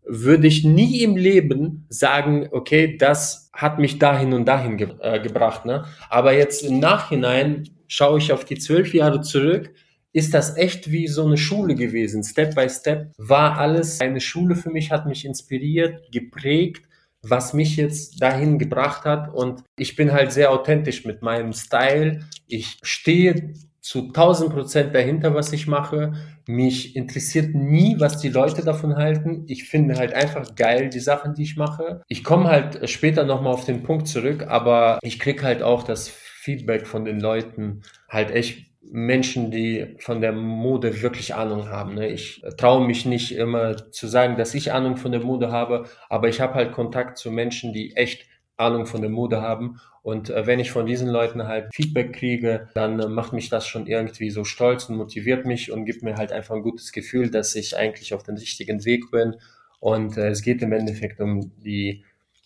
würde 0.04 0.46
ich 0.46 0.64
nie 0.64 1.02
im 1.02 1.16
Leben 1.16 1.86
sagen, 1.88 2.48
okay, 2.50 2.96
das 2.96 3.50
hat 3.52 3.78
mich 3.78 3.98
dahin 3.98 4.32
und 4.32 4.46
dahin 4.46 4.76
ge 4.76 4.88
äh, 5.00 5.20
gebracht. 5.20 5.64
Ne? 5.64 5.84
Aber 6.10 6.32
jetzt 6.34 6.64
im 6.64 6.80
Nachhinein 6.80 7.68
schaue 7.86 8.18
ich 8.18 8.32
auf 8.32 8.44
die 8.44 8.58
zwölf 8.58 8.94
Jahre 8.94 9.20
zurück, 9.20 9.72
ist 10.12 10.34
das 10.34 10.56
echt 10.56 10.90
wie 10.90 11.06
so 11.06 11.24
eine 11.24 11.36
Schule 11.36 11.74
gewesen. 11.74 12.22
Step 12.22 12.54
by 12.54 12.68
Step 12.68 13.12
war 13.16 13.58
alles 13.58 14.00
eine 14.00 14.20
Schule 14.20 14.56
für 14.56 14.70
mich, 14.70 14.90
hat 14.90 15.06
mich 15.06 15.24
inspiriert, 15.24 16.10
geprägt, 16.12 16.84
was 17.22 17.52
mich 17.52 17.76
jetzt 17.76 18.20
dahin 18.20 18.58
gebracht 18.58 19.04
hat. 19.04 19.32
Und 19.32 19.62
ich 19.76 19.96
bin 19.96 20.12
halt 20.12 20.32
sehr 20.32 20.50
authentisch 20.50 21.04
mit 21.04 21.22
meinem 21.22 21.52
Style. 21.52 22.20
Ich 22.48 22.78
stehe 22.82 23.54
zu 23.80 24.06
1000 24.08 24.52
Prozent 24.52 24.94
dahinter, 24.94 25.34
was 25.34 25.52
ich 25.52 25.66
mache. 25.66 26.12
Mich 26.46 26.94
interessiert 26.96 27.54
nie, 27.54 27.96
was 27.98 28.18
die 28.18 28.28
Leute 28.28 28.64
davon 28.64 28.96
halten. 28.96 29.44
Ich 29.48 29.64
finde 29.64 29.96
halt 29.96 30.14
einfach 30.14 30.54
geil 30.54 30.88
die 30.88 31.00
Sachen, 31.00 31.34
die 31.34 31.42
ich 31.42 31.56
mache. 31.56 32.02
Ich 32.08 32.22
komme 32.24 32.48
halt 32.48 32.88
später 32.88 33.24
nochmal 33.24 33.52
auf 33.52 33.64
den 33.64 33.82
Punkt 33.82 34.08
zurück, 34.08 34.46
aber 34.48 34.98
ich 35.02 35.18
krieg 35.18 35.42
halt 35.42 35.62
auch 35.62 35.82
das 35.82 36.08
Feedback 36.08 36.86
von 36.86 37.04
den 37.04 37.20
Leuten 37.20 37.82
halt 38.08 38.30
echt 38.30 38.71
Menschen, 38.90 39.50
die 39.50 39.96
von 39.98 40.20
der 40.20 40.32
Mode 40.32 41.02
wirklich 41.02 41.34
Ahnung 41.34 41.68
haben. 41.68 41.94
Ne? 41.94 42.08
Ich 42.08 42.42
traue 42.56 42.86
mich 42.86 43.06
nicht 43.06 43.34
immer 43.34 43.90
zu 43.90 44.06
sagen, 44.06 44.36
dass 44.36 44.54
ich 44.54 44.72
Ahnung 44.72 44.96
von 44.96 45.12
der 45.12 45.20
Mode 45.20 45.50
habe, 45.50 45.84
aber 46.08 46.28
ich 46.28 46.40
habe 46.40 46.54
halt 46.54 46.72
Kontakt 46.72 47.16
zu 47.16 47.30
Menschen, 47.30 47.72
die 47.72 47.96
echt 47.96 48.26
Ahnung 48.56 48.86
von 48.86 49.00
der 49.00 49.10
Mode 49.10 49.40
haben 49.40 49.80
Und 50.02 50.30
äh, 50.30 50.46
wenn 50.46 50.60
ich 50.60 50.72
von 50.72 50.86
diesen 50.86 51.08
Leuten 51.08 51.46
halt 51.46 51.72
Feedback 51.74 52.12
kriege, 52.12 52.68
dann 52.74 52.98
äh, 53.00 53.08
macht 53.08 53.32
mich 53.32 53.48
das 53.48 53.66
schon 53.66 53.86
irgendwie 53.86 54.30
so 54.30 54.44
stolz 54.44 54.88
und 54.88 54.96
motiviert 54.96 55.46
mich 55.46 55.70
und 55.70 55.84
gibt 55.84 56.02
mir 56.02 56.16
halt 56.16 56.32
einfach 56.32 56.56
ein 56.56 56.62
gutes 56.62 56.92
Gefühl, 56.92 57.30
dass 57.30 57.54
ich 57.54 57.76
eigentlich 57.76 58.12
auf 58.14 58.24
dem 58.24 58.36
richtigen 58.36 58.84
Weg 58.84 59.10
bin. 59.10 59.36
Und 59.80 60.16
äh, 60.16 60.28
es 60.28 60.42
geht 60.42 60.62
im 60.62 60.72
Endeffekt 60.72 61.20
um 61.20 61.52
die 61.60 62.04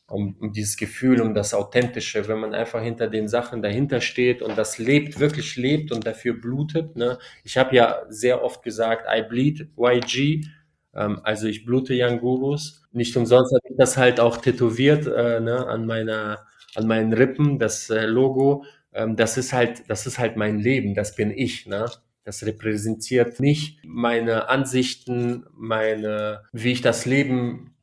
um, 0.08 0.36
um 0.40 0.52
dieses 0.52 0.76
Gefühl, 0.76 1.20
um 1.20 1.34
das 1.34 1.54
Authentische, 1.54 2.28
wenn 2.28 2.38
man 2.38 2.54
einfach 2.54 2.82
hinter 2.82 3.08
den 3.08 3.28
Sachen 3.28 3.62
dahinter 3.62 4.00
steht 4.00 4.42
und 4.42 4.56
das 4.56 4.78
lebt, 4.78 5.18
wirklich 5.18 5.56
lebt 5.56 5.92
und 5.92 6.06
dafür 6.06 6.34
blutet. 6.34 6.96
Ne? 6.96 7.18
Ich 7.44 7.56
habe 7.56 7.74
ja 7.74 8.02
sehr 8.08 8.42
oft 8.44 8.62
gesagt, 8.62 9.06
I 9.12 9.22
bleed 9.22 9.68
YG, 9.76 10.46
ähm, 10.94 11.20
also 11.24 11.48
ich 11.48 11.64
blute 11.64 11.94
Young 11.96 12.20
Gurus. 12.20 12.82
Nicht 12.92 13.16
umsonst 13.16 13.52
habe 13.52 13.68
ich 13.68 13.76
das 13.76 13.96
halt 13.96 14.20
auch 14.20 14.36
tätowiert 14.38 15.06
äh, 15.06 15.40
ne, 15.40 15.66
an 15.66 15.86
meiner 15.86 16.46
an 16.76 16.86
meinen 16.86 17.12
Rippen, 17.12 17.58
das 17.58 17.90
äh, 17.90 18.04
Logo, 18.04 18.64
ähm, 18.92 19.16
das 19.16 19.36
ist 19.36 19.52
halt, 19.52 19.88
das 19.88 20.06
ist 20.06 20.18
halt 20.18 20.36
mein 20.36 20.58
Leben, 20.58 20.94
das 20.94 21.14
bin 21.16 21.30
ich, 21.30 21.66
ne? 21.66 21.86
Das 22.24 22.44
repräsentiert 22.44 23.38
mich, 23.38 23.78
meine 23.84 24.48
Ansichten, 24.48 25.46
meine, 25.52 26.42
wie 26.52 26.72
ich 26.72 26.80
das 26.80 27.06
Leben 27.06 27.75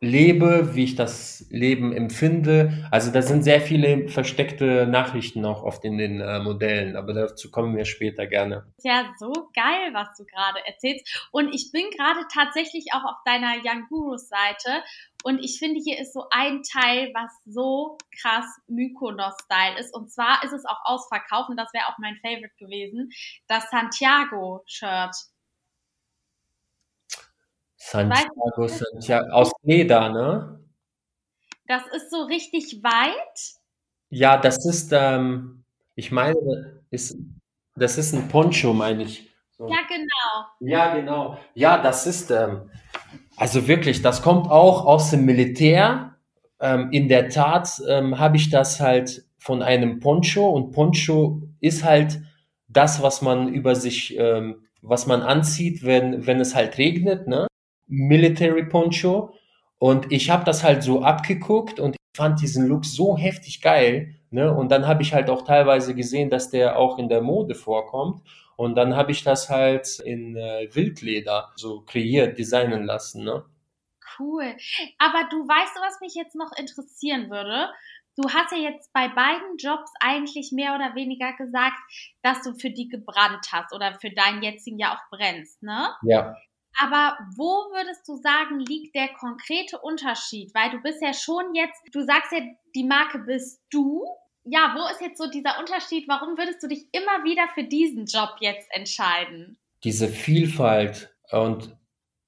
lebe, 0.00 0.74
wie 0.76 0.84
ich 0.84 0.94
das 0.94 1.46
Leben 1.50 1.92
empfinde. 1.92 2.86
Also 2.90 3.10
da 3.10 3.20
sind 3.20 3.42
sehr 3.42 3.60
viele 3.60 4.08
versteckte 4.08 4.86
Nachrichten 4.86 5.44
auch 5.44 5.64
oft 5.64 5.84
in 5.84 5.98
den 5.98 6.20
äh, 6.20 6.38
Modellen, 6.38 6.96
aber 6.96 7.14
dazu 7.14 7.50
kommen 7.50 7.76
wir 7.76 7.84
später 7.84 8.26
gerne. 8.26 8.72
Ja, 8.84 9.12
so 9.18 9.32
geil, 9.54 9.90
was 9.92 10.16
du 10.16 10.24
gerade 10.24 10.64
erzählst. 10.66 11.28
Und 11.32 11.52
ich 11.52 11.70
bin 11.72 11.84
gerade 11.96 12.20
tatsächlich 12.32 12.86
auch 12.92 13.04
auf 13.04 13.16
deiner 13.24 13.56
Young 13.64 13.86
Gurus 13.88 14.28
Seite 14.28 14.84
und 15.24 15.40
ich 15.42 15.58
finde, 15.58 15.80
hier 15.84 15.98
ist 15.98 16.12
so 16.12 16.26
ein 16.30 16.62
Teil, 16.62 17.10
was 17.12 17.32
so 17.44 17.98
krass 18.20 18.46
Mykonos-Style 18.68 19.78
ist. 19.80 19.92
Und 19.92 20.12
zwar 20.12 20.44
ist 20.44 20.52
es 20.52 20.64
auch 20.64 20.78
ausverkauft 20.84 21.50
und 21.50 21.56
das 21.56 21.72
wäre 21.74 21.86
auch 21.88 21.98
mein 21.98 22.16
Favorite 22.22 22.54
gewesen, 22.56 23.10
das 23.48 23.68
Santiago-Shirt. 23.70 25.16
Santiago, 27.90 28.68
Santiago, 28.68 29.30
aus 29.32 29.52
Leder, 29.62 30.10
ne? 30.10 30.60
Das 31.66 31.82
ist 31.94 32.10
so 32.10 32.24
richtig 32.24 32.82
weit. 32.82 33.54
Ja, 34.10 34.36
das 34.36 34.64
ist, 34.66 34.92
ähm, 34.92 35.64
ich 35.94 36.12
meine, 36.12 36.82
ist, 36.90 37.16
das 37.76 37.96
ist 37.96 38.14
ein 38.14 38.28
Poncho, 38.28 38.74
meine 38.74 39.04
ich. 39.04 39.30
So. 39.56 39.68
Ja, 39.68 39.78
genau. 39.88 40.46
Ja, 40.60 40.94
genau. 40.94 41.38
Ja, 41.54 41.82
das 41.82 42.06
ist, 42.06 42.30
ähm, 42.30 42.70
also 43.36 43.66
wirklich, 43.66 44.02
das 44.02 44.22
kommt 44.22 44.50
auch 44.50 44.84
aus 44.84 45.10
dem 45.10 45.24
Militär. 45.24 46.14
Ähm, 46.60 46.90
in 46.92 47.08
der 47.08 47.30
Tat 47.30 47.80
ähm, 47.88 48.18
habe 48.18 48.36
ich 48.36 48.50
das 48.50 48.80
halt 48.80 49.24
von 49.38 49.62
einem 49.62 50.00
Poncho 50.00 50.46
und 50.50 50.72
Poncho 50.72 51.40
ist 51.60 51.84
halt 51.84 52.20
das, 52.68 53.02
was 53.02 53.22
man 53.22 53.48
über 53.48 53.74
sich, 53.74 54.14
ähm, 54.18 54.66
was 54.82 55.06
man 55.06 55.22
anzieht, 55.22 55.84
wenn, 55.84 56.26
wenn 56.26 56.40
es 56.40 56.54
halt 56.54 56.76
regnet, 56.76 57.26
ne? 57.26 57.47
Military 57.88 58.64
Poncho. 58.66 59.34
Und 59.78 60.10
ich 60.12 60.30
habe 60.30 60.44
das 60.44 60.62
halt 60.62 60.82
so 60.82 61.02
abgeguckt 61.02 61.80
und 61.80 61.96
fand 62.16 62.40
diesen 62.40 62.66
Look 62.66 62.84
so 62.84 63.16
heftig 63.16 63.60
geil. 63.60 64.14
Ne? 64.30 64.52
Und 64.54 64.70
dann 64.70 64.86
habe 64.86 65.02
ich 65.02 65.14
halt 65.14 65.30
auch 65.30 65.42
teilweise 65.42 65.94
gesehen, 65.94 66.30
dass 66.30 66.50
der 66.50 66.78
auch 66.78 66.98
in 66.98 67.08
der 67.08 67.22
Mode 67.22 67.54
vorkommt. 67.54 68.22
Und 68.56 68.74
dann 68.74 68.96
habe 68.96 69.12
ich 69.12 69.22
das 69.22 69.48
halt 69.48 70.00
in 70.00 70.36
äh, 70.36 70.68
Wildleder 70.72 71.52
so 71.54 71.82
kreiert, 71.82 72.38
designen 72.38 72.84
lassen. 72.84 73.22
Ne? 73.22 73.44
Cool. 74.18 74.56
Aber 74.98 75.28
du 75.30 75.46
weißt, 75.46 75.76
was 75.80 76.00
mich 76.00 76.14
jetzt 76.14 76.34
noch 76.34 76.50
interessieren 76.58 77.30
würde? 77.30 77.68
Du 78.16 78.28
hast 78.28 78.50
ja 78.50 78.58
jetzt 78.58 78.92
bei 78.92 79.06
beiden 79.06 79.58
Jobs 79.58 79.92
eigentlich 80.00 80.50
mehr 80.50 80.74
oder 80.74 80.96
weniger 80.96 81.34
gesagt, 81.34 81.78
dass 82.22 82.42
du 82.42 82.52
für 82.54 82.70
die 82.70 82.88
gebrannt 82.88 83.46
hast 83.52 83.72
oder 83.72 83.96
für 84.00 84.10
deinen 84.10 84.42
jetzigen 84.42 84.76
ja 84.76 84.96
auch 84.96 85.16
brennst, 85.16 85.62
ne? 85.62 85.90
Ja. 86.02 86.34
Aber 86.80 87.18
wo 87.36 87.72
würdest 87.72 88.08
du 88.08 88.16
sagen, 88.16 88.60
liegt 88.60 88.94
der 88.94 89.08
konkrete 89.08 89.78
Unterschied? 89.78 90.54
Weil 90.54 90.70
du 90.70 90.80
bist 90.80 91.02
ja 91.02 91.12
schon 91.12 91.54
jetzt, 91.54 91.80
du 91.92 92.04
sagst 92.04 92.32
ja, 92.32 92.40
die 92.74 92.84
Marke 92.84 93.18
bist 93.18 93.60
du. 93.70 94.04
Ja, 94.44 94.74
wo 94.76 94.90
ist 94.90 95.00
jetzt 95.00 95.18
so 95.18 95.28
dieser 95.28 95.58
Unterschied? 95.58 96.08
Warum 96.08 96.38
würdest 96.38 96.62
du 96.62 96.68
dich 96.68 96.88
immer 96.92 97.24
wieder 97.24 97.48
für 97.54 97.64
diesen 97.64 98.06
Job 98.06 98.36
jetzt 98.40 98.68
entscheiden? 98.70 99.58
Diese 99.82 100.08
Vielfalt 100.08 101.14
und 101.30 101.76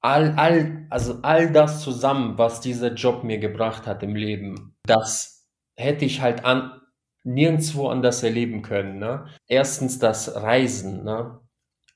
all, 0.01 0.34
all, 0.36 0.86
also 0.90 1.20
all 1.22 1.53
das 1.53 1.82
zusammen, 1.82 2.36
was 2.36 2.61
dieser 2.61 2.94
Job 2.94 3.22
mir 3.22 3.38
gebracht 3.38 3.86
hat 3.86 4.03
im 4.03 4.16
Leben, 4.16 4.76
das 4.84 5.48
hätte 5.76 6.05
ich 6.05 6.20
halt 6.20 6.44
an, 6.44 6.80
nirgendwo 7.22 7.88
anders 7.88 8.22
erleben 8.22 8.62
können. 8.62 8.98
Ne? 8.98 9.28
Erstens 9.46 9.98
das 9.98 10.34
Reisen, 10.34 11.05
ne? 11.05 11.40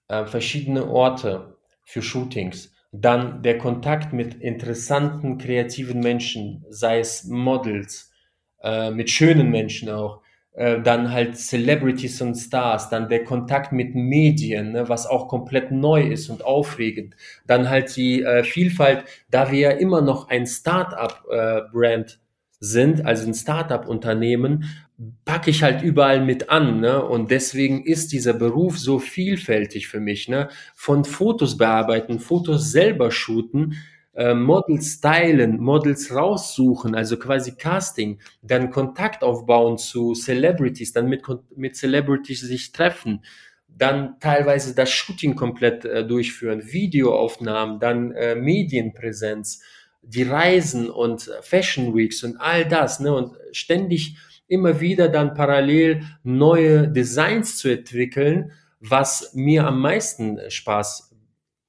Äh, 0.08 0.26
verschiedene 0.26 0.86
Orte, 0.86 1.53
für 1.84 2.02
Shootings. 2.02 2.72
Dann 2.92 3.42
der 3.42 3.58
Kontakt 3.58 4.12
mit 4.12 4.34
interessanten, 4.34 5.38
kreativen 5.38 6.00
Menschen, 6.00 6.64
sei 6.68 7.00
es 7.00 7.24
Models, 7.24 8.12
äh, 8.62 8.90
mit 8.90 9.10
schönen 9.10 9.50
Menschen 9.50 9.90
auch. 9.90 10.20
Äh, 10.54 10.80
dann 10.82 11.10
halt 11.10 11.36
Celebrities 11.36 12.20
und 12.22 12.36
Stars, 12.36 12.88
dann 12.88 13.08
der 13.08 13.24
Kontakt 13.24 13.72
mit 13.72 13.96
Medien, 13.96 14.70
ne, 14.70 14.88
was 14.88 15.04
auch 15.04 15.26
komplett 15.26 15.72
neu 15.72 16.02
ist 16.02 16.30
und 16.30 16.44
aufregend. 16.44 17.16
Dann 17.44 17.68
halt 17.68 17.96
die 17.96 18.22
äh, 18.22 18.44
Vielfalt, 18.44 19.04
da 19.30 19.50
wir 19.50 19.58
ja 19.58 19.70
immer 19.70 20.00
noch 20.00 20.28
ein 20.28 20.46
Start-up-Brand 20.46 22.10
äh, 22.10 22.16
sind, 22.60 23.04
also 23.04 23.26
ein 23.26 23.34
Start-up-Unternehmen, 23.34 24.64
packe 25.24 25.50
ich 25.50 25.62
halt 25.62 25.82
überall 25.82 26.24
mit 26.24 26.50
an, 26.50 26.80
ne? 26.80 27.04
Und 27.04 27.30
deswegen 27.30 27.84
ist 27.84 28.12
dieser 28.12 28.32
Beruf 28.32 28.78
so 28.78 28.98
vielfältig 28.98 29.88
für 29.88 30.00
mich, 30.00 30.28
ne? 30.28 30.48
Von 30.74 31.04
Fotos 31.04 31.56
bearbeiten, 31.56 32.20
Fotos 32.20 32.70
selber 32.70 33.10
shooten, 33.10 33.76
äh, 34.14 34.34
Models 34.34 34.98
stylen, 34.98 35.58
Models 35.58 36.14
raussuchen, 36.14 36.94
also 36.94 37.18
quasi 37.18 37.56
Casting, 37.56 38.20
dann 38.42 38.70
Kontakt 38.70 39.24
aufbauen 39.24 39.78
zu 39.78 40.14
Celebrities, 40.14 40.92
dann 40.92 41.08
mit, 41.08 41.22
mit 41.56 41.74
Celebrities 41.74 42.40
sich 42.42 42.70
treffen, 42.70 43.24
dann 43.66 44.20
teilweise 44.20 44.76
das 44.76 44.90
Shooting 44.92 45.34
komplett 45.34 45.84
äh, 45.84 46.06
durchführen, 46.06 46.62
Videoaufnahmen, 46.64 47.80
dann 47.80 48.12
äh, 48.12 48.36
Medienpräsenz, 48.36 49.60
die 50.02 50.22
Reisen 50.22 50.88
und 50.90 51.30
Fashion 51.40 51.96
Weeks 51.96 52.22
und 52.22 52.36
all 52.36 52.64
das, 52.68 53.00
ne? 53.00 53.12
Und 53.12 53.36
ständig 53.50 54.16
immer 54.46 54.80
wieder 54.80 55.08
dann 55.08 55.34
parallel 55.34 56.02
neue 56.22 56.88
Designs 56.88 57.56
zu 57.56 57.68
entwickeln, 57.68 58.52
was 58.80 59.32
mir 59.34 59.66
am 59.66 59.80
meisten 59.80 60.38
Spaß 60.48 61.14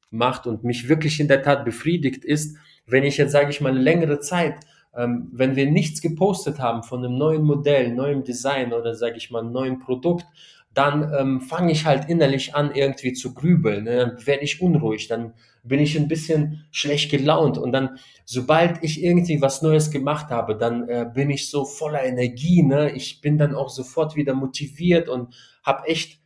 macht 0.09 0.47
und 0.47 0.63
mich 0.63 0.89
wirklich 0.89 1.19
in 1.19 1.27
der 1.27 1.41
Tat 1.41 1.65
befriedigt 1.65 2.25
ist, 2.25 2.57
wenn 2.85 3.03
ich 3.03 3.17
jetzt, 3.17 3.31
sage 3.31 3.49
ich 3.49 3.61
mal, 3.61 3.75
längere 3.75 4.19
Zeit, 4.19 4.55
ähm, 4.95 5.29
wenn 5.31 5.55
wir 5.55 5.69
nichts 5.69 6.01
gepostet 6.01 6.59
haben 6.59 6.83
von 6.83 7.03
einem 7.03 7.17
neuen 7.17 7.43
Modell, 7.43 7.93
neuem 7.93 8.23
Design 8.23 8.73
oder, 8.73 8.95
sage 8.95 9.17
ich 9.17 9.31
mal, 9.31 9.43
neuen 9.43 9.79
Produkt, 9.79 10.25
dann 10.75 11.13
ähm, 11.17 11.41
fange 11.41 11.71
ich 11.71 11.85
halt 11.85 12.09
innerlich 12.09 12.53
an, 12.53 12.71
irgendwie 12.75 13.13
zu 13.13 13.33
grübeln. 13.33 13.85
Ne? 13.85 13.97
Dann 13.97 14.27
werde 14.27 14.43
ich 14.43 14.61
unruhig, 14.61 15.07
dann 15.07 15.33
bin 15.63 15.79
ich 15.79 15.97
ein 15.97 16.09
bisschen 16.09 16.65
schlecht 16.69 17.09
gelaunt 17.09 17.57
und 17.57 17.71
dann, 17.71 17.97
sobald 18.25 18.83
ich 18.83 19.01
irgendwie 19.01 19.41
was 19.41 19.61
Neues 19.61 19.89
gemacht 19.89 20.29
habe, 20.29 20.55
dann 20.57 20.87
äh, 20.89 21.09
bin 21.11 21.29
ich 21.29 21.49
so 21.49 21.63
voller 21.65 22.03
Energie. 22.03 22.61
Ne? 22.61 22.91
Ich 22.91 23.21
bin 23.21 23.37
dann 23.37 23.55
auch 23.55 23.69
sofort 23.69 24.15
wieder 24.17 24.33
motiviert 24.33 25.07
und 25.07 25.33
habe 25.63 25.87
echt, 25.87 26.19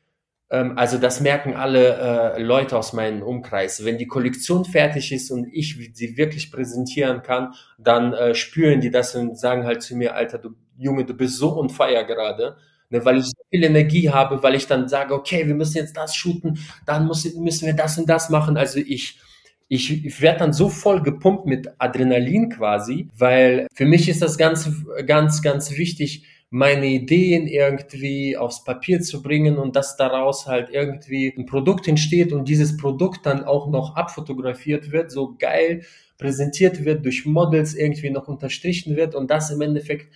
ähm, 0.50 0.78
also 0.80 0.98
das 0.98 1.22
merken 1.22 1.54
alle 1.54 2.34
äh, 2.36 2.42
Leute 2.42 2.76
aus 2.76 2.92
meinem 2.92 3.22
Umkreis. 3.22 3.86
Wenn 3.86 4.00
die 4.00 4.08
Kollektion 4.08 4.66
fertig 4.66 5.12
ist 5.12 5.30
und 5.30 5.48
ich 5.54 5.78
sie 5.94 6.18
wirklich 6.18 6.52
präsentieren 6.52 7.22
kann, 7.22 7.54
dann 7.78 8.14
äh, 8.14 8.34
spüren 8.34 8.82
die 8.82 8.90
das 8.90 9.14
und 9.16 9.38
sagen 9.38 9.64
halt 9.66 9.84
zu 9.84 9.96
mir, 9.96 10.16
Alter, 10.16 10.40
du 10.40 10.56
Junge, 10.76 11.06
du 11.06 11.14
bist 11.14 11.38
so 11.38 11.56
on 11.58 11.70
fire 11.70 12.06
gerade 12.06 12.58
ne, 12.90 13.04
weil 13.06 13.20
ich 13.20 13.32
viel 13.50 13.64
Energie 13.64 14.10
habe, 14.10 14.42
weil 14.44 14.56
ich 14.56 14.68
dann 14.68 14.88
sage, 14.88 15.14
okay, 15.14 15.48
wir 15.48 15.56
müssen 15.56 15.78
jetzt 15.78 15.98
das 15.98 16.16
shooten, 16.16 16.60
dann 16.86 17.06
muss, 17.06 17.34
müssen 17.36 17.66
wir 17.66 17.74
das 17.74 17.98
und 17.98 18.10
das 18.10 18.30
machen. 18.30 18.58
Also 18.58 18.80
ich, 18.80 19.20
ich, 19.68 20.06
ich 20.06 20.22
werde 20.22 20.40
dann 20.40 20.54
so 20.54 20.70
voll 20.70 21.02
gepumpt 21.02 21.46
mit 21.46 21.70
Adrenalin 21.78 22.50
quasi, 22.50 23.08
weil 23.18 23.68
für 23.74 23.86
mich 23.86 24.10
ist 24.10 24.22
das 24.22 24.38
ganz, 24.38 24.70
ganz, 25.06 25.42
ganz 25.42 25.78
wichtig, 25.78 26.26
meine 26.52 26.88
Ideen 26.88 27.46
irgendwie 27.46 28.36
aufs 28.36 28.64
Papier 28.64 29.02
zu 29.02 29.22
bringen 29.22 29.58
und 29.58 29.76
dass 29.76 29.98
daraus 29.98 30.48
halt 30.48 30.70
irgendwie 30.72 31.32
ein 31.38 31.46
Produkt 31.46 31.88
entsteht 31.88 32.34
und 32.34 32.48
dieses 32.48 32.76
Produkt 32.78 33.26
dann 33.28 33.44
auch 33.44 33.70
noch 33.70 33.96
abfotografiert 33.96 34.92
wird, 34.92 35.12
so 35.12 35.36
geil 35.38 35.84
präsentiert 36.18 36.84
wird, 36.84 37.06
durch 37.06 37.26
Models 37.26 37.76
irgendwie 37.76 38.10
noch 38.10 38.28
unterstrichen 38.28 38.96
wird 38.96 39.14
und 39.14 39.30
das 39.30 39.52
im 39.52 39.62
Endeffekt 39.62 40.12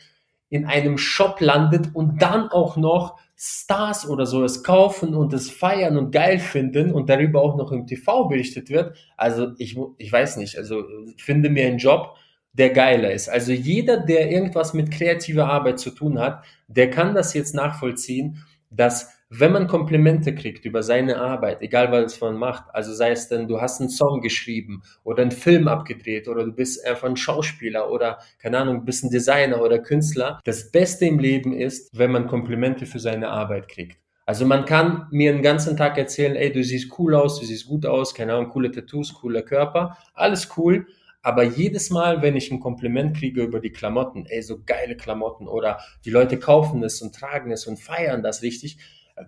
in 0.50 0.66
einem 0.66 0.98
Shop 0.98 1.40
landet 1.40 1.92
und 1.94 2.22
dann 2.22 2.50
auch 2.50 2.78
noch 2.78 3.20
Stars 3.46 4.08
oder 4.08 4.26
so 4.26 4.41
es 4.46 4.64
kaufen 4.64 5.14
und 5.14 5.34
es 5.34 5.52
feiern 5.52 5.98
und 5.98 6.12
geil 6.12 6.39
finden 6.39 6.94
und 6.94 7.10
darüber 7.10 7.41
auch 7.41 7.58
noch 7.58 7.74
im 7.74 7.86
TV 7.86 8.30
berichtet 8.30 8.70
wird. 8.70 8.96
Also 9.18 9.52
ich, 9.58 9.78
ich 9.98 10.12
weiß 10.12 10.38
nicht, 10.38 10.58
also 10.58 10.86
finde 11.18 11.50
mir 11.50 11.68
einen 11.68 11.78
Job, 11.78 12.16
der 12.54 12.70
geiler 12.70 13.12
ist. 13.12 13.28
Also 13.28 13.52
jeder, 13.52 13.98
der 13.98 14.32
irgendwas 14.32 14.74
mit 14.74 14.91
kreativer 14.91 15.50
Arbeit 15.50 15.80
zu 15.80 15.89
tun 15.89 16.20
hat, 16.20 16.46
der 16.68 16.89
kann 16.89 17.16
das 17.16 17.34
jetzt 17.34 17.54
nachvollziehen, 17.54 18.46
dass 18.70 19.12
wenn 19.36 19.52
man 19.52 19.68
Komplimente 19.68 20.36
kriegt 20.36 20.64
über 20.64 20.84
seine 20.84 21.20
Arbeit, 21.20 21.62
egal 21.64 21.92
was 21.92 22.22
man 22.22 22.38
macht, 22.38 22.66
also 22.74 22.94
sei 22.94 23.12
es 23.12 23.30
denn, 23.30 23.48
du 23.48 23.60
hast 23.60 23.80
einen 23.80 23.90
Song 23.90 24.22
geschrieben 24.22 24.84
oder 25.04 25.24
einen 25.24 25.32
Film 25.32 25.68
abgedreht 25.68 26.28
oder 26.28 26.46
du 26.46 26.52
bist 26.52 26.86
einfach 26.86 27.10
ein 27.10 27.18
Schauspieler 27.18 27.90
oder, 27.90 28.20
keine 28.38 28.60
Ahnung, 28.60 28.86
bist 28.86 29.04
ein 29.04 29.10
Designer 29.10 29.60
oder 29.62 29.80
Künstler, 29.80 30.40
das 30.44 30.72
Beste 30.72 31.06
im 31.06 31.18
Leben 31.18 31.52
ist, 31.52 31.98
wenn 31.98 32.12
man 32.12 32.28
Komplimente 32.28 32.86
für 32.86 33.00
seine 33.00 33.30
Arbeit 33.30 33.70
kriegt. 33.70 33.98
Also 34.28 34.46
man 34.46 34.66
kann 34.66 35.08
mir 35.10 35.34
den 35.34 35.42
ganzen 35.42 35.76
Tag 35.76 35.98
erzählen, 35.98 36.36
ey, 36.36 36.52
du 36.52 36.64
siehst 36.64 36.98
cool 37.00 37.16
aus, 37.16 37.40
du 37.40 37.46
siehst 37.46 37.66
gut 37.66 37.88
aus, 37.88 38.14
keine 38.14 38.34
Ahnung, 38.34 38.50
coole 38.50 38.72
Tattoos, 38.72 39.16
cooler 39.16 39.42
Körper, 39.42 39.98
alles 40.14 40.48
cool. 40.58 40.86
Aber 41.24 41.44
jedes 41.44 41.90
Mal, 41.90 42.22
wenn 42.22 42.36
ich 42.36 42.52
ein 42.52 42.60
Kompliment 42.60 43.18
kriege 43.18 43.42
über 43.44 43.62
die 43.62 43.72
Klamotten, 43.72 44.26
ey, 44.28 44.42
so 44.44 44.60
geile 44.64 44.96
Klamotten 44.96 45.48
oder 45.48 45.80
die 46.06 46.10
Leute 46.10 46.38
kaufen 46.38 46.84
es 46.84 47.02
und 47.02 47.16
tragen 47.16 47.52
es 47.52 47.66
und 47.66 47.80
feiern 47.80 48.22
das 48.22 48.44
richtig, 48.44 48.78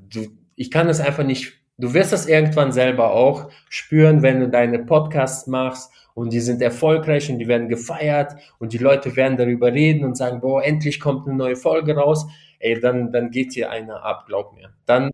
du, 0.10 0.28
ich 0.56 0.72
kann 0.72 0.90
es 0.90 1.00
einfach 1.00 1.24
nicht, 1.24 1.54
du 1.78 1.94
wirst 1.94 2.14
das 2.14 2.28
irgendwann 2.28 2.72
selber 2.72 3.12
auch 3.12 3.50
spüren, 3.70 4.22
wenn 4.22 4.40
du 4.40 4.50
deine 4.50 4.80
Podcasts 4.80 5.48
machst 5.48 5.92
und 6.14 6.32
die 6.32 6.40
sind 6.40 6.62
erfolgreich 6.62 7.30
und 7.30 7.40
die 7.40 7.48
werden 7.48 7.70
gefeiert 7.70 8.36
und 8.60 8.74
die 8.74 8.78
Leute 8.78 9.16
werden 9.16 9.38
darüber 9.38 9.74
reden 9.74 10.06
und 10.06 10.16
sagen, 10.16 10.42
boah, 10.42 10.64
endlich 10.64 11.00
kommt 11.00 11.28
eine 11.28 11.36
neue 11.36 11.56
Folge 11.56 11.96
raus 11.96 12.28
ey, 12.66 12.80
dann, 12.80 13.12
dann 13.12 13.32
geht 13.32 13.54
hier 13.54 13.70
einer 13.70 14.04
ab, 14.04 14.26
glaub 14.28 14.54
mir. 14.54 14.74
Dann, 14.86 15.12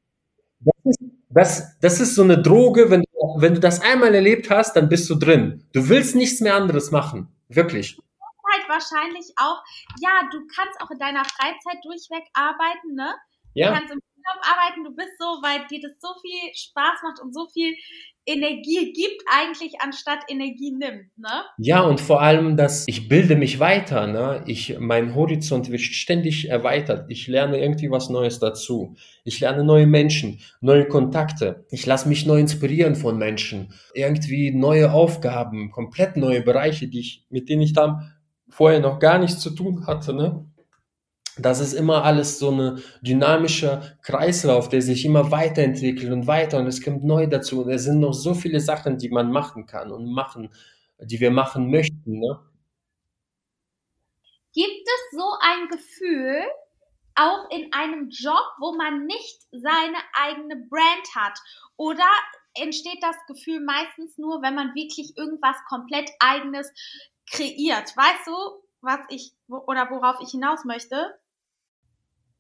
das 0.59 0.75
ist, 0.85 0.99
das, 1.29 1.79
das 1.79 1.99
ist 1.99 2.15
so 2.15 2.23
eine 2.23 2.41
Droge, 2.41 2.89
wenn, 2.89 3.03
wenn 3.37 3.53
du 3.53 3.59
das 3.59 3.81
einmal 3.81 4.13
erlebt 4.15 4.49
hast, 4.49 4.75
dann 4.75 4.89
bist 4.89 5.09
du 5.09 5.15
drin. 5.15 5.67
Du 5.73 5.89
willst 5.89 6.15
nichts 6.15 6.39
mehr 6.41 6.55
anderes 6.55 6.91
machen. 6.91 7.27
Wirklich. 7.49 7.97
Halt 8.53 8.69
wahrscheinlich 8.69 9.33
auch, 9.37 9.61
ja, 9.99 10.29
du 10.31 10.39
kannst 10.55 10.79
auch 10.81 10.91
in 10.91 10.99
deiner 10.99 11.23
Freizeit 11.23 11.83
durchweg 11.83 12.23
arbeiten, 12.33 12.95
ne? 12.95 13.13
Ja. 13.53 13.69
Du 13.69 13.79
kannst 13.79 13.93
im 13.93 14.01
arbeiten, 14.25 14.83
du 14.83 14.95
bist 14.95 15.11
so, 15.19 15.25
weil 15.41 15.65
dir 15.67 15.81
das 15.81 15.99
so 15.99 16.09
viel 16.21 16.53
Spaß 16.53 16.99
macht 17.03 17.21
und 17.21 17.33
so 17.33 17.47
viel 17.53 17.75
Energie 18.25 18.93
gibt 18.93 19.23
eigentlich 19.25 19.81
anstatt 19.81 20.19
Energie 20.27 20.71
nimmt, 20.71 21.17
ne? 21.17 21.43
Ja, 21.57 21.81
und 21.81 21.99
vor 21.99 22.21
allem, 22.21 22.55
dass 22.55 22.87
ich 22.87 23.07
bilde 23.09 23.35
mich 23.35 23.59
weiter, 23.59 24.05
ne? 24.05 24.43
Ich, 24.45 24.77
mein 24.79 25.15
Horizont 25.15 25.71
wird 25.71 25.81
ständig 25.81 26.49
erweitert. 26.49 27.09
Ich 27.09 27.27
lerne 27.27 27.59
irgendwie 27.59 27.89
was 27.89 28.09
Neues 28.09 28.39
dazu. 28.39 28.95
Ich 29.23 29.39
lerne 29.39 29.63
neue 29.63 29.87
Menschen, 29.87 30.39
neue 30.59 30.87
Kontakte. 30.87 31.65
Ich 31.71 31.85
lasse 31.85 32.07
mich 32.07 32.25
neu 32.27 32.39
inspirieren 32.39 32.95
von 32.95 33.17
Menschen. 33.17 33.73
Irgendwie 33.95 34.51
neue 34.51 34.91
Aufgaben, 34.91 35.71
komplett 35.71 36.15
neue 36.15 36.41
Bereiche, 36.41 36.87
die 36.87 36.99
ich, 36.99 37.25
mit 37.29 37.49
denen 37.49 37.63
ich 37.63 37.73
dann 37.73 38.13
vorher 38.49 38.81
noch 38.81 38.99
gar 38.99 39.17
nichts 39.17 39.39
zu 39.39 39.49
tun 39.49 39.87
hatte, 39.87 40.13
ne? 40.13 40.45
Das 41.37 41.59
ist 41.59 41.73
immer 41.73 42.03
alles 42.03 42.39
so 42.39 42.51
ein 42.51 42.83
dynamischer 43.01 43.97
Kreislauf, 44.01 44.69
der 44.69 44.81
sich 44.81 45.05
immer 45.05 45.31
weiterentwickelt 45.31 46.11
und 46.11 46.27
weiter 46.27 46.59
und 46.59 46.67
es 46.67 46.83
kommt 46.83 47.03
neu 47.03 47.27
dazu. 47.27 47.63
Und 47.63 47.71
es 47.71 47.85
sind 47.85 47.99
noch 47.99 48.13
so 48.13 48.33
viele 48.33 48.59
Sachen, 48.59 48.97
die 48.97 49.09
man 49.09 49.31
machen 49.31 49.65
kann 49.65 49.91
und 49.91 50.11
machen, 50.11 50.53
die 50.99 51.19
wir 51.19 51.31
machen 51.31 51.71
möchten. 51.71 52.19
Ne? 52.19 52.39
Gibt 54.53 54.85
es 54.85 55.17
so 55.17 55.25
ein 55.41 55.67
Gefühl, 55.69 56.43
auch 57.15 57.49
in 57.49 57.71
einem 57.73 58.09
Job, 58.09 58.43
wo 58.59 58.75
man 58.75 59.05
nicht 59.05 59.41
seine 59.51 59.97
eigene 60.13 60.55
Brand 60.69 61.15
hat? 61.15 61.37
Oder 61.77 62.07
entsteht 62.55 63.01
das 63.01 63.15
Gefühl 63.27 63.61
meistens 63.61 64.17
nur, 64.17 64.41
wenn 64.41 64.55
man 64.55 64.75
wirklich 64.75 65.17
irgendwas 65.17 65.55
komplett 65.69 66.09
eigenes 66.19 66.71
kreiert? 67.29 67.95
Weißt 67.95 68.27
du, 68.27 68.33
was 68.81 68.99
ich 69.09 69.33
oder 69.47 69.89
worauf 69.89 70.17
ich 70.21 70.31
hinaus 70.31 70.65
möchte? 70.65 70.95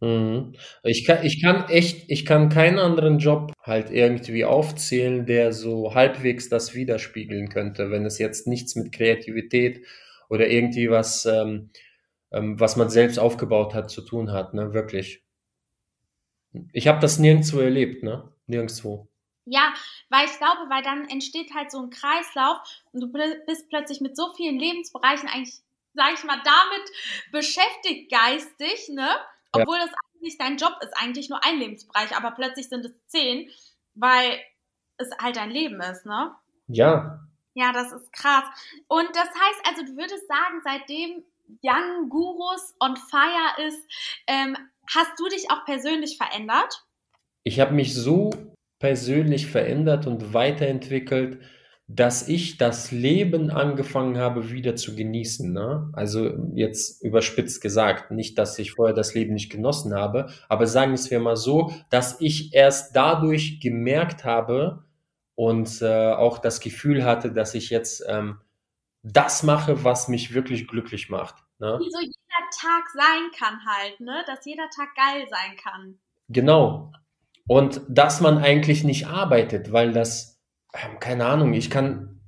Mhm. 0.01 0.53
Ich 0.83 1.05
kann, 1.05 1.23
ich 1.23 1.41
kann 1.41 1.69
echt, 1.69 2.09
ich 2.09 2.25
kann 2.25 2.49
keinen 2.49 2.79
anderen 2.79 3.19
Job 3.19 3.53
halt 3.61 3.91
irgendwie 3.91 4.45
aufzählen, 4.45 5.27
der 5.27 5.53
so 5.53 5.93
halbwegs 5.93 6.49
das 6.49 6.73
widerspiegeln 6.73 7.49
könnte, 7.49 7.91
wenn 7.91 8.05
es 8.05 8.17
jetzt 8.17 8.47
nichts 8.47 8.75
mit 8.75 8.91
Kreativität 8.91 9.85
oder 10.27 10.47
irgendwie 10.47 10.89
was, 10.89 11.25
ähm, 11.27 11.69
ähm, 12.31 12.59
was 12.59 12.77
man 12.77 12.89
selbst 12.89 13.19
aufgebaut 13.19 13.75
hat, 13.75 13.91
zu 13.91 14.01
tun 14.01 14.31
hat, 14.31 14.55
ne, 14.55 14.73
wirklich. 14.73 15.23
Ich 16.73 16.87
habe 16.87 16.99
das 16.99 17.19
nirgendwo 17.19 17.59
erlebt, 17.59 18.01
ne, 18.01 18.33
nirgendwo. 18.47 19.07
Ja, 19.45 19.73
weil 20.09 20.25
ich 20.25 20.37
glaube, 20.37 20.69
weil 20.69 20.83
dann 20.83 21.09
entsteht 21.09 21.53
halt 21.53 21.71
so 21.71 21.79
ein 21.79 21.89
Kreislauf 21.89 22.57
und 22.91 23.01
du 23.01 23.11
bist 23.45 23.69
plötzlich 23.69 24.01
mit 24.01 24.15
so 24.15 24.33
vielen 24.35 24.57
Lebensbereichen 24.57 25.29
eigentlich, 25.29 25.61
sag 25.93 26.13
ich 26.13 26.23
mal, 26.23 26.41
damit 26.43 26.91
beschäftigt 27.31 28.11
geistig, 28.11 28.89
ne? 28.89 29.09
Obwohl 29.53 29.77
ja. 29.77 29.85
das 29.85 29.95
eigentlich 30.15 30.37
dein 30.37 30.57
Job 30.57 30.77
ist, 30.81 30.93
eigentlich 30.95 31.29
nur 31.29 31.43
ein 31.43 31.59
Lebensbereich, 31.59 32.15
aber 32.15 32.31
plötzlich 32.31 32.69
sind 32.69 32.85
es 32.85 32.93
zehn, 33.07 33.49
weil 33.95 34.39
es 34.97 35.09
halt 35.21 35.35
dein 35.35 35.51
Leben 35.51 35.81
ist, 35.81 36.05
ne? 36.05 36.33
Ja. 36.67 37.19
Ja, 37.53 37.73
das 37.73 37.91
ist 37.91 38.13
krass. 38.13 38.45
Und 38.87 39.09
das 39.13 39.27
heißt 39.27 39.61
also, 39.67 39.85
du 39.85 39.97
würdest 39.97 40.25
sagen, 40.27 40.61
seitdem 40.63 41.23
Young 41.61 42.09
Gurus 42.09 42.75
on 42.79 42.95
Fire 42.95 43.67
ist, 43.67 43.85
ähm, 44.27 44.57
hast 44.89 45.19
du 45.19 45.27
dich 45.27 45.51
auch 45.51 45.65
persönlich 45.65 46.17
verändert? 46.17 46.85
Ich 47.43 47.59
habe 47.59 47.73
mich 47.73 47.93
so 47.93 48.29
persönlich 48.79 49.47
verändert 49.47 50.07
und 50.07 50.33
weiterentwickelt, 50.33 51.41
dass 51.93 52.27
ich 52.29 52.57
das 52.57 52.91
Leben 52.91 53.49
angefangen 53.49 54.17
habe 54.17 54.49
wieder 54.49 54.77
zu 54.77 54.95
genießen. 54.95 55.51
Ne? 55.51 55.89
Also 55.93 56.31
jetzt 56.53 57.03
überspitzt 57.03 57.61
gesagt, 57.61 58.11
nicht, 58.11 58.37
dass 58.37 58.57
ich 58.59 58.71
vorher 58.71 58.95
das 58.95 59.13
Leben 59.13 59.33
nicht 59.33 59.51
genossen 59.51 59.93
habe, 59.93 60.31
aber 60.47 60.67
sagen 60.67 60.93
es 60.93 61.11
wir 61.11 61.19
mal 61.19 61.35
so, 61.35 61.73
dass 61.89 62.21
ich 62.21 62.53
erst 62.53 62.95
dadurch 62.95 63.59
gemerkt 63.59 64.23
habe 64.23 64.85
und 65.35 65.81
äh, 65.81 66.13
auch 66.13 66.37
das 66.37 66.61
Gefühl 66.61 67.03
hatte, 67.03 67.33
dass 67.33 67.55
ich 67.55 67.69
jetzt 67.69 68.05
ähm, 68.07 68.39
das 69.03 69.43
mache, 69.43 69.83
was 69.83 70.07
mich 70.07 70.33
wirklich 70.33 70.67
glücklich 70.67 71.09
macht. 71.09 71.43
Ne? 71.59 71.77
Wie 71.77 71.91
so 71.91 71.99
jeder 71.99 72.49
Tag 72.57 72.89
sein 72.93 73.31
kann 73.37 73.59
halt, 73.65 73.99
ne? 73.99 74.23
dass 74.27 74.45
jeder 74.45 74.69
Tag 74.73 74.95
geil 74.95 75.25
sein 75.29 75.57
kann. 75.61 75.99
Genau. 76.29 76.93
Und 77.47 77.81
dass 77.89 78.21
man 78.21 78.37
eigentlich 78.37 78.85
nicht 78.85 79.07
arbeitet, 79.07 79.73
weil 79.73 79.91
das 79.91 80.30
keine 80.99 81.25
Ahnung, 81.25 81.53
ich 81.53 81.69
kann. 81.69 82.19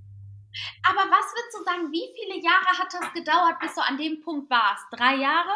Aber 0.83 1.09
was 1.09 1.25
würdest 1.33 1.57
du 1.57 1.63
sagen, 1.63 1.91
wie 1.91 2.13
viele 2.15 2.43
Jahre 2.43 2.77
hat 2.77 2.93
das 2.93 3.13
gedauert, 3.13 3.59
bis 3.59 3.73
du 3.75 3.81
an 3.81 3.97
dem 3.97 4.21
Punkt 4.21 4.49
warst? 4.49 4.85
Drei 4.91 5.15
Jahre? 5.15 5.51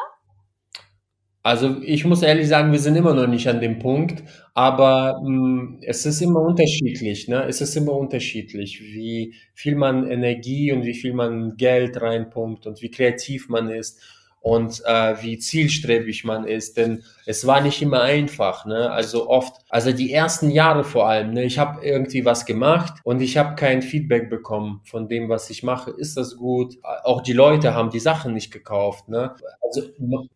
Also 1.43 1.81
ich 1.81 2.03
muss 2.03 2.23
ehrlich 2.23 2.49
sagen, 2.49 2.73
wir 2.73 2.79
sind 2.79 2.97
immer 2.97 3.13
noch 3.13 3.27
nicht 3.27 3.47
an 3.47 3.61
dem 3.61 3.79
Punkt, 3.79 4.21
aber 4.53 5.21
mh, 5.23 5.27
hm, 5.27 5.79
es 5.81 6.05
ist 6.05 6.21
immer 6.21 6.41
unterschiedlich. 6.41 7.27
Ne? 7.29 7.45
Es 7.47 7.61
ist 7.61 7.75
immer 7.77 7.93
unterschiedlich, 7.93 8.81
wie 8.81 9.33
viel 9.53 9.75
man 9.75 10.09
Energie 10.09 10.73
und 10.73 10.83
wie 10.83 10.93
viel 10.93 11.13
man 11.13 11.55
Geld 11.55 12.01
reinpumpt 12.01 12.67
und 12.67 12.81
wie 12.81 12.91
kreativ 12.91 13.47
man 13.47 13.69
ist 13.69 14.01
und 14.47 14.81
äh, 14.85 15.21
wie 15.21 15.37
zielstrebig 15.37 16.23
man 16.23 16.45
ist, 16.47 16.77
denn 16.77 17.03
es 17.25 17.45
war 17.45 17.59
nicht 17.59 17.81
immer 17.81 18.01
einfach, 18.01 18.65
ne? 18.65 18.89
Also 18.91 19.29
oft, 19.29 19.53
also 19.67 19.91
die 19.91 20.13
ersten 20.13 20.49
Jahre 20.51 20.85
vor 20.85 21.09
allem, 21.09 21.33
ne? 21.33 21.43
Ich 21.43 21.59
habe 21.59 21.85
irgendwie 21.85 22.23
was 22.23 22.45
gemacht 22.45 22.93
und 23.03 23.19
ich 23.21 23.35
habe 23.37 23.55
kein 23.55 23.81
Feedback 23.81 24.29
bekommen 24.29 24.79
von 24.85 25.09
dem, 25.09 25.27
was 25.27 25.49
ich 25.49 25.63
mache. 25.63 25.91
Ist 25.91 26.15
das 26.15 26.37
gut? 26.37 26.75
Auch 27.03 27.19
die 27.21 27.33
Leute 27.33 27.73
haben 27.73 27.89
die 27.89 27.99
Sachen 27.99 28.33
nicht 28.33 28.49
gekauft, 28.51 29.09
ne? 29.09 29.35
Also 29.61 29.81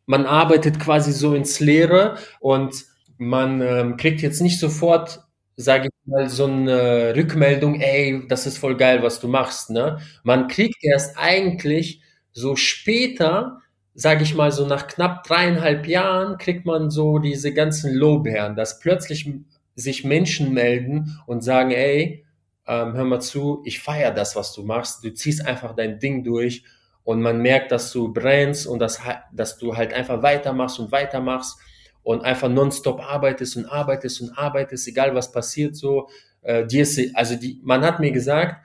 man 0.06 0.26
arbeitet 0.26 0.78
quasi 0.78 1.14
so 1.14 1.34
ins 1.34 1.62
Leere 1.62 2.18
und 2.42 2.84
man 3.18 3.62
ähm, 3.62 3.96
kriegt 3.96 4.22
jetzt 4.22 4.42
nicht 4.42 4.60
sofort 4.60 5.22
sage 5.58 5.90
ich 5.90 6.08
mal, 6.08 6.28
so 6.28 6.46
eine 6.46 7.14
Rückmeldung, 7.16 7.80
ey, 7.82 8.26
das 8.28 8.48
ist 8.48 8.58
voll 8.58 8.76
geil, 8.78 9.04
was 9.04 9.20
du 9.20 9.28
machst, 9.28 9.70
ne? 9.70 10.00
Man 10.24 10.48
kriegt 10.48 10.84
erst 10.84 11.18
eigentlich 11.18 12.02
so 12.34 12.56
später 12.56 13.62
sage 13.94 14.24
ich 14.24 14.36
mal, 14.36 14.52
so 14.52 14.66
nach 14.66 14.88
knapp 14.88 15.24
dreieinhalb 15.24 15.88
Jahren 15.88 16.38
kriegt 16.38 16.66
man 16.66 16.90
so 16.90 17.20
diese 17.20 17.54
ganzen 17.54 17.94
Lobherren, 17.94 18.56
dass 18.56 18.80
plötzlich 18.80 19.30
sich 19.76 20.04
Menschen 20.04 20.54
melden 20.54 21.20
und 21.28 21.44
sagen, 21.44 21.72
ey, 21.72 22.26
ähm, 22.68 22.94
hör 22.94 23.04
mal 23.04 23.20
zu, 23.20 23.62
ich 23.66 23.82
feiere 23.82 24.12
das, 24.12 24.36
was 24.36 24.54
du 24.54 24.64
machst, 24.64 25.04
du 25.04 25.14
ziehst 25.14 25.46
einfach 25.46 25.76
dein 25.76 26.00
Ding 26.00 26.24
durch 26.24 26.64
und 27.04 27.22
man 27.22 27.42
merkt, 27.42 27.72
dass 27.72 27.92
du 27.92 28.14
brennst 28.14 28.68
und 28.68 28.80
dass, 28.80 29.00
dass 29.34 29.58
du 29.58 29.76
halt 29.76 29.94
einfach 29.94 30.22
weitermachst 30.22 30.80
und 30.80 30.92
weitermachst 30.92 31.58
und 32.04 32.24
einfach 32.24 32.50
nonstop 32.50 33.02
arbeitest 33.02 33.58
und 33.58 33.66
arbeitest 33.66 34.22
und 34.22 34.38
arbeitest, 34.38 34.88
egal 34.88 35.14
was 35.16 35.32
passiert 35.32 35.76
so. 35.76 36.08
Äh, 36.42 36.66
dir 36.66 36.84
ist, 36.84 37.00
also 37.16 37.36
die, 37.36 37.60
man 37.64 37.84
hat 37.84 38.00
mir 38.00 38.12
gesagt, 38.12 38.64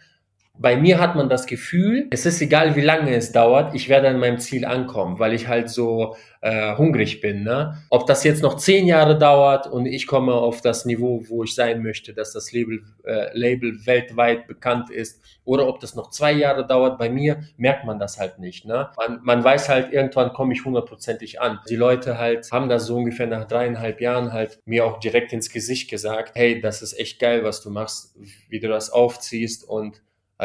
bei 0.59 0.77
mir 0.77 0.99
hat 0.99 1.17
man 1.17 1.29
das 1.29 1.47
Gefühl, 1.47 2.07
es 2.11 2.27
ist 2.27 2.41
egal, 2.41 2.77
wie 2.77 2.81
lange 2.81 3.15
es 3.15 3.33
dauert, 3.33 3.75
ich 3.75 3.89
werde 3.89 4.09
an 4.09 4.19
meinem 4.19 4.39
Ziel 4.39 4.65
ankommen, 4.65 5.19
weil 5.19 5.35
ich 5.35 5.49
halt 5.49 5.69
so 5.69 6.17
äh, 6.41 6.77
hungrig 6.77 7.21
bin. 7.21 7.43
Ne? 7.43 7.77
Ob 7.91 8.07
das 8.07 8.25
jetzt 8.25 8.43
noch 8.43 8.57
zehn 8.57 8.87
Jahre 8.87 9.19
dauert 9.19 9.67
und 9.67 9.87
ich 9.87 10.07
komme 10.07 10.33
auf 10.33 10.61
das 10.61 10.85
Niveau, 10.85 11.25
wo 11.29 11.45
ich 11.45 11.55
sein 11.55 11.83
möchte, 11.83 12.15
dass 12.15 12.33
das 12.33 12.53
Label, 12.53 12.85
äh, 13.05 13.37
Label 13.37 13.85
weltweit 13.85 14.47
bekannt 14.47 14.91
ist, 14.91 15.21
oder 15.45 15.69
ob 15.69 15.81
das 15.81 15.95
noch 15.95 16.11
zwei 16.11 16.33
Jahre 16.33 16.67
dauert, 16.67 16.99
bei 16.99 17.09
mir 17.09 17.45
merkt 17.57 17.85
man 17.85 17.99
das 17.99 18.19
halt 18.19 18.39
nicht. 18.39 18.65
Ne? 18.65 18.91
Man, 18.97 19.21
man 19.23 19.45
weiß 19.45 19.69
halt, 19.69 19.93
irgendwann 19.93 20.33
komme 20.33 20.53
ich 20.53 20.65
hundertprozentig 20.65 21.41
an. 21.41 21.61
Die 21.69 21.77
Leute 21.77 22.19
halt 22.19 22.51
haben 22.51 22.69
das 22.69 22.87
so 22.87 22.97
ungefähr 22.97 23.27
nach 23.27 23.47
dreieinhalb 23.47 24.01
Jahren 24.01 24.33
halt 24.33 24.59
mir 24.65 24.85
auch 24.85 24.99
direkt 24.99 25.33
ins 25.33 25.51
Gesicht 25.51 25.91
gesagt, 25.91 26.33
hey, 26.35 26.61
das 26.61 26.83
ist 26.83 26.99
echt 26.99 27.21
geil, 27.21 27.45
was 27.45 27.61
du 27.61 27.71
machst, 27.71 28.17
wie 28.49 28.61
du 28.61 28.69
das 28.69 28.91
aufziehst 28.91 29.69
und 29.69 30.03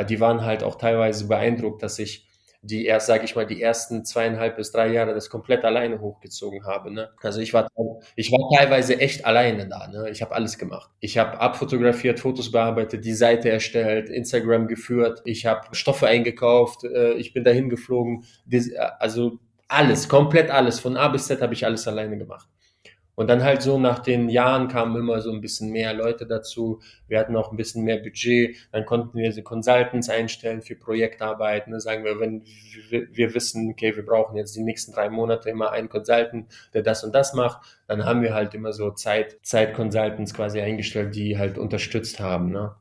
die 0.07 0.19
waren 0.19 0.43
halt 0.45 0.63
auch 0.63 0.75
teilweise 0.75 1.27
beeindruckt, 1.27 1.83
dass 1.83 1.99
ich 1.99 2.27
die 2.63 2.85
erst, 2.85 3.07
sage 3.07 3.25
ich 3.25 3.35
mal, 3.35 3.47
die 3.47 3.61
ersten 3.61 4.05
zweieinhalb 4.05 4.55
bis 4.55 4.71
drei 4.71 4.89
Jahre 4.89 5.15
das 5.15 5.31
komplett 5.31 5.65
alleine 5.65 5.99
hochgezogen 5.99 6.65
habe. 6.65 6.91
Ne? 6.93 7.09
Also 7.23 7.39
ich 7.41 7.53
war, 7.53 7.67
ich 8.15 8.31
war 8.31 8.55
teilweise 8.55 8.99
echt 8.99 9.25
alleine 9.25 9.67
da. 9.67 9.87
Ne? 9.87 10.09
Ich 10.11 10.21
habe 10.21 10.35
alles 10.35 10.59
gemacht. 10.59 10.91
Ich 10.99 11.17
habe 11.17 11.39
abfotografiert, 11.39 12.19
Fotos 12.19 12.51
bearbeitet, 12.51 13.03
die 13.03 13.13
Seite 13.13 13.49
erstellt, 13.49 14.09
Instagram 14.09 14.67
geführt. 14.67 15.23
Ich 15.25 15.47
habe 15.47 15.73
Stoffe 15.75 16.05
eingekauft. 16.05 16.83
Äh, 16.83 17.13
ich 17.13 17.33
bin 17.33 17.43
dahin 17.43 17.69
geflogen. 17.69 18.25
Also 18.99 19.39
alles, 19.67 20.07
komplett 20.07 20.51
alles. 20.51 20.79
Von 20.79 20.97
A 20.97 21.07
bis 21.07 21.25
Z 21.25 21.41
habe 21.41 21.55
ich 21.55 21.65
alles 21.65 21.87
alleine 21.87 22.17
gemacht. 22.17 22.47
Und 23.15 23.27
dann 23.27 23.43
halt 23.43 23.61
so 23.61 23.77
nach 23.77 23.99
den 23.99 24.29
Jahren 24.29 24.67
kamen 24.67 24.95
immer 24.95 25.21
so 25.21 25.31
ein 25.31 25.41
bisschen 25.41 25.71
mehr 25.71 25.93
Leute 25.93 26.25
dazu. 26.25 26.81
Wir 27.07 27.19
hatten 27.19 27.35
auch 27.35 27.51
ein 27.51 27.57
bisschen 27.57 27.83
mehr 27.83 27.97
Budget. 27.97 28.55
Dann 28.71 28.85
konnten 28.85 29.17
wir 29.17 29.31
so 29.31 29.41
Consultants 29.41 30.09
einstellen 30.09 30.61
für 30.61 30.75
Projektarbeiten. 30.75 31.71
Dann 31.71 31.81
sagen 31.81 32.05
wir, 32.05 32.19
wenn 32.19 32.43
wir 32.89 33.33
wissen, 33.33 33.69
okay, 33.71 33.95
wir 33.95 34.05
brauchen 34.05 34.37
jetzt 34.37 34.55
die 34.55 34.63
nächsten 34.63 34.93
drei 34.93 35.09
Monate 35.09 35.49
immer 35.49 35.71
einen 35.71 35.89
Consultant, 35.89 36.47
der 36.73 36.83
das 36.83 37.03
und 37.03 37.13
das 37.13 37.33
macht, 37.33 37.79
dann 37.87 38.05
haben 38.05 38.21
wir 38.21 38.33
halt 38.33 38.53
immer 38.53 38.71
so 38.71 38.91
Zeit, 38.91 39.37
Zeit-Consultants 39.43 40.33
quasi 40.33 40.61
eingestellt, 40.61 41.13
die 41.13 41.37
halt 41.37 41.57
unterstützt 41.57 42.19
haben. 42.19 42.51
Ne? 42.51 42.75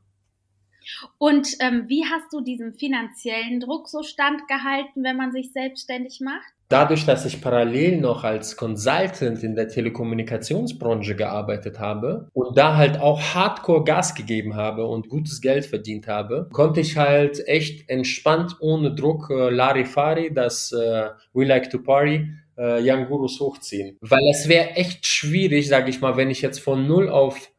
Und 1.18 1.48
ähm, 1.60 1.84
wie 1.88 2.04
hast 2.04 2.32
du 2.32 2.40
diesen 2.40 2.74
finanziellen 2.74 3.60
Druck 3.60 3.88
so 3.88 4.02
standgehalten, 4.02 5.02
wenn 5.02 5.16
man 5.16 5.32
sich 5.32 5.52
selbstständig 5.52 6.20
macht? 6.20 6.52
Dadurch, 6.70 7.04
dass 7.04 7.24
ich 7.24 7.40
parallel 7.40 8.00
noch 8.00 8.22
als 8.22 8.56
Consultant 8.56 9.42
in 9.42 9.56
der 9.56 9.66
Telekommunikationsbranche 9.66 11.16
gearbeitet 11.16 11.80
habe 11.80 12.28
und 12.32 12.56
da 12.56 12.76
halt 12.76 13.00
auch 13.00 13.20
Hardcore 13.20 13.82
Gas 13.82 14.14
gegeben 14.14 14.54
habe 14.54 14.86
und 14.86 15.08
gutes 15.08 15.40
Geld 15.40 15.66
verdient 15.66 16.06
habe, 16.06 16.48
konnte 16.52 16.78
ich 16.80 16.96
halt 16.96 17.44
echt 17.48 17.90
entspannt 17.90 18.56
ohne 18.60 18.94
Druck 18.94 19.30
äh, 19.30 19.50
Larifari, 19.50 20.32
das 20.32 20.70
äh, 20.70 21.08
We 21.32 21.44
Like 21.44 21.70
to 21.70 21.80
Party, 21.80 22.28
äh, 22.56 22.78
Young 22.80 23.06
Gurus 23.06 23.40
hochziehen. 23.40 23.96
Weil 24.00 24.22
es 24.30 24.48
wäre 24.48 24.70
echt 24.76 25.04
schwierig, 25.08 25.66
sage 25.66 25.90
ich 25.90 26.00
mal, 26.00 26.16
wenn 26.16 26.30
ich 26.30 26.40
jetzt 26.40 26.60
von 26.60 26.86
null 26.86 27.08
auf 27.08 27.50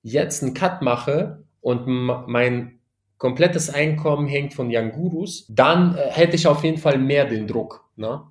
jetzt 0.00 0.42
einen 0.42 0.54
Cut 0.54 0.80
mache 0.80 1.44
und 1.60 1.86
mein 1.86 2.78
komplettes 3.18 3.68
Einkommen 3.68 4.26
hängt 4.26 4.54
von 4.54 4.68
Young 4.70 4.92
Gurus, 4.92 5.44
dann 5.50 5.96
äh, 5.96 6.10
hätte 6.10 6.36
ich 6.36 6.46
auf 6.46 6.64
jeden 6.64 6.78
Fall 6.78 6.96
mehr 6.96 7.26
den 7.26 7.46
Druck. 7.46 7.84
Ne? 7.96 8.22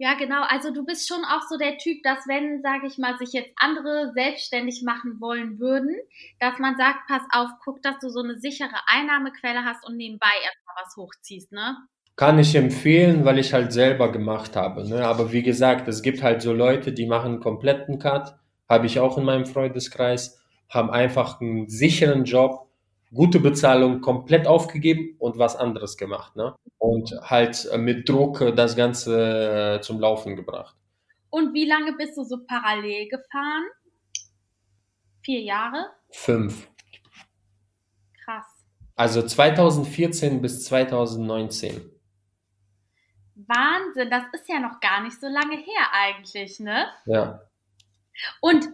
Ja, 0.00 0.14
genau. 0.14 0.44
Also 0.48 0.72
du 0.72 0.86
bist 0.86 1.06
schon 1.06 1.22
auch 1.26 1.42
so 1.46 1.58
der 1.58 1.76
Typ, 1.76 2.02
dass 2.02 2.26
wenn, 2.26 2.62
sage 2.62 2.86
ich 2.86 2.96
mal, 2.96 3.18
sich 3.18 3.34
jetzt 3.34 3.50
andere 3.56 4.12
selbstständig 4.14 4.82
machen 4.82 5.20
wollen 5.20 5.60
würden, 5.60 5.94
dass 6.38 6.58
man 6.58 6.74
sagt, 6.78 7.00
pass 7.06 7.20
auf, 7.30 7.50
guck, 7.62 7.82
dass 7.82 7.98
du 7.98 8.08
so 8.08 8.22
eine 8.22 8.38
sichere 8.38 8.80
Einnahmequelle 8.86 9.62
hast 9.62 9.86
und 9.86 9.98
nebenbei 9.98 10.32
erstmal 10.42 10.76
was 10.82 10.96
hochziehst, 10.96 11.52
ne? 11.52 11.76
Kann 12.16 12.38
ich 12.38 12.54
empfehlen, 12.54 13.26
weil 13.26 13.38
ich 13.38 13.52
halt 13.52 13.74
selber 13.74 14.10
gemacht 14.10 14.56
habe. 14.56 14.88
Ne? 14.88 15.06
Aber 15.06 15.32
wie 15.32 15.42
gesagt, 15.42 15.86
es 15.86 16.00
gibt 16.00 16.22
halt 16.22 16.40
so 16.40 16.54
Leute, 16.54 16.92
die 16.92 17.06
machen 17.06 17.32
einen 17.32 17.40
kompletten 17.40 17.98
Cut, 17.98 18.36
habe 18.70 18.86
ich 18.86 19.00
auch 19.00 19.18
in 19.18 19.24
meinem 19.24 19.44
Freundeskreis, 19.44 20.40
haben 20.70 20.90
einfach 20.90 21.42
einen 21.42 21.68
sicheren 21.68 22.24
Job, 22.24 22.69
gute 23.12 23.40
Bezahlung 23.40 24.00
komplett 24.00 24.46
aufgegeben 24.46 25.16
und 25.18 25.38
was 25.38 25.56
anderes 25.56 25.96
gemacht. 25.96 26.36
Ne? 26.36 26.54
Und 26.78 27.12
halt 27.22 27.66
äh, 27.72 27.78
mit 27.78 28.08
Druck 28.08 28.40
äh, 28.40 28.52
das 28.52 28.76
Ganze 28.76 29.78
äh, 29.78 29.80
zum 29.80 30.00
Laufen 30.00 30.36
gebracht. 30.36 30.76
Und 31.30 31.54
wie 31.54 31.66
lange 31.66 31.92
bist 31.94 32.16
du 32.16 32.24
so 32.24 32.38
parallel 32.46 33.08
gefahren? 33.08 33.64
Vier 35.22 35.40
Jahre? 35.42 35.90
Fünf. 36.10 36.68
Krass. 38.24 38.46
Also 38.96 39.22
2014 39.22 40.40
bis 40.40 40.64
2019. 40.64 41.80
Wahnsinn, 43.34 44.10
das 44.10 44.24
ist 44.32 44.48
ja 44.48 44.60
noch 44.60 44.80
gar 44.80 45.02
nicht 45.02 45.20
so 45.20 45.26
lange 45.26 45.56
her 45.56 45.88
eigentlich, 45.92 46.60
ne? 46.60 46.86
Ja. 47.06 47.40
Und 48.40 48.68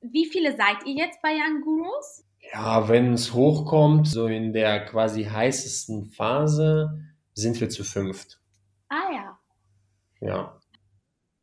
wie 0.00 0.26
viele 0.26 0.56
seid 0.56 0.84
ihr 0.84 0.94
jetzt 0.94 1.22
bei 1.22 1.30
Young 1.30 1.60
Gurus? 1.60 2.24
Ja, 2.52 2.88
wenn 2.88 3.14
es 3.14 3.34
hochkommt, 3.34 4.08
so 4.08 4.26
in 4.26 4.52
der 4.52 4.84
quasi 4.86 5.24
heißesten 5.24 6.06
Phase, 6.06 7.04
sind 7.34 7.60
wir 7.60 7.68
zu 7.68 7.84
fünft. 7.84 8.40
Ah 8.88 9.12
ja. 9.12 9.38
Ja. 10.20 10.60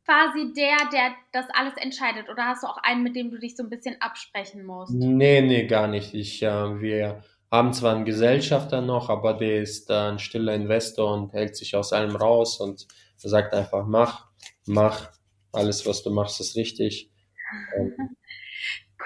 Quasi 0.06 0.53
der, 0.53 0.89
der 0.91 1.16
das 1.32 1.45
alles 1.53 1.76
entscheidet. 1.78 2.30
Oder 2.30 2.45
hast 2.45 2.64
du 2.64 2.68
auch 2.68 2.78
einen, 2.78 3.03
mit 3.03 3.16
dem 3.16 3.32
du 3.32 3.39
dich 3.39 3.56
so 3.56 3.64
ein 3.64 3.70
bisschen 3.70 4.01
absprechen 4.01 4.66
musst? 4.66 4.93
Nee, 4.93 5.41
nee, 5.41 5.66
gar 5.68 5.88
nicht. 5.88 6.14
Ich, 6.14 6.43
äh, 6.43 6.80
wir 6.82 7.24
haben 7.51 7.74
zwar 7.74 7.95
einen 7.95 8.06
Gesellschafter 8.06 8.82
noch, 8.82 9.10
aber 9.10 9.34
der 9.34 9.62
ist 9.62 9.89
äh, 9.89 9.93
ein 9.93 10.20
stiller 10.20 10.53
Investor 10.53 11.14
und 11.14 11.34
hält 11.34 11.56
sich 11.56 11.76
aus 11.76 11.93
allem 11.93 12.16
raus 12.16 12.60
und 12.60 12.88
sagt 13.18 13.53
einfach, 13.53 13.86
mach, 13.88 14.28
mach, 14.66 15.10
alles, 15.51 15.86
was 15.88 16.03
du 16.03 16.12
machst, 16.12 16.39
ist 16.39 16.56
richtig. 16.56 17.12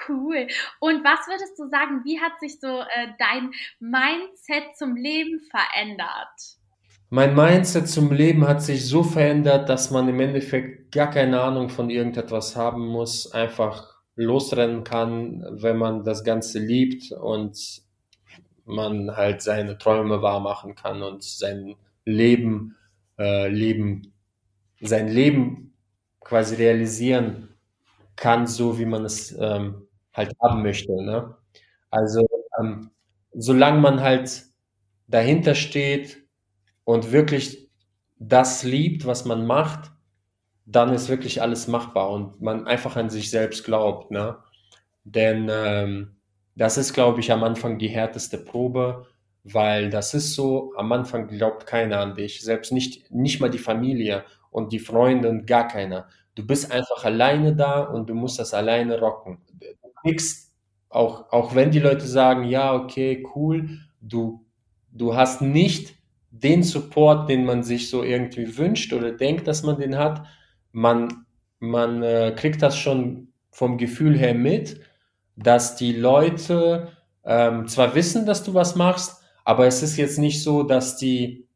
Cool. 0.08 0.46
Und 0.78 1.04
was 1.04 1.26
würdest 1.26 1.58
du 1.58 1.68
sagen, 1.68 2.02
wie 2.04 2.20
hat 2.20 2.38
sich 2.40 2.58
so 2.60 2.80
äh, 2.80 3.08
dein 3.18 3.50
Mindset 3.80 4.76
zum 4.76 4.96
Leben 4.96 5.40
verändert? 5.40 6.58
Mein 7.10 7.34
Mindset 7.34 7.88
zum 7.88 8.12
Leben 8.12 8.46
hat 8.46 8.62
sich 8.62 8.86
so 8.86 9.02
verändert, 9.02 9.68
dass 9.68 9.90
man 9.90 10.08
im 10.08 10.20
Endeffekt 10.20 10.92
gar 10.92 11.10
keine 11.10 11.40
Ahnung 11.40 11.68
von 11.68 11.90
irgendetwas 11.90 12.54
haben 12.54 12.86
muss, 12.86 13.32
einfach 13.32 14.00
losrennen 14.14 14.84
kann, 14.84 15.44
wenn 15.50 15.76
man 15.76 16.04
das 16.04 16.22
Ganze 16.22 16.60
liebt 16.60 17.10
und 17.12 17.82
man 18.64 19.16
halt 19.16 19.42
seine 19.42 19.76
Träume 19.76 20.22
wahr 20.22 20.40
machen 20.40 20.76
kann 20.76 21.02
und 21.02 21.24
sein 21.24 21.74
Leben, 22.04 22.76
äh, 23.18 23.48
Leben, 23.48 24.12
sein 24.80 25.08
Leben 25.08 25.74
quasi 26.20 26.54
realisieren 26.54 27.48
kann, 28.14 28.46
so 28.46 28.78
wie 28.78 28.84
man 28.84 29.04
es 29.04 29.36
ähm, 29.38 29.88
halt 30.26 30.36
haben 30.42 30.62
möchte. 30.62 30.92
Ne? 30.92 31.34
Also 31.90 32.26
ähm, 32.60 32.90
solange 33.32 33.80
man 33.80 34.00
halt 34.00 34.44
dahinter 35.08 35.54
steht 35.54 36.22
und 36.84 37.12
wirklich 37.12 37.68
das 38.18 38.62
liebt, 38.64 39.06
was 39.06 39.24
man 39.24 39.46
macht, 39.46 39.92
dann 40.66 40.92
ist 40.92 41.08
wirklich 41.08 41.42
alles 41.42 41.66
machbar 41.68 42.10
und 42.10 42.40
man 42.40 42.66
einfach 42.66 42.96
an 42.96 43.10
sich 43.10 43.30
selbst 43.30 43.64
glaubt. 43.64 44.10
Ne? 44.10 44.36
Denn 45.04 45.48
ähm, 45.50 46.16
das 46.54 46.76
ist, 46.78 46.92
glaube 46.92 47.20
ich, 47.20 47.32
am 47.32 47.42
Anfang 47.42 47.78
die 47.78 47.88
härteste 47.88 48.38
Probe, 48.38 49.06
weil 49.42 49.90
das 49.90 50.14
ist 50.14 50.34
so, 50.34 50.74
am 50.76 50.92
Anfang 50.92 51.28
glaubt 51.28 51.66
keiner 51.66 52.00
an 52.00 52.14
dich, 52.14 52.42
selbst 52.42 52.72
nicht, 52.72 53.10
nicht 53.10 53.40
mal 53.40 53.50
die 53.50 53.58
Familie 53.58 54.24
und 54.50 54.72
die 54.72 54.78
Freunde 54.78 55.28
und 55.30 55.46
gar 55.46 55.66
keiner. 55.66 56.08
Du 56.34 56.46
bist 56.46 56.70
einfach 56.70 57.04
alleine 57.04 57.56
da 57.56 57.80
und 57.80 58.08
du 58.10 58.14
musst 58.14 58.38
das 58.38 58.54
alleine 58.54 59.00
rocken 59.00 59.38
kriegst, 60.02 60.52
auch, 60.88 61.32
auch 61.32 61.54
wenn 61.54 61.70
die 61.70 61.78
Leute 61.78 62.06
sagen, 62.06 62.44
ja, 62.44 62.74
okay, 62.74 63.24
cool, 63.34 63.78
du, 64.00 64.44
du 64.92 65.14
hast 65.14 65.40
nicht 65.42 65.94
den 66.30 66.62
Support, 66.62 67.28
den 67.28 67.44
man 67.44 67.62
sich 67.62 67.90
so 67.90 68.02
irgendwie 68.02 68.56
wünscht 68.56 68.92
oder 68.92 69.12
denkt, 69.12 69.46
dass 69.46 69.62
man 69.62 69.78
den 69.78 69.96
hat. 69.98 70.24
Man, 70.72 71.26
man 71.58 72.02
äh, 72.02 72.32
kriegt 72.36 72.62
das 72.62 72.76
schon 72.78 73.28
vom 73.50 73.78
Gefühl 73.78 74.16
her 74.18 74.34
mit, 74.34 74.80
dass 75.36 75.76
die 75.76 75.92
Leute 75.92 76.88
ähm, 77.24 77.66
zwar 77.68 77.94
wissen, 77.94 78.26
dass 78.26 78.44
du 78.44 78.54
was 78.54 78.76
machst, 78.76 79.22
aber 79.44 79.66
es 79.66 79.82
ist 79.82 79.96
jetzt 79.96 80.18
nicht 80.18 80.42
so, 80.42 80.62
dass 80.62 80.96
die 80.96 81.46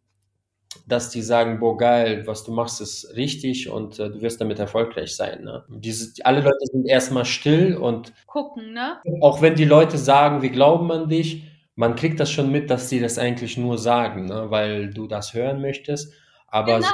dass 0.87 1.11
die 1.11 1.23
sagen, 1.23 1.61
boah, 1.61 1.77
geil, 1.77 2.27
was 2.27 2.45
du 2.45 2.53
machst, 2.53 2.81
ist 2.81 3.15
richtig 3.17 3.69
und 3.69 3.99
äh, 3.99 4.11
du 4.11 4.21
wirst 4.21 4.41
damit 4.41 4.59
erfolgreich 4.59 5.17
sein. 5.17 5.45
Ne? 5.45 5.65
Diese, 5.69 6.13
alle 6.25 6.41
Leute 6.41 6.67
sind 6.73 6.87
erstmal 6.87 7.25
still 7.25 7.77
und 7.77 8.13
gucken, 8.27 8.75
ne? 8.75 8.99
Auch 9.21 9.41
wenn 9.41 9.55
die 9.55 9.65
Leute 9.65 9.97
sagen, 9.97 10.43
wir 10.43 10.51
glauben 10.51 10.91
an 10.93 11.09
dich, 11.09 11.45
man 11.77 11.97
kriegt 11.97 12.21
das 12.21 12.31
schon 12.31 12.53
mit, 12.53 12.71
dass 12.71 12.89
sie 12.89 13.01
das 13.01 13.19
eigentlich 13.19 13.57
nur 13.57 13.79
sagen, 13.79 14.27
ne? 14.27 14.51
weil 14.51 14.91
du 14.93 15.07
das 15.07 15.35
hören 15.35 15.61
möchtest. 15.61 16.13
Aber, 16.49 16.77
genau. 16.77 16.89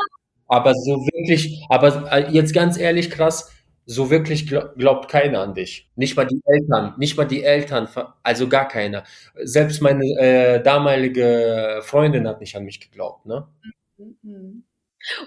aber 0.47 0.73
so 0.75 1.05
wirklich, 1.07 1.65
aber 1.69 2.13
äh, 2.13 2.31
jetzt 2.31 2.55
ganz 2.55 2.79
ehrlich 2.79 3.11
krass, 3.11 3.53
so 3.87 4.11
wirklich 4.11 4.47
glaubt 4.47 5.09
keiner 5.11 5.41
an 5.41 5.55
dich. 5.55 5.91
Nicht 5.97 6.17
mal 6.17 6.27
die 6.27 6.41
Eltern, 6.45 6.95
nicht 6.99 7.17
mal 7.17 7.27
die 7.27 7.43
Eltern, 7.43 7.89
also 8.23 8.49
gar 8.49 8.69
keiner. 8.69 9.05
Selbst 9.43 9.81
meine 9.83 10.05
äh, 10.19 10.63
damalige 10.63 11.81
Freundin 11.83 12.29
hat 12.29 12.41
nicht 12.41 12.55
an 12.57 12.65
mich 12.65 12.81
geglaubt, 12.81 13.27
ne? 13.27 13.49
Mhm. 13.99 14.65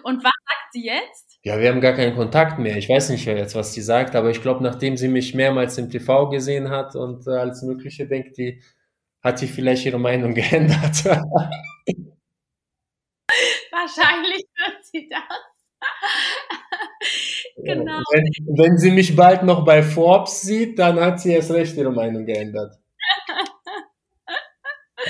Und 0.03 0.23
was 0.23 0.31
sagt 0.31 0.71
sie 0.71 0.85
jetzt? 0.85 1.39
Ja, 1.43 1.59
wir 1.59 1.69
haben 1.69 1.81
gar 1.81 1.93
keinen 1.93 2.15
Kontakt 2.15 2.59
mehr. 2.59 2.77
Ich 2.77 2.87
weiß 2.87 3.09
nicht 3.09 3.25
jetzt, 3.25 3.55
was 3.55 3.73
die 3.73 3.81
sagt, 3.81 4.15
aber 4.15 4.29
ich 4.29 4.41
glaube, 4.41 4.63
nachdem 4.63 4.97
sie 4.97 5.07
mich 5.07 5.33
mehrmals 5.33 5.77
im 5.77 5.89
TV 5.89 6.29
gesehen 6.29 6.69
hat 6.69 6.95
und 6.95 7.27
äh, 7.27 7.31
alles 7.31 7.63
Mögliche 7.63 8.07
denkt, 8.07 8.37
die 8.37 8.61
hat 9.21 9.39
sie 9.39 9.47
vielleicht 9.47 9.85
ihre 9.85 9.99
Meinung 9.99 10.33
geändert. 10.35 11.03
Wahrscheinlich 13.71 14.45
wird 14.55 14.85
sie 14.85 15.09
das. 15.09 15.52
genau. 17.57 17.99
Wenn, 18.11 18.23
wenn, 18.57 18.77
sie 18.77 18.91
mich 18.91 19.15
bald 19.15 19.43
noch 19.43 19.65
bei 19.65 19.83
Forbes 19.83 20.41
sieht, 20.41 20.79
dann 20.79 20.99
hat 20.99 21.19
sie 21.19 21.33
erst 21.33 21.51
recht 21.51 21.77
ihre 21.77 21.91
Meinung 21.91 22.25
geändert. 22.25 22.75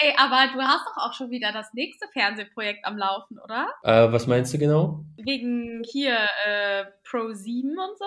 Ey, 0.00 0.12
aber 0.18 0.52
du 0.52 0.60
hast 0.60 0.84
doch 0.86 1.06
auch 1.06 1.14
schon 1.14 1.30
wieder 1.30 1.52
das 1.52 1.72
nächste 1.72 2.06
Fernsehprojekt 2.12 2.84
am 2.84 2.98
Laufen, 2.98 3.38
oder? 3.38 3.68
Äh, 3.84 4.12
was 4.12 4.26
meinst 4.26 4.52
du 4.52 4.58
genau? 4.58 5.04
Wegen 5.16 5.82
hier 5.84 6.18
äh, 6.46 6.84
Pro 7.04 7.32
7 7.32 7.70
und 7.70 7.98
so? 7.98 8.04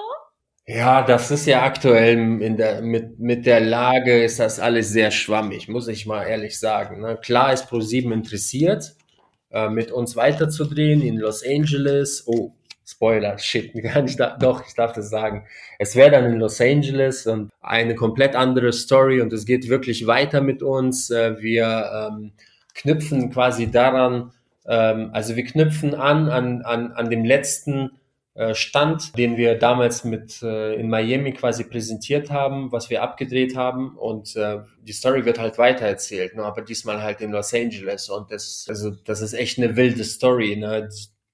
Ja, 0.69 1.01
das 1.01 1.31
ist 1.31 1.45
ja 1.45 1.63
aktuell 1.63 2.41
in 2.41 2.57
der, 2.57 2.81
mit, 2.81 3.19
mit 3.19 3.45
der 3.45 3.61
Lage 3.61 4.21
ist 4.21 4.41
das 4.41 4.59
alles 4.59 4.89
sehr 4.89 5.11
schwammig, 5.11 5.69
muss 5.69 5.87
ich 5.87 6.05
mal 6.05 6.25
ehrlich 6.25 6.59
sagen. 6.59 7.01
Ne? 7.01 7.17
Klar 7.21 7.53
ist 7.53 7.69
Pro 7.69 7.79
7 7.79 8.11
interessiert, 8.11 8.93
äh, 9.51 9.69
mit 9.69 9.91
uns 9.91 10.15
weiterzudrehen 10.15 11.01
in 11.01 11.17
Los 11.17 11.43
Angeles. 11.45 12.23
Oh, 12.27 12.53
Spoiler, 12.89 13.37
shit, 13.37 13.73
gar 13.83 14.01
nicht, 14.01 14.17
doch, 14.39 14.65
ich 14.65 14.73
darf 14.73 14.93
das 14.93 15.09
sagen. 15.09 15.45
Es 15.77 15.95
wäre 15.95 16.11
dann 16.11 16.25
in 16.25 16.39
Los 16.39 16.61
Angeles 16.61 17.27
und 17.27 17.49
eine 17.61 17.95
komplett 17.95 18.35
andere 18.35 18.71
Story 18.71 19.19
und 19.19 19.33
es 19.33 19.45
geht 19.45 19.67
wirklich 19.67 20.07
weiter 20.07 20.39
mit 20.41 20.63
uns. 20.63 21.09
Äh, 21.09 21.41
wir 21.41 22.09
ähm, 22.11 22.31
knüpfen 22.73 23.29
quasi 23.29 23.69
daran, 23.69 24.31
ähm, 24.65 25.09
also 25.11 25.35
wir 25.35 25.43
knüpfen 25.43 25.95
an, 25.95 26.29
an, 26.29 26.61
an, 26.61 26.93
an 26.93 27.09
dem 27.09 27.25
letzten 27.25 27.91
Stand, 28.53 29.17
den 29.17 29.37
wir 29.37 29.55
damals 29.55 30.03
mit 30.03 30.41
äh, 30.43 30.75
in 30.75 30.89
Miami 30.89 31.33
quasi 31.33 31.63
präsentiert 31.63 32.29
haben, 32.29 32.71
was 32.71 32.89
wir 32.89 33.01
abgedreht 33.01 33.55
haben 33.55 33.97
und 33.97 34.35
äh, 34.35 34.59
die 34.81 34.93
Story 34.93 35.25
wird 35.25 35.39
halt 35.39 35.57
weitererzählt, 35.57 36.35
ne? 36.35 36.43
aber 36.43 36.61
diesmal 36.61 37.01
halt 37.01 37.21
in 37.21 37.31
Los 37.31 37.53
Angeles 37.53 38.09
und 38.09 38.31
das 38.31 38.65
also 38.69 38.91
das 38.91 39.21
ist 39.21 39.33
echt 39.33 39.57
eine 39.57 39.75
wilde 39.75 40.03
Story, 40.03 40.55
ne? 40.55 40.87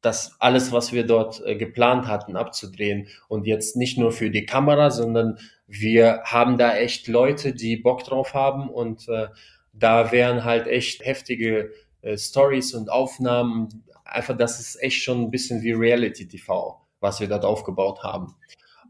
das 0.04 0.36
alles, 0.40 0.72
was 0.72 0.92
wir 0.92 1.06
dort 1.06 1.42
äh, 1.46 1.56
geplant 1.56 2.08
hatten, 2.08 2.36
abzudrehen. 2.36 3.08
Und 3.28 3.48
jetzt 3.48 3.76
nicht 3.76 3.98
nur 3.98 4.12
für 4.12 4.30
die 4.30 4.46
Kamera, 4.46 4.92
sondern 4.92 5.40
wir 5.66 6.22
haben 6.26 6.58
da 6.58 6.76
echt 6.76 7.08
Leute, 7.08 7.54
die 7.54 7.78
Bock 7.78 8.04
drauf 8.04 8.34
haben 8.34 8.70
und 8.70 9.08
äh, 9.08 9.28
da 9.72 10.12
wären 10.12 10.44
halt 10.44 10.68
echt 10.68 11.04
heftige 11.06 11.72
äh, 12.02 12.18
Stories 12.18 12.74
und 12.74 12.92
Aufnahmen. 12.92 13.86
Einfach, 14.04 14.38
das 14.38 14.60
ist 14.60 14.82
echt 14.84 15.02
schon 15.02 15.22
ein 15.22 15.32
bisschen 15.32 15.64
wie 15.64 15.72
Reality 15.72 16.28
TV, 16.28 16.80
was 17.04 17.20
wir 17.20 17.28
dort 17.28 17.46
aufgebaut 17.46 18.02
haben. 18.02 18.34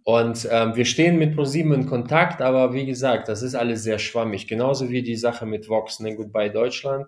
Und 0.06 0.48
ähm, 0.50 0.76
wir 0.76 0.86
stehen 0.86 1.18
mit 1.18 1.36
ProSieben 1.36 1.74
in 1.74 1.88
Kontakt, 1.88 2.42
aber 2.42 2.74
wie 2.74 2.86
gesagt, 2.86 3.28
das 3.28 3.42
ist 3.42 3.56
alles 3.56 3.84
sehr 3.84 4.00
schwammig. 4.00 4.48
Genauso 4.48 4.90
wie 4.90 5.02
die 5.02 5.16
Sache 5.16 5.46
mit 5.46 5.68
Vox, 5.68 6.00
ne, 6.00 6.16
Goodbye 6.16 6.50
Deutschland 6.50 7.08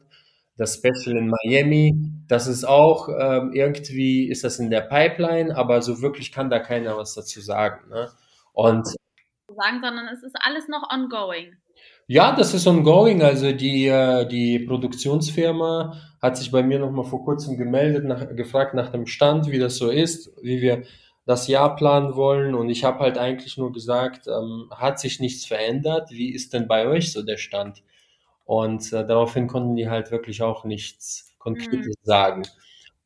das 0.58 0.76
Special 0.76 1.18
in 1.18 1.30
Miami, 1.30 1.94
das 2.28 2.48
ist 2.48 2.64
auch 2.64 3.10
ähm, 3.10 3.52
irgendwie, 3.54 4.30
ist 4.30 4.44
das 4.44 4.60
in 4.60 4.70
der 4.70 4.82
Pipeline, 4.82 5.56
aber 5.56 5.82
so 5.82 6.02
wirklich 6.02 6.32
kann 6.32 6.50
da 6.50 6.60
keiner 6.60 6.98
was 6.98 7.14
dazu 7.14 7.42
sagen. 7.42 7.90
Ne? 7.90 8.10
Und 8.54 8.88
sagen, 8.88 9.82
sondern 9.84 10.08
es 10.08 10.24
ist 10.24 10.36
alles 10.40 10.68
noch 10.68 10.90
ongoing. 10.90 11.56
Ja, 12.08 12.36
das 12.36 12.54
ist 12.54 12.68
ongoing. 12.68 13.24
Also 13.24 13.52
die, 13.52 13.88
äh, 13.88 14.28
die 14.28 14.60
Produktionsfirma 14.60 16.00
hat 16.22 16.38
sich 16.38 16.52
bei 16.52 16.62
mir 16.62 16.80
noch 16.80 16.92
mal 16.92 17.04
vor 17.04 17.24
kurzem 17.24 17.58
gemeldet, 17.58 18.06
nach, 18.06 18.36
gefragt 18.36 18.74
nach 18.76 18.92
dem 18.92 19.08
Stand, 19.08 19.52
wie 19.52 19.60
das 19.60 19.78
so 19.78 19.90
ist, 19.90 20.32
wie 20.42 20.62
wir 20.62 20.84
das 21.26 21.48
Jahr 21.48 21.76
planen 21.76 22.16
wollen. 22.16 22.54
Und 22.54 22.70
ich 22.70 22.84
habe 22.84 23.00
halt 23.00 23.18
eigentlich 23.18 23.58
nur 23.58 23.74
gesagt, 23.74 24.28
ähm, 24.28 24.70
hat 24.72 25.00
sich 25.00 25.20
nichts 25.20 25.46
verändert. 25.46 26.12
Wie 26.12 26.32
ist 26.32 26.54
denn 26.54 26.68
bei 26.68 26.88
euch 26.88 27.12
so 27.12 27.24
der 27.24 27.38
Stand? 27.38 27.84
Und 28.46 28.94
äh, 28.94 29.06
daraufhin 29.06 29.48
konnten 29.48 29.76
die 29.76 29.90
halt 29.90 30.12
wirklich 30.12 30.44
auch 30.44 30.66
nichts 30.66 31.36
Konkretes 31.40 31.96
mhm. 32.02 32.04
sagen. 32.04 32.44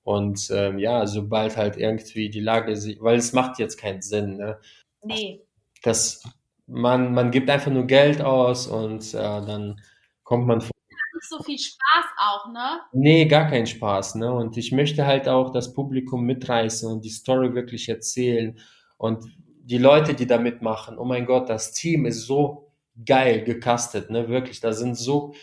Und 0.03 0.49
ähm, 0.51 0.79
ja, 0.79 1.07
sobald 1.07 1.55
halt 1.55 1.77
irgendwie 1.77 2.29
die 2.29 2.39
Lage 2.39 2.75
sich, 2.75 3.01
weil 3.01 3.17
es 3.17 3.31
macht 3.31 3.59
jetzt 3.59 3.77
keinen 3.77 4.01
Sinn, 4.01 4.37
ne? 4.37 4.59
Nee. 5.03 5.41
Das, 5.83 6.23
man, 6.69 7.13
man 7.13 7.31
gibt 7.31 7.49
einfach 7.49 7.71
nur 7.71 7.85
Geld 7.85 8.21
aus 8.21 8.67
und 8.67 9.13
äh, 9.13 9.17
dann 9.17 9.81
kommt 10.23 10.47
man 10.47 10.61
vor. 10.61 10.71
Nicht 11.13 11.29
so 11.29 11.43
viel 11.43 11.57
Spaß 11.57 12.05
auch, 12.17 12.51
ne? 12.51 12.79
Nee, 12.93 13.25
gar 13.25 13.49
keinen 13.49 13.67
Spaß, 13.67 14.15
ne? 14.15 14.31
Und 14.31 14.55
ich 14.55 14.71
möchte 14.71 15.05
halt 15.05 15.27
auch 15.27 15.51
das 15.51 15.73
Publikum 15.73 16.23
mitreißen 16.25 16.89
und 16.89 17.03
die 17.03 17.09
Story 17.09 17.53
wirklich 17.55 17.89
erzählen. 17.89 18.57
Und 18.97 19.25
die 19.63 19.77
Leute, 19.77 20.13
die 20.13 20.27
da 20.27 20.37
mitmachen, 20.37 20.97
oh 20.97 21.05
mein 21.05 21.25
Gott, 21.25 21.49
das 21.49 21.73
Team 21.73 22.05
ist 22.05 22.25
so 22.25 22.71
geil 23.05 23.43
gecastet, 23.43 24.09
ne? 24.09 24.29
Wirklich, 24.29 24.61
da 24.61 24.71
sind 24.71 24.95
so 24.95 25.33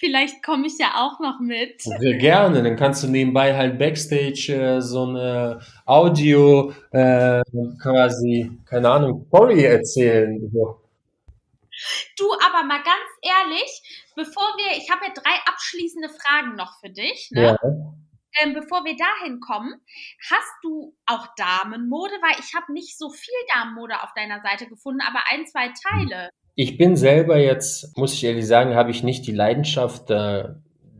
Vielleicht 0.00 0.42
komme 0.42 0.66
ich 0.66 0.78
ja 0.78 0.94
auch 0.96 1.20
noch 1.20 1.40
mit. 1.40 1.82
Sehr 1.82 2.16
gerne, 2.16 2.62
dann 2.62 2.74
kannst 2.74 3.02
du 3.02 3.06
nebenbei 3.06 3.54
halt 3.54 3.78
Backstage 3.78 4.50
äh, 4.54 4.80
so 4.80 5.04
eine 5.04 5.60
Audio 5.84 6.72
äh, 6.90 7.42
quasi, 7.82 8.50
keine 8.64 8.88
Ahnung, 8.88 9.26
Story 9.28 9.62
erzählen. 9.62 10.50
So. 10.50 10.80
Du, 12.18 12.24
aber 12.32 12.66
mal 12.66 12.82
ganz 12.82 13.10
ehrlich, 13.20 14.08
bevor 14.16 14.42
wir, 14.56 14.78
ich 14.78 14.90
habe 14.90 15.04
ja 15.06 15.12
drei 15.12 15.36
abschließende 15.52 16.08
Fragen 16.08 16.56
noch 16.56 16.80
für 16.80 16.88
dich. 16.88 17.30
Ne? 17.32 17.42
Ja. 17.42 17.58
Ähm, 18.42 18.54
bevor 18.54 18.84
wir 18.84 18.96
dahin 18.96 19.40
kommen, 19.40 19.74
hast 20.30 20.54
du 20.62 20.94
auch 21.06 21.26
Damenmode? 21.36 22.12
Weil 22.22 22.38
ich 22.38 22.54
habe 22.54 22.72
nicht 22.72 22.98
so 22.98 23.10
viel 23.10 23.34
Damenmode 23.54 24.02
auf 24.02 24.12
deiner 24.14 24.40
Seite 24.42 24.66
gefunden, 24.68 25.00
aber 25.00 25.20
ein, 25.30 25.46
zwei 25.46 25.68
Teile. 25.68 26.30
Ich 26.54 26.76
bin 26.76 26.96
selber 26.96 27.38
jetzt, 27.38 27.96
muss 27.96 28.14
ich 28.14 28.24
ehrlich 28.24 28.46
sagen, 28.46 28.74
habe 28.74 28.90
ich 28.90 29.02
nicht 29.02 29.26
die 29.26 29.32
Leidenschaft, 29.32 30.10
äh, 30.10 30.48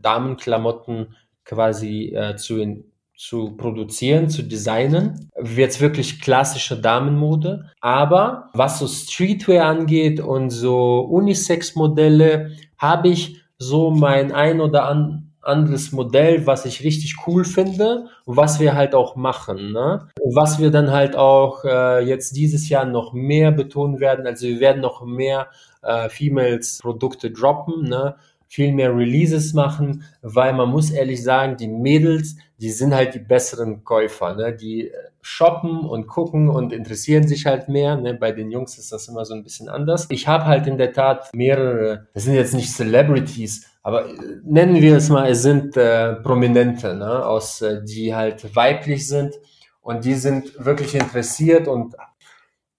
Damenklamotten 0.01 1.15
quasi 1.45 2.13
äh, 2.15 2.35
zu, 2.35 2.59
in, 2.59 2.91
zu 3.15 3.55
produzieren, 3.55 4.29
zu 4.29 4.43
designen. 4.43 5.29
Jetzt 5.55 5.79
wirklich 5.79 6.21
klassische 6.21 6.79
Damenmode. 6.79 7.69
Aber 7.79 8.49
was 8.53 8.79
so 8.79 8.87
Streetwear 8.87 9.65
angeht 9.67 10.19
und 10.19 10.49
so 10.49 11.01
Unisex-Modelle, 11.01 12.55
habe 12.77 13.09
ich 13.09 13.41
so 13.59 13.91
mein 13.91 14.31
ein 14.31 14.59
oder 14.59 14.85
an, 14.85 15.20
anderes 15.41 15.91
Modell, 15.91 16.45
was 16.45 16.65
ich 16.65 16.83
richtig 16.83 17.15
cool 17.27 17.45
finde 17.45 18.05
und 18.25 18.37
was 18.37 18.59
wir 18.59 18.75
halt 18.75 18.95
auch 18.95 19.15
machen. 19.15 19.71
Ne? 19.71 20.07
Was 20.23 20.59
wir 20.59 20.71
dann 20.71 20.91
halt 20.91 21.15
auch 21.15 21.63
äh, 21.65 22.03
jetzt 22.03 22.35
dieses 22.35 22.69
Jahr 22.69 22.85
noch 22.85 23.13
mehr 23.13 23.51
betonen 23.51 23.99
werden. 23.99 24.27
Also 24.27 24.47
wir 24.47 24.59
werden 24.59 24.81
noch 24.81 25.05
mehr 25.05 25.47
äh, 25.81 26.09
Females 26.09 26.79
Produkte 26.81 27.31
droppen, 27.31 27.83
ne? 27.83 28.15
viel 28.47 28.73
mehr 28.73 28.93
Releases 28.93 29.53
machen, 29.53 30.03
weil 30.21 30.51
man 30.51 30.69
muss 30.69 30.91
ehrlich 30.91 31.23
sagen, 31.23 31.55
die 31.55 31.69
Mädels, 31.69 32.35
die 32.59 32.69
sind 32.69 32.93
halt 32.93 33.15
die 33.15 33.19
besseren 33.19 33.85
Käufer. 33.85 34.35
Ne? 34.35 34.53
Die 34.53 34.91
shoppen 35.21 35.85
und 35.85 36.07
gucken 36.07 36.49
und 36.49 36.73
interessieren 36.73 37.27
sich 37.27 37.45
halt 37.45 37.69
mehr. 37.69 37.95
Ne? 37.95 38.13
Bei 38.13 38.33
den 38.33 38.51
Jungs 38.51 38.77
ist 38.77 38.91
das 38.91 39.07
immer 39.07 39.23
so 39.23 39.33
ein 39.33 39.43
bisschen 39.43 39.69
anders. 39.69 40.07
Ich 40.09 40.27
habe 40.27 40.45
halt 40.45 40.67
in 40.67 40.77
der 40.77 40.91
Tat 40.91 41.29
mehrere, 41.33 42.07
das 42.13 42.25
sind 42.25 42.33
jetzt 42.33 42.53
nicht 42.53 42.73
Celebrities, 42.73 43.70
aber 43.81 44.09
äh, 44.09 44.39
nennen 44.43 44.81
wir 44.81 44.97
es 44.97 45.09
mal, 45.09 45.29
es 45.29 45.41
sind 45.41 45.75
äh, 45.77 46.15
Prominente, 46.15 46.95
ne? 46.95 47.25
aus, 47.25 47.61
äh, 47.61 47.83
die 47.83 48.13
halt 48.13 48.55
weiblich 48.55 49.07
sind 49.07 49.35
und 49.81 50.05
die 50.05 50.15
sind 50.15 50.53
wirklich 50.63 50.95
interessiert 50.95 51.67
und 51.67 51.95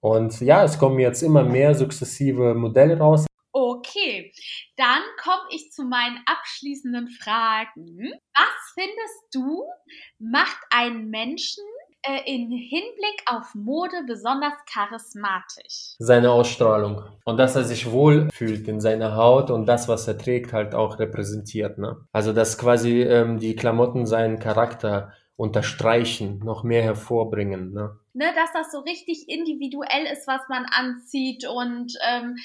und 0.01 0.41
ja, 0.41 0.65
es 0.65 0.81
kommen 0.81 0.99
jetzt 0.99 1.23
immer 1.23 1.45
mehr 1.45 1.77
sukzessive 1.77 2.55
Modelle 2.55 2.99
raus. 2.99 3.25
Okay, 3.53 4.33
dann 4.77 5.03
komme 5.23 5.43
ich 5.51 5.71
zu 5.71 5.85
meinen 5.85 6.19
abschließenden 6.27 7.09
Fragen. 7.09 8.11
Was 8.35 8.73
findest 8.75 9.23
du, 9.33 9.63
macht 10.19 10.59
einen 10.71 11.09
Menschen 11.09 11.63
äh, 12.03 12.21
in 12.27 12.51
Hinblick 12.51 13.23
auf 13.27 13.55
Mode 13.55 14.03
besonders 14.07 14.55
charismatisch? 14.73 15.95
Seine 15.99 16.31
Ausstrahlung. 16.31 17.03
Und 17.25 17.37
dass 17.39 17.57
er 17.57 17.65
sich 17.65 17.91
wohl 17.91 18.29
fühlt 18.33 18.69
in 18.69 18.81
seiner 18.81 19.17
Haut 19.17 19.51
und 19.51 19.67
das, 19.67 19.89
was 19.89 20.09
er 20.09 20.19
trägt, 20.19 20.53
halt 20.53 20.75
auch 20.75 20.99
repräsentiert. 20.99 21.79
Ne? 21.79 21.97
Also, 22.13 22.33
dass 22.33 22.59
quasi 22.59 23.03
ähm, 23.03 23.39
die 23.39 23.57
Klamotten 23.57 24.07
seinen 24.07 24.39
Charakter 24.39 25.13
unterstreichen, 25.37 26.41
noch 26.45 26.63
mehr 26.63 26.83
hervorbringen. 26.83 27.73
Ne? 27.73 27.99
Ne, 28.15 28.27
dass 28.35 28.53
das 28.53 28.71
so 28.71 28.81
richtig 28.81 29.29
individuell 29.29 30.05
ist, 30.13 30.27
was 30.27 30.43
man 30.49 30.67
anzieht 30.71 31.47
und 31.49 31.95
ähm, 32.07 32.37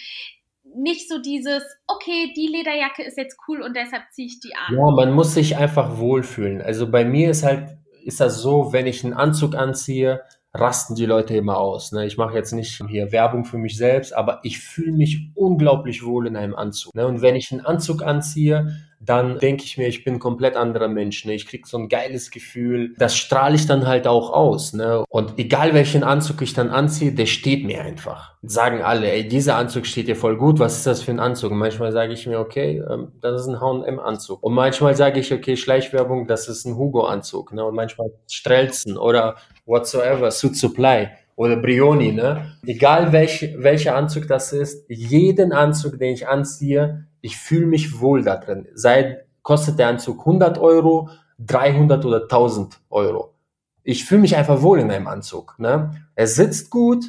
nicht 0.76 1.10
so 1.10 1.20
dieses, 1.20 1.64
okay, 1.88 2.34
die 2.36 2.47
Lederjacke 2.47 3.03
ist 3.03 3.18
jetzt 3.18 3.38
cool 3.47 3.62
und 3.62 3.76
deshalb 3.76 4.03
ziehe 4.12 4.28
ich 4.28 4.39
die 4.39 4.55
an. 4.55 4.76
Ja, 4.76 4.91
man 4.91 5.14
muss 5.14 5.34
sich 5.34 5.58
einfach 5.58 5.97
wohlfühlen. 5.97 6.62
Also 6.62 6.89
bei 6.89 7.05
mir 7.05 7.32
ist 7.32 7.43
halt 7.43 7.78
ist 8.08 8.22
das 8.22 8.41
so, 8.41 8.72
wenn 8.72 8.88
ich 8.88 9.03
einen 9.03 9.14
Anzug 9.14 9.53
anziehe, 9.53 10.22
rasten 10.53 10.95
die 10.95 11.05
Leute 11.05 11.36
immer 11.36 11.58
aus. 11.58 11.91
Ne? 11.91 12.08
Ich 12.08 12.18
mache 12.18 12.36
jetzt 12.36 12.53
nicht 12.53 12.82
hier 12.88 13.12
Werbung 13.12 13.43
für 13.43 13.58
mich 13.58 13.76
selbst, 13.76 14.14
aber 14.14 14.39
ich 14.43 14.60
fühle 14.60 14.93
mich 14.93 15.30
unglaublich 15.36 16.05
wohl 16.05 16.26
in 16.26 16.38
einem 16.38 16.55
Anzug. 16.55 16.95
Ne? 16.95 17.05
Und 17.05 17.22
wenn 17.22 17.36
ich 17.36 17.51
einen 17.51 17.66
Anzug 17.66 18.01
anziehe, 18.01 18.78
dann 19.00 19.38
denke 19.39 19.64
ich 19.64 19.78
mir, 19.78 19.88
ich 19.88 20.04
bin 20.04 20.16
ein 20.16 20.20
komplett 20.20 20.56
anderer 20.56 20.88
Mensch. 20.88 21.24
Ne? 21.26 21.34
Ich 21.34 21.48
krieg 21.48 21.68
so 21.68 21.78
ein 21.78 21.88
geiles 21.88 22.32
Gefühl. 22.32 22.95
Das 22.98 23.16
strahle 23.16 23.56
ich 23.56 23.68
dann 23.68 23.88
halt 23.88 24.08
auch 24.08 24.32
aus. 24.32 24.74
Ne? 24.74 25.06
Und 25.10 25.38
egal 25.38 25.74
welchen 25.74 26.04
Anzug 26.04 26.41
ich 26.41 26.54
dann 26.54 26.70
anziehe, 26.70 27.12
der 27.12 27.28
steht 27.28 27.64
mir 27.66 27.82
einfach. 27.82 28.34
Sagen 28.41 28.82
alle, 28.82 29.12
ey, 29.12 29.28
dieser 29.28 29.56
Anzug 29.56 29.86
steht 29.86 30.08
dir 30.08 30.16
voll 30.16 30.38
gut. 30.38 30.60
Was 30.60 30.78
ist 30.78 30.88
das 30.88 31.02
für 31.02 31.12
ein 31.12 31.20
Anzug? 31.20 31.52
Und 31.52 31.58
manchmal 31.58 31.91
sage 31.91 32.14
ich 32.14 32.26
mir, 32.26 32.39
okay, 32.39 32.84
ähm, 32.89 33.12
das 33.22 33.41
ist 33.41 33.48
ein 33.48 33.62
H&M-Anzug. 33.62 34.41
Und 34.41 34.54
manchmal 34.54 34.95
sage 34.95 35.20
ich, 35.20 35.32
okay, 35.34 35.56
Schleichwerbung, 35.58 36.28
das 36.28 36.48
ist 36.48 36.66
ein 36.66 36.76
Hugo-Anzug. 36.76 37.54
Ne? 37.54 37.64
Und 37.64 37.76
manchmal 37.76 38.12
Strelzen 38.30 38.98
oder 38.98 39.36
whatsoever, 39.66 40.32
Suit 40.32 40.56
Supply 40.56 41.10
oder 41.38 41.55
Brioni, 41.55 42.11
ne? 42.11 42.57
Egal 42.65 43.13
welch, 43.13 43.53
welcher 43.57 43.95
Anzug 43.95 44.27
das 44.27 44.51
ist, 44.51 44.85
jeden 44.89 45.53
Anzug, 45.53 45.97
den 45.99 46.13
ich 46.13 46.27
anziehe, 46.27 47.05
ich 47.21 47.38
fühle 47.38 47.67
mich 47.67 48.01
wohl 48.01 48.23
da 48.23 48.38
drin. 48.38 48.67
Sei, 48.73 49.19
kostet 49.43 49.79
der 49.79 49.88
Anzug 49.88 50.19
100 50.19 50.57
Euro, 50.57 51.09
300 51.39 52.03
oder 52.05 52.23
1000 52.23 52.79
Euro. 52.89 53.35
Ich 53.83 54.03
fühle 54.03 54.21
mich 54.21 54.35
einfach 54.35 54.61
wohl 54.63 54.79
in 54.79 54.89
einem 54.91 55.07
Anzug. 55.07 55.55
Ne? 55.59 55.91
Er 56.15 56.27
sitzt 56.27 56.71
gut, 56.71 57.05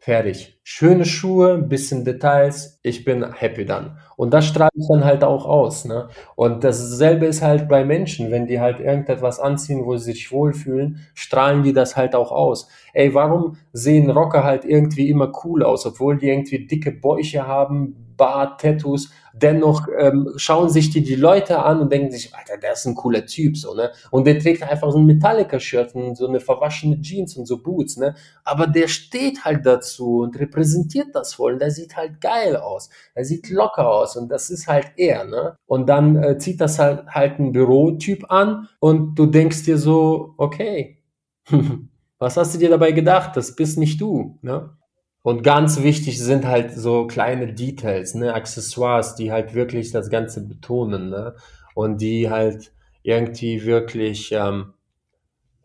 fertig. 0.00 0.58
Schöne 0.64 1.04
Schuhe, 1.04 1.58
bisschen 1.58 2.04
Details, 2.06 2.80
ich 2.82 3.04
bin 3.04 3.32
happy 3.34 3.66
dann. 3.66 3.98
Und 4.16 4.32
das 4.32 4.46
strahle 4.46 4.70
ich 4.74 4.86
dann 4.88 5.04
halt 5.04 5.22
auch 5.22 5.44
aus. 5.44 5.84
Ne? 5.84 6.08
Und 6.36 6.64
dasselbe 6.64 7.26
ist 7.26 7.42
halt 7.42 7.68
bei 7.68 7.84
Menschen, 7.84 8.30
wenn 8.30 8.46
die 8.46 8.60
halt 8.60 8.80
irgendetwas 8.80 9.38
anziehen, 9.38 9.84
wo 9.84 9.96
sie 9.98 10.12
sich 10.12 10.32
wohlfühlen, 10.32 11.06
strahlen 11.14 11.62
die 11.62 11.74
das 11.74 11.96
halt 11.96 12.14
auch 12.14 12.32
aus. 12.32 12.68
Ey, 12.94 13.12
warum 13.12 13.58
sehen 13.74 14.10
Rocker 14.10 14.42
halt 14.42 14.64
irgendwie 14.64 15.10
immer 15.10 15.30
cool 15.44 15.62
aus, 15.62 15.84
obwohl 15.84 16.16
die 16.16 16.28
irgendwie 16.28 16.66
dicke 16.66 16.92
Bäuche 16.92 17.46
haben, 17.46 18.09
Bart, 18.20 18.60
Tattoos, 18.60 19.10
dennoch 19.32 19.88
ähm, 19.98 20.28
schauen 20.36 20.68
sich 20.68 20.90
die, 20.90 21.02
die 21.02 21.14
Leute 21.14 21.62
an 21.62 21.80
und 21.80 21.90
denken 21.90 22.10
sich, 22.10 22.34
Alter, 22.34 22.58
der 22.58 22.74
ist 22.74 22.84
ein 22.84 22.94
cooler 22.94 23.24
Typ, 23.24 23.56
so, 23.56 23.74
ne? 23.74 23.92
Und 24.10 24.26
der 24.26 24.38
trägt 24.38 24.62
einfach 24.62 24.92
so 24.92 24.98
ein 24.98 25.06
Metallica-Shirt 25.06 25.94
und 25.94 26.16
so 26.16 26.28
eine 26.28 26.38
verwaschene 26.38 27.00
Jeans 27.00 27.38
und 27.38 27.46
so 27.46 27.62
Boots, 27.62 27.96
ne? 27.96 28.14
Aber 28.44 28.66
der 28.66 28.88
steht 28.88 29.46
halt 29.46 29.64
dazu 29.64 30.18
und 30.18 30.38
repräsentiert 30.38 31.08
das 31.14 31.32
voll 31.32 31.54
und 31.54 31.62
der 31.62 31.70
sieht 31.70 31.96
halt 31.96 32.20
geil 32.20 32.56
aus. 32.56 32.90
Er 33.14 33.24
sieht 33.24 33.48
locker 33.48 33.88
aus 33.88 34.16
und 34.16 34.28
das 34.28 34.50
ist 34.50 34.68
halt 34.68 34.92
er, 34.96 35.24
ne? 35.24 35.56
Und 35.64 35.88
dann 35.88 36.22
äh, 36.22 36.36
zieht 36.36 36.60
das 36.60 36.78
halt, 36.78 37.06
halt 37.08 37.38
ein 37.38 37.52
Bürotyp 37.52 38.30
an 38.30 38.68
und 38.80 39.18
du 39.18 39.24
denkst 39.24 39.64
dir 39.64 39.78
so, 39.78 40.34
okay, 40.36 41.02
was 42.18 42.36
hast 42.36 42.54
du 42.54 42.58
dir 42.58 42.68
dabei 42.68 42.92
gedacht? 42.92 43.34
Das 43.34 43.56
bist 43.56 43.78
nicht 43.78 43.98
du, 43.98 44.38
ne? 44.42 44.76
Und 45.22 45.42
ganz 45.42 45.82
wichtig 45.82 46.18
sind 46.18 46.46
halt 46.46 46.72
so 46.72 47.06
kleine 47.06 47.52
Details, 47.52 48.14
ne, 48.14 48.32
Accessoires, 48.34 49.14
die 49.16 49.30
halt 49.32 49.54
wirklich 49.54 49.90
das 49.92 50.08
Ganze 50.10 50.46
betonen, 50.46 51.10
ne? 51.10 51.34
Und 51.74 52.00
die 52.00 52.30
halt 52.30 52.72
irgendwie 53.02 53.64
wirklich, 53.64 54.32
ähm, 54.32 54.72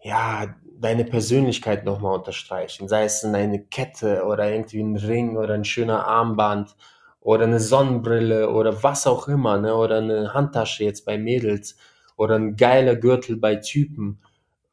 ja, 0.02 0.56
deine 0.80 1.06
Persönlichkeit 1.06 1.86
nochmal 1.86 2.18
unterstreichen. 2.18 2.88
Sei 2.88 3.06
es 3.06 3.24
eine 3.24 3.64
Kette 3.64 4.24
oder 4.26 4.52
irgendwie 4.52 4.82
ein 4.82 4.98
Ring 4.98 5.38
oder 5.38 5.54
ein 5.54 5.66
schöner 5.66 6.06
Armband 6.08 6.76
oder 7.22 7.46
eine 7.46 7.60
Sonnenbrille 7.60 8.50
oder 8.52 8.84
was 8.84 9.08
auch 9.08 9.28
immer, 9.28 9.58
ne? 9.58 9.76
Oder 9.76 9.98
eine 10.00 10.34
Handtasche 10.34 10.84
jetzt 10.84 11.06
bei 11.06 11.18
Mädels 11.18 11.78
oder 12.18 12.36
ein 12.36 12.56
geiler 12.58 12.96
Gürtel 12.96 13.38
bei 13.38 13.56
Typen 13.56 14.20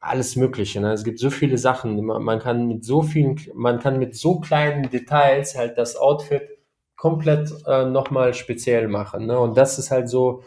alles 0.03 0.35
Mögliche. 0.35 0.81
Ne? 0.81 0.91
Es 0.91 1.03
gibt 1.03 1.19
so 1.19 1.29
viele 1.29 1.57
Sachen. 1.57 2.03
Man, 2.05 2.39
kann 2.39 2.67
mit 2.67 2.83
so 2.83 3.01
vielen, 3.01 3.39
man 3.53 3.79
kann 3.79 3.99
mit 3.99 4.15
so 4.15 4.39
kleinen 4.39 4.89
Details 4.89 5.55
halt 5.55 5.77
das 5.77 5.95
Outfit 5.95 6.43
komplett 6.95 7.51
äh, 7.67 7.85
nochmal 7.85 8.33
speziell 8.33 8.87
machen. 8.87 9.25
Ne? 9.25 9.39
Und 9.39 9.57
das 9.57 9.79
ist 9.79 9.91
halt 9.91 10.09
so 10.09 10.43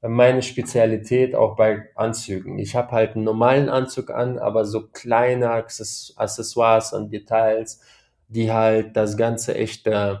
meine 0.00 0.42
Spezialität 0.42 1.34
auch 1.34 1.56
bei 1.56 1.90
Anzügen. 1.94 2.58
Ich 2.58 2.76
habe 2.76 2.92
halt 2.92 3.14
einen 3.14 3.24
normalen 3.24 3.68
Anzug 3.68 4.10
an, 4.10 4.38
aber 4.38 4.64
so 4.64 4.88
kleine 4.88 5.50
Accessoires 5.50 6.92
und 6.92 7.10
Details, 7.10 7.80
die 8.28 8.52
halt 8.52 8.96
das 8.96 9.16
Ganze 9.16 9.54
echt, 9.54 9.86
äh, 9.86 10.16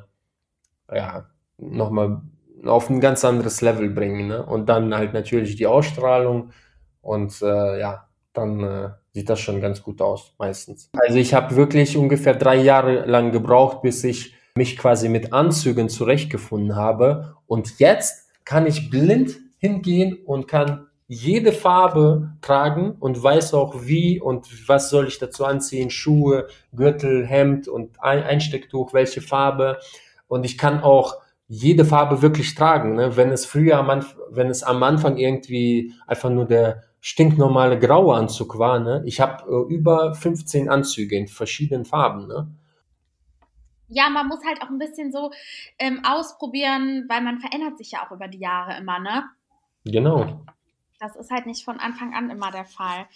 ja, 0.92 1.26
nochmal 1.58 2.22
auf 2.64 2.88
ein 2.88 3.00
ganz 3.00 3.24
anderes 3.24 3.60
Level 3.60 3.90
bringen. 3.90 4.28
Ne? 4.28 4.44
Und 4.44 4.68
dann 4.68 4.94
halt 4.94 5.12
natürlich 5.12 5.56
die 5.56 5.66
Ausstrahlung 5.66 6.50
und 7.02 7.42
äh, 7.42 7.80
ja, 7.80 8.03
dann 8.34 8.60
äh, 8.62 8.90
sieht 9.12 9.30
das 9.30 9.40
schon 9.40 9.60
ganz 9.60 9.82
gut 9.82 10.02
aus, 10.02 10.34
meistens. 10.38 10.90
Also 10.92 11.18
ich 11.18 11.32
habe 11.32 11.56
wirklich 11.56 11.96
ungefähr 11.96 12.34
drei 12.34 12.56
Jahre 12.56 13.06
lang 13.06 13.32
gebraucht, 13.32 13.82
bis 13.82 14.04
ich 14.04 14.34
mich 14.56 14.76
quasi 14.76 15.08
mit 15.08 15.32
Anzügen 15.32 15.88
zurechtgefunden 15.88 16.76
habe. 16.76 17.36
Und 17.46 17.78
jetzt 17.78 18.28
kann 18.44 18.66
ich 18.66 18.90
blind 18.90 19.36
hingehen 19.58 20.18
und 20.26 20.46
kann 20.48 20.88
jede 21.06 21.52
Farbe 21.52 22.32
tragen 22.40 22.96
und 22.98 23.22
weiß 23.22 23.54
auch 23.54 23.84
wie 23.84 24.20
und 24.20 24.68
was 24.68 24.90
soll 24.90 25.06
ich 25.06 25.18
dazu 25.18 25.44
anziehen, 25.44 25.90
Schuhe, 25.90 26.48
Gürtel, 26.74 27.26
Hemd 27.26 27.68
und 27.68 28.02
Einstecktuch, 28.02 28.92
welche 28.94 29.20
Farbe. 29.20 29.78
Und 30.28 30.44
ich 30.44 30.56
kann 30.56 30.80
auch 30.80 31.16
jede 31.46 31.84
Farbe 31.84 32.22
wirklich 32.22 32.54
tragen. 32.54 32.94
Ne? 32.94 33.16
Wenn 33.16 33.30
es 33.30 33.44
früher, 33.44 33.78
am 33.78 34.04
wenn 34.30 34.48
es 34.48 34.62
am 34.62 34.82
Anfang 34.82 35.18
irgendwie 35.18 35.92
einfach 36.06 36.30
nur 36.30 36.46
der 36.46 36.82
stinknormale 37.04 37.78
graue 37.78 38.16
Anzug 38.16 38.58
war. 38.58 38.80
Ne? 38.80 39.02
Ich 39.04 39.20
habe 39.20 39.44
äh, 39.44 39.74
über 39.74 40.14
15 40.14 40.70
Anzüge 40.70 41.16
in 41.16 41.28
verschiedenen 41.28 41.84
Farben. 41.84 42.26
Ne? 42.26 42.50
Ja, 43.88 44.08
man 44.08 44.26
muss 44.26 44.42
halt 44.42 44.62
auch 44.62 44.70
ein 44.70 44.78
bisschen 44.78 45.12
so 45.12 45.30
ähm, 45.78 46.00
ausprobieren, 46.02 47.04
weil 47.10 47.20
man 47.20 47.40
verändert 47.40 47.76
sich 47.76 47.90
ja 47.90 48.06
auch 48.06 48.10
über 48.10 48.26
die 48.26 48.38
Jahre 48.38 48.78
immer, 48.78 48.98
ne? 49.00 49.24
Genau. 49.84 50.46
Das 50.98 51.14
ist 51.16 51.30
halt 51.30 51.44
nicht 51.44 51.62
von 51.62 51.78
Anfang 51.78 52.14
an 52.14 52.30
immer 52.30 52.50
der 52.50 52.64
Fall. 52.64 53.06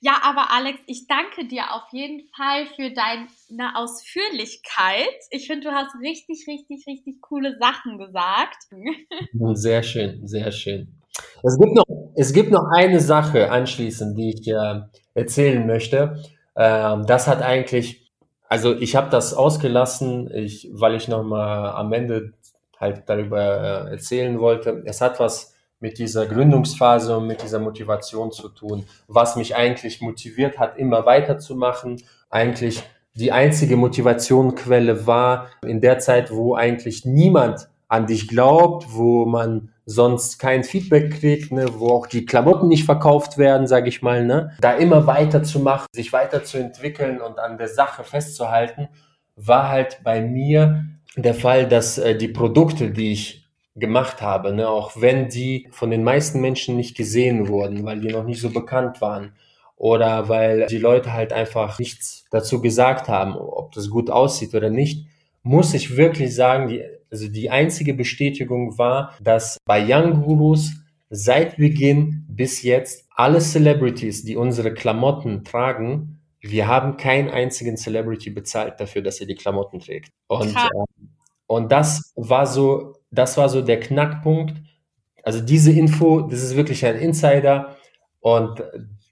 Ja, 0.00 0.16
aber 0.24 0.50
Alex, 0.50 0.80
ich 0.86 1.06
danke 1.06 1.46
dir 1.46 1.72
auf 1.72 1.84
jeden 1.92 2.28
Fall 2.34 2.66
für 2.74 2.90
deine 2.90 3.76
Ausführlichkeit. 3.76 5.14
Ich 5.30 5.46
finde, 5.46 5.68
du 5.68 5.72
hast 5.72 5.94
richtig, 6.00 6.44
richtig, 6.48 6.88
richtig 6.88 7.20
coole 7.20 7.56
Sachen 7.60 7.98
gesagt. 7.98 8.66
Sehr 9.54 9.84
schön, 9.84 10.26
sehr 10.26 10.50
schön. 10.50 10.98
Es 11.44 11.58
gibt 11.58 11.74
noch, 11.74 11.84
es 12.16 12.32
gibt 12.32 12.50
noch 12.50 12.64
eine 12.74 13.00
Sache 13.00 13.50
anschließend, 13.50 14.16
die 14.16 14.30
ich 14.30 14.48
äh, 14.48 14.80
erzählen 15.14 15.66
möchte. 15.66 16.22
Ähm, 16.56 17.06
das 17.06 17.26
hat 17.26 17.42
eigentlich, 17.42 18.12
also 18.48 18.74
ich 18.74 18.96
habe 18.96 19.10
das 19.10 19.34
ausgelassen, 19.34 20.30
ich, 20.32 20.70
weil 20.72 20.94
ich 20.94 21.08
noch 21.08 21.22
mal 21.22 21.72
am 21.72 21.92
Ende 21.92 22.32
halt 22.78 23.02
darüber 23.06 23.86
äh, 23.86 23.90
erzählen 23.92 24.38
wollte. 24.40 24.82
Es 24.84 25.00
hat 25.00 25.20
was 25.20 25.54
mit 25.80 25.98
dieser 25.98 26.26
Gründungsphase 26.26 27.16
und 27.16 27.26
mit 27.26 27.42
dieser 27.42 27.60
Motivation 27.60 28.32
zu 28.32 28.48
tun, 28.48 28.84
was 29.06 29.36
mich 29.36 29.54
eigentlich 29.54 30.00
motiviert 30.00 30.58
hat, 30.58 30.76
immer 30.76 31.06
weiterzumachen. 31.06 32.02
Eigentlich 32.30 32.82
die 33.14 33.32
einzige 33.32 33.76
Motivationquelle 33.76 35.06
war 35.06 35.48
in 35.64 35.80
der 35.80 35.98
Zeit, 35.98 36.32
wo 36.32 36.54
eigentlich 36.54 37.04
niemand 37.04 37.68
an 37.88 38.06
dich 38.06 38.28
glaubt, 38.28 38.86
wo 38.90 39.24
man 39.24 39.70
sonst 39.90 40.38
kein 40.38 40.64
Feedback 40.64 41.18
kriegt, 41.18 41.50
ne, 41.50 41.66
wo 41.78 41.88
auch 41.88 42.06
die 42.06 42.26
Klamotten 42.26 42.68
nicht 42.68 42.84
verkauft 42.84 43.38
werden, 43.38 43.66
sage 43.66 43.88
ich 43.88 44.02
mal, 44.02 44.22
ne, 44.24 44.52
da 44.60 44.72
immer 44.72 45.06
weiterzumachen, 45.06 45.86
sich 45.92 46.12
weiterzuentwickeln 46.12 47.22
und 47.22 47.38
an 47.38 47.56
der 47.56 47.68
Sache 47.68 48.04
festzuhalten, 48.04 48.88
war 49.34 49.70
halt 49.70 50.00
bei 50.04 50.20
mir 50.20 50.84
der 51.16 51.32
Fall, 51.32 51.66
dass 51.66 51.96
äh, 51.96 52.14
die 52.14 52.28
Produkte, 52.28 52.90
die 52.90 53.12
ich 53.12 53.48
gemacht 53.76 54.20
habe, 54.20 54.52
ne, 54.52 54.68
auch 54.68 54.92
wenn 55.00 55.30
die 55.30 55.68
von 55.70 55.90
den 55.90 56.04
meisten 56.04 56.42
Menschen 56.42 56.76
nicht 56.76 56.94
gesehen 56.94 57.48
wurden, 57.48 57.84
weil 57.84 58.00
die 58.00 58.12
noch 58.12 58.24
nicht 58.24 58.42
so 58.42 58.50
bekannt 58.50 59.00
waren 59.00 59.32
oder 59.76 60.28
weil 60.28 60.66
die 60.66 60.78
Leute 60.78 61.14
halt 61.14 61.32
einfach 61.32 61.78
nichts 61.78 62.26
dazu 62.30 62.60
gesagt 62.60 63.08
haben, 63.08 63.36
ob 63.36 63.72
das 63.72 63.88
gut 63.88 64.10
aussieht 64.10 64.54
oder 64.54 64.68
nicht, 64.68 65.06
muss 65.42 65.72
ich 65.72 65.96
wirklich 65.96 66.34
sagen, 66.34 66.68
die 66.68 66.84
also 67.10 67.28
die 67.28 67.50
einzige 67.50 67.94
Bestätigung 67.94 68.78
war, 68.78 69.14
dass 69.20 69.58
bei 69.64 69.84
Young 69.86 70.22
Gurus 70.22 70.72
seit 71.10 71.56
Beginn 71.56 72.26
bis 72.28 72.62
jetzt 72.62 73.06
alle 73.14 73.40
Celebrities, 73.40 74.24
die 74.24 74.36
unsere 74.36 74.74
Klamotten 74.74 75.44
tragen, 75.44 76.20
wir 76.40 76.68
haben 76.68 76.96
keinen 76.96 77.30
einzigen 77.30 77.76
Celebrity 77.76 78.30
bezahlt 78.30 78.78
dafür, 78.78 79.02
dass 79.02 79.20
er 79.20 79.26
die 79.26 79.34
Klamotten 79.34 79.80
trägt. 79.80 80.12
Und, 80.28 80.54
äh, 80.54 80.68
und 81.46 81.72
das 81.72 82.12
war 82.14 82.46
so, 82.46 82.94
das 83.10 83.36
war 83.36 83.48
so 83.48 83.62
der 83.62 83.80
Knackpunkt. 83.80 84.54
Also 85.22 85.40
diese 85.40 85.72
Info, 85.72 86.20
das 86.22 86.42
ist 86.42 86.56
wirklich 86.56 86.84
ein 86.86 86.96
Insider 86.96 87.76
und 88.20 88.62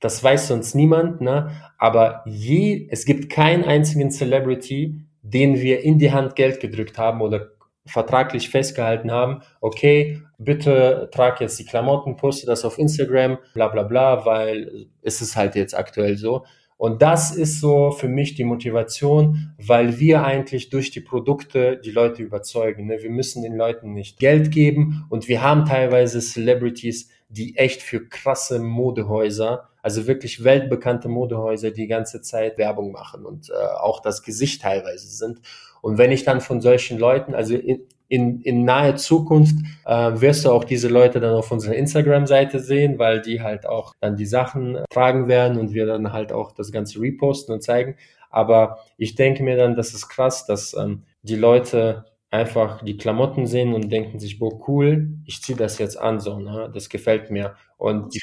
das 0.01 0.23
weiß 0.23 0.49
sonst 0.49 0.75
niemand, 0.75 1.21
ne? 1.21 1.51
Aber 1.79 2.23
je, 2.27 2.87
es 2.91 3.07
gibt 3.07 3.31
keinen 3.31 3.65
einzigen 3.65 4.11
Celebrity, 4.11 5.01
den 5.23 5.61
wir 5.61 5.83
in 5.83 5.99
die 5.99 6.13
Hand 6.13 6.37
Geld 6.37 6.61
gedrückt 6.61 6.99
haben 6.99 7.23
oder 7.23 7.56
vertraglich 7.87 8.51
festgehalten 8.51 9.11
haben, 9.11 9.43
okay, 9.61 10.23
bitte 10.39 11.09
trag 11.13 11.41
jetzt 11.41 11.59
die 11.59 11.65
Klamotten, 11.65 12.17
poste 12.17 12.47
das 12.47 12.65
auf 12.65 12.79
Instagram, 12.79 13.39
bla 13.55 13.69
bla 13.69 13.83
bla, 13.83 14.27
weil 14.27 14.89
es 15.03 15.21
ist 15.21 15.37
halt 15.37 15.55
jetzt 15.55 15.77
aktuell 15.77 16.17
so. 16.17 16.45
Und 16.79 17.01
das 17.01 17.35
ist 17.35 17.61
so 17.61 17.91
für 17.91 18.09
mich 18.09 18.35
die 18.35 18.45
Motivation, 18.45 19.55
weil 19.59 19.99
wir 19.99 20.25
eigentlich 20.25 20.69
durch 20.69 20.91
die 20.91 21.01
Produkte 21.01 21.79
die 21.83 21.91
Leute 21.91 22.23
überzeugen. 22.23 22.87
Ne? 22.87 22.99
Wir 23.01 23.11
müssen 23.11 23.43
den 23.43 23.57
Leuten 23.57 23.95
nicht 23.95 24.19
Geld 24.19 24.51
geben 24.51 25.07
und 25.09 25.27
wir 25.27 25.43
haben 25.43 25.65
teilweise 25.65 26.21
Celebrities, 26.21 27.09
die 27.29 27.57
echt 27.57 27.81
für 27.81 28.07
krasse 28.07 28.59
Modehäuser, 28.59 29.71
also 29.83 30.07
wirklich 30.07 30.45
weltbekannte 30.45 31.09
Modehäuser, 31.09 31.71
die 31.71 31.87
ganze 31.87 32.21
Zeit 32.21 32.59
Werbung 32.59 32.93
machen 32.93 33.25
und 33.25 33.51
äh, 33.51 33.55
auch 33.55 34.01
das 34.01 34.23
Gesicht 34.23 34.63
teilweise 34.63 35.09
sind. 35.09 35.41
Und 35.83 35.99
wenn 35.99 36.13
ich 36.13 36.25
dann 36.25 36.41
von 36.41 36.61
solchen 36.61 36.99
Leuten, 36.99 37.35
also 37.35 37.55
in, 37.55 37.81
in, 38.09 38.41
in 38.41 38.65
naher 38.65 38.97
Zukunft 38.97 39.57
äh, 39.85 40.21
wirst 40.21 40.45
du 40.45 40.51
auch 40.51 40.65
diese 40.65 40.89
Leute 40.89 41.21
dann 41.21 41.35
auf 41.35 41.51
unserer 41.51 41.75
Instagram-Seite 41.75 42.61
sehen, 42.61 42.99
weil 42.99 43.21
die 43.21 43.43
halt 43.43 43.67
auch 43.67 43.95
dann 44.01 44.17
die 44.17 44.27
Sachen 44.27 44.79
tragen 44.91 45.29
werden 45.29 45.59
und 45.59 45.75
wir 45.75 45.87
dann 45.87 46.13
halt 46.13 46.33
auch 46.33 46.53
das 46.53 46.73
Ganze 46.73 47.01
reposten 47.01 47.55
und 47.55 47.63
zeigen. 47.63 47.97
Aber 48.31 48.79
ich 48.97 49.15
denke 49.15 49.43
mir 49.43 49.57
dann, 49.57 49.77
das 49.77 49.95
ist 49.95 50.09
krass, 50.09 50.47
dass 50.47 50.75
ähm, 50.75 51.05
die 51.23 51.37
Leute 51.37 52.05
einfach 52.31 52.83
die 52.83 52.97
Klamotten 52.97 53.47
sehen 53.47 53.73
und 53.75 53.91
denken 53.91 54.19
sich, 54.19 54.39
boah, 54.39 54.61
cool, 54.69 55.09
ich 55.25 55.43
ziehe 55.43 55.57
das 55.57 55.79
jetzt 55.79 55.99
an, 55.99 56.21
so, 56.21 56.39
ne? 56.39 56.71
das 56.73 56.89
gefällt 56.89 57.31
mir. 57.31 57.55
Und 57.77 58.15
die, 58.15 58.21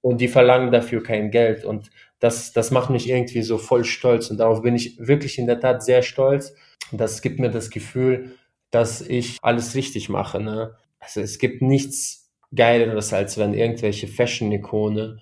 und 0.00 0.20
die 0.20 0.28
verlangen 0.28 0.70
dafür 0.70 1.02
kein 1.02 1.30
Geld. 1.30 1.64
Und 1.64 1.90
das, 2.18 2.52
das 2.52 2.70
macht 2.70 2.90
mich 2.90 3.08
irgendwie 3.08 3.42
so 3.42 3.58
voll 3.58 3.84
stolz. 3.84 4.30
Und 4.30 4.38
darauf 4.38 4.62
bin 4.62 4.74
ich 4.74 4.98
wirklich 4.98 5.38
in 5.38 5.46
der 5.46 5.60
Tat 5.60 5.82
sehr 5.82 6.02
stolz. 6.02 6.54
Das 6.92 7.22
gibt 7.22 7.40
mir 7.40 7.50
das 7.50 7.70
Gefühl, 7.70 8.38
dass 8.70 9.00
ich 9.00 9.38
alles 9.42 9.74
richtig 9.74 10.08
mache. 10.08 10.40
Ne? 10.40 10.76
Also 11.00 11.20
es 11.20 11.38
gibt 11.38 11.62
nichts 11.62 12.30
Geileres, 12.54 13.12
als 13.12 13.38
wenn 13.38 13.54
irgendwelche 13.54 14.06
Fashion-Ikone 14.06 15.20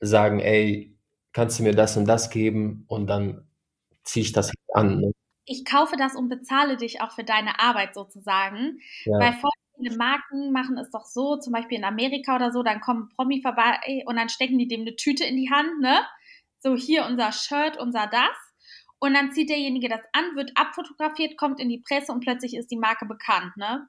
sagen, 0.00 0.40
ey, 0.40 0.96
kannst 1.32 1.58
du 1.58 1.62
mir 1.64 1.74
das 1.74 1.96
und 1.96 2.06
das 2.06 2.30
geben? 2.30 2.84
Und 2.88 3.06
dann 3.06 3.46
ziehe 4.04 4.24
ich 4.24 4.32
das 4.32 4.48
halt 4.48 4.56
an. 4.74 5.00
Ne? 5.00 5.12
Ich 5.44 5.64
kaufe 5.64 5.96
das 5.96 6.14
und 6.14 6.28
bezahle 6.28 6.76
dich 6.76 7.00
auch 7.00 7.12
für 7.12 7.24
deine 7.24 7.58
Arbeit 7.60 7.94
sozusagen. 7.94 8.78
Ja. 9.04 9.18
Weil 9.18 9.32
voll 9.34 9.50
viele 9.76 9.96
Marken 9.96 10.52
machen 10.52 10.78
es 10.78 10.90
doch 10.90 11.04
so, 11.04 11.36
zum 11.36 11.52
Beispiel 11.52 11.78
in 11.78 11.84
Amerika 11.84 12.36
oder 12.36 12.52
so, 12.52 12.62
dann 12.62 12.80
kommen 12.80 13.08
Promi 13.16 13.42
vorbei 13.42 13.78
und 14.06 14.16
dann 14.16 14.28
stecken 14.28 14.58
die 14.58 14.68
dem 14.68 14.82
eine 14.82 14.96
Tüte 14.96 15.24
in 15.24 15.36
die 15.36 15.50
Hand, 15.50 15.80
ne? 15.80 16.00
So 16.60 16.76
hier 16.76 17.06
unser 17.06 17.32
Shirt, 17.32 17.76
unser 17.78 18.06
das. 18.06 18.36
Und 19.02 19.14
dann 19.14 19.32
zieht 19.32 19.50
derjenige 19.50 19.88
das 19.88 19.98
an, 20.12 20.36
wird 20.36 20.52
abfotografiert, 20.54 21.36
kommt 21.36 21.58
in 21.58 21.68
die 21.68 21.82
Presse 21.84 22.12
und 22.12 22.20
plötzlich 22.20 22.56
ist 22.56 22.70
die 22.70 22.76
Marke 22.76 23.04
bekannt, 23.04 23.56
ne? 23.56 23.88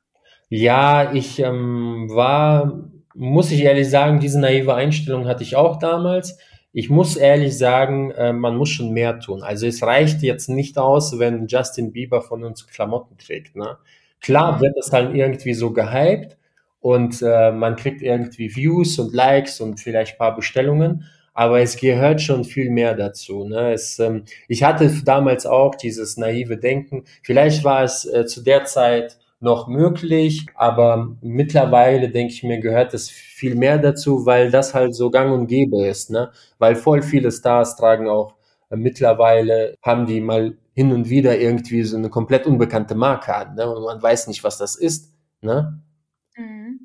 Ja, 0.50 1.14
ich 1.14 1.38
ähm, 1.38 2.10
war, 2.12 2.90
muss 3.14 3.52
ich 3.52 3.62
ehrlich 3.62 3.88
sagen, 3.88 4.20
diese 4.20 4.40
naive 4.40 4.74
Einstellung 4.74 5.28
hatte 5.28 5.44
ich 5.44 5.56
auch 5.56 5.78
damals. 5.78 6.40
Ich 6.72 6.90
muss 6.90 7.16
ehrlich 7.16 7.56
sagen, 7.56 8.10
äh, 8.10 8.34
man 8.34 8.58
muss 8.58 8.70
schon 8.70 8.90
mehr 8.90 9.20
tun. 9.20 9.44
Also 9.44 9.68
es 9.68 9.84
reicht 9.84 10.24
jetzt 10.24 10.50
nicht 10.50 10.80
aus, 10.80 11.20
wenn 11.20 11.46
Justin 11.46 11.94
Bieber 11.94 12.24
von 12.24 12.44
uns 12.44 12.66
Klamotten 12.66 13.16
trägt. 13.20 13.56
Ne? 13.56 13.78
Klar 14.20 14.62
wird 14.62 14.76
es 14.80 14.90
dann 14.90 15.16
irgendwie 15.16 15.54
so 15.54 15.74
gehypt 15.74 16.38
und 16.80 17.22
äh, 17.22 17.52
man 17.52 17.76
kriegt 17.76 18.02
irgendwie 18.02 18.56
Views 18.56 18.98
und 18.98 19.14
Likes 19.14 19.62
und 19.62 19.80
vielleicht 19.80 20.18
paar 20.18 20.36
Bestellungen 20.36 21.06
aber 21.34 21.62
es 21.62 21.78
gehört 21.78 22.22
schon 22.22 22.44
viel 22.44 22.70
mehr 22.70 22.96
dazu. 22.96 23.46
Ne? 23.46 23.74
Es, 23.74 24.00
ähm, 24.00 24.24
ich 24.48 24.64
hatte 24.64 24.90
damals 25.04 25.46
auch 25.46 25.76
dieses 25.76 26.18
naive 26.18 26.58
Denken. 26.58 27.06
Vielleicht 27.24 27.64
war 27.64 27.84
es 27.84 28.06
äh, 28.06 28.26
zu 28.26 28.42
der 28.42 28.66
Zeit 28.66 29.18
noch 29.40 29.68
möglich, 29.68 30.46
aber 30.56 31.16
mittlerweile 31.22 32.10
denke 32.10 32.34
ich 32.34 32.44
mir, 32.44 32.60
gehört 32.60 32.94
es 32.94 33.10
viel 33.10 33.56
mehr 33.56 33.78
dazu, 33.78 34.26
weil 34.26 34.52
das 34.52 34.74
halt 34.74 34.96
so 34.96 35.12
gang 35.12 35.34
und 35.34 35.48
gäbe 35.48 35.86
ist. 35.86 36.10
Ne? 36.12 36.32
Weil 36.60 36.76
voll 36.76 37.02
viele 37.02 37.32
Stars 37.32 37.76
tragen 37.76 38.08
auch 38.08 38.36
äh, 38.70 38.78
mittlerweile, 38.78 39.76
haben 39.82 40.06
die 40.06 40.22
mal 40.22 40.58
hin 40.74 40.94
und 40.94 41.10
wieder 41.10 41.38
irgendwie 41.38 41.84
so 41.84 41.98
eine 41.98 42.10
komplett 42.10 42.48
unbekannte 42.48 42.96
Marke 42.96 43.36
an. 43.36 43.56
Ne? 43.56 43.70
Und 43.70 43.84
man 43.84 44.02
weiß 44.02 44.28
nicht, 44.28 44.44
was 44.44 44.58
das 44.58 44.76
ist. 44.76 45.12
Ne? 45.42 45.83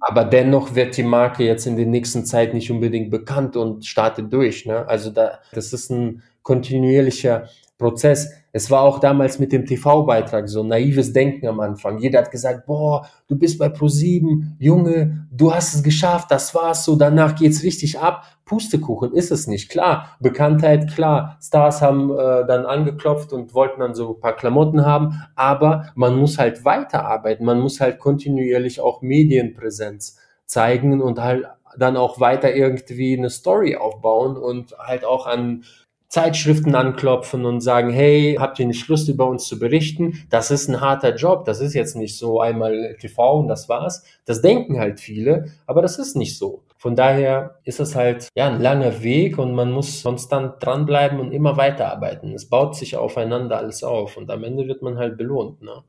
Aber 0.01 0.25
dennoch 0.25 0.75
wird 0.75 0.97
die 0.97 1.03
Marke 1.03 1.45
jetzt 1.45 1.67
in 1.67 1.77
der 1.77 1.87
nächsten 1.87 2.25
Zeit 2.25 2.55
nicht 2.55 2.71
unbedingt 2.71 3.11
bekannt 3.11 3.57
und 3.57 3.85
startet 3.85 4.33
durch. 4.33 4.67
Ne? 4.67 4.87
Also 4.89 5.11
da, 5.11 5.41
das 5.53 5.73
ist 5.73 5.91
ein 5.91 6.23
kontinuierlicher 6.43 7.49
Prozess. 7.79 8.31
Es 8.59 8.73
war 8.73 8.83
auch 8.83 8.99
damals 8.99 9.39
mit 9.39 9.53
dem 9.53 9.67
TV-Beitrag 9.67 10.49
so 10.49 10.65
naives 10.65 11.13
Denken 11.13 11.47
am 11.47 11.61
Anfang. 11.61 12.01
Jeder 12.01 12.19
hat 12.19 12.33
gesagt, 12.33 12.67
boah, 12.67 13.07
du 13.29 13.39
bist 13.39 13.57
bei 13.57 13.69
Pro7, 13.69 14.57
Junge, 14.59 15.29
du 15.31 15.55
hast 15.55 15.77
es 15.77 15.85
geschafft, 15.85 16.33
das 16.33 16.53
war's 16.57 16.85
so, 16.85 16.97
danach 16.97 17.37
geht's 17.37 17.63
richtig 17.63 18.01
ab. 18.01 18.25
Pustekuchen 18.45 19.13
ist 19.13 19.31
es 19.31 19.47
nicht, 19.47 19.69
klar. 19.69 20.17
Bekanntheit, 20.19 20.93
klar. 20.93 21.39
Stars 21.41 21.81
haben 21.83 22.11
äh, 22.11 22.45
dann 22.49 22.67
angeklopft 22.67 23.33
und 23.33 23.55
wollten 23.55 23.79
dann 23.79 23.95
so 23.95 24.17
ein 24.17 24.21
paar 24.21 24.35
Klamotten 24.35 24.85
haben, 24.85 25.23
aber 25.37 25.93
man 25.95 26.17
muss 26.17 26.37
halt 26.37 26.65
weiterarbeiten, 26.65 27.47
man 27.47 27.61
muss 27.61 27.81
halt 27.81 28.01
kontinuierlich 28.01 28.81
auch 28.81 29.03
Medienpräsenz 29.03 30.19
zeigen 30.47 31.01
und 31.01 31.23
halt 31.23 31.45
dann 31.79 31.97
auch 31.97 32.19
weiter 32.19 32.53
irgendwie 32.53 33.17
eine 33.17 33.31
Story 33.31 33.77
aufbauen 33.77 34.37
und 34.37 34.77
halt 34.81 35.05
auch 35.05 35.29
an 35.29 35.63
Zeitschriften 36.09 36.75
anklopfen 36.75 37.45
und 37.45 37.61
sagen, 37.61 37.91
hey, 37.91 38.37
habt 38.41 38.59
ihr 38.59 38.67
nicht 38.67 38.89
Lust 38.89 39.09
über 39.09 39.27
uns 39.27 39.47
zu 39.47 39.59
berichten? 39.59 40.27
Das 40.31 40.51
ist 40.51 40.69
ein 40.69 40.81
harter 40.81 41.15
Job. 41.15 41.45
Das 41.45 41.61
ist 41.61 41.75
jetzt 41.75 41.97
nicht 41.97 42.17
so 42.17 42.41
einmal 42.41 42.97
TV 42.99 43.41
und 43.41 43.49
das 43.49 43.69
war's. 43.69 44.05
Das 44.25 44.41
denken 44.41 44.79
halt 44.79 45.01
viele, 45.01 45.53
aber 45.67 45.83
das 45.83 45.99
ist 45.99 46.17
nicht 46.17 46.39
so. 46.39 46.63
Von 46.79 46.97
daher 46.97 47.59
ist 47.65 47.81
es 47.81 47.95
halt 47.95 48.29
ja 48.37 48.49
ein 48.49 48.61
langer 48.61 49.03
Weg 49.03 49.37
und 49.37 49.55
man 49.55 49.71
muss 49.71 50.03
konstant 50.03 50.55
dranbleiben 50.61 51.21
und 51.21 51.33
immer 51.33 51.57
weiterarbeiten. 51.57 52.33
Es 52.33 52.49
baut 52.49 52.75
sich 52.77 52.97
aufeinander 52.97 53.59
alles 53.59 53.83
auf 53.83 54.17
und 54.17 54.31
am 54.31 54.45
Ende 54.45 54.67
wird 54.67 54.81
man 54.81 54.97
halt 54.97 55.19
belohnt. 55.19 55.61
Ne? 55.61 55.83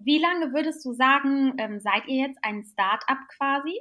Wie 0.00 0.18
lange 0.18 0.52
würdest 0.52 0.84
du 0.84 0.92
sagen, 0.92 1.54
ähm, 1.58 1.78
seid 1.78 2.08
ihr 2.08 2.26
jetzt 2.26 2.38
ein 2.42 2.64
Start-up 2.64 3.18
quasi? 3.38 3.80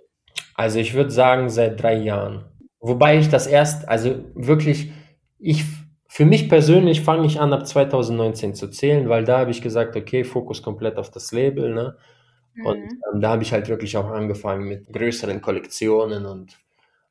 Also 0.53 0.79
ich 0.79 0.93
würde 0.93 1.11
sagen 1.11 1.49
seit 1.49 1.81
drei 1.81 1.95
Jahren. 1.95 2.45
Wobei 2.79 3.17
ich 3.17 3.29
das 3.29 3.47
erst, 3.47 3.89
also 3.89 4.23
wirklich, 4.35 4.91
ich 5.39 5.65
für 6.13 6.25
mich 6.25 6.49
persönlich 6.49 6.99
fange 6.99 7.25
ich 7.25 7.39
an, 7.39 7.53
ab 7.53 7.65
2019 7.65 8.53
zu 8.53 8.67
zählen, 8.67 9.07
weil 9.07 9.23
da 9.23 9.39
habe 9.39 9.51
ich 9.51 9.61
gesagt, 9.61 9.95
okay, 9.95 10.25
Fokus 10.25 10.61
komplett 10.61 10.97
auf 10.97 11.09
das 11.09 11.31
Label, 11.31 11.73
ne? 11.73 11.95
Und 12.65 12.81
mhm. 12.81 13.01
ähm, 13.13 13.21
da 13.21 13.29
habe 13.29 13.43
ich 13.43 13.53
halt 13.53 13.69
wirklich 13.69 13.95
auch 13.95 14.07
angefangen 14.07 14.67
mit 14.67 14.91
größeren 14.91 15.41
Kollektionen 15.41 16.25
und 16.25 16.59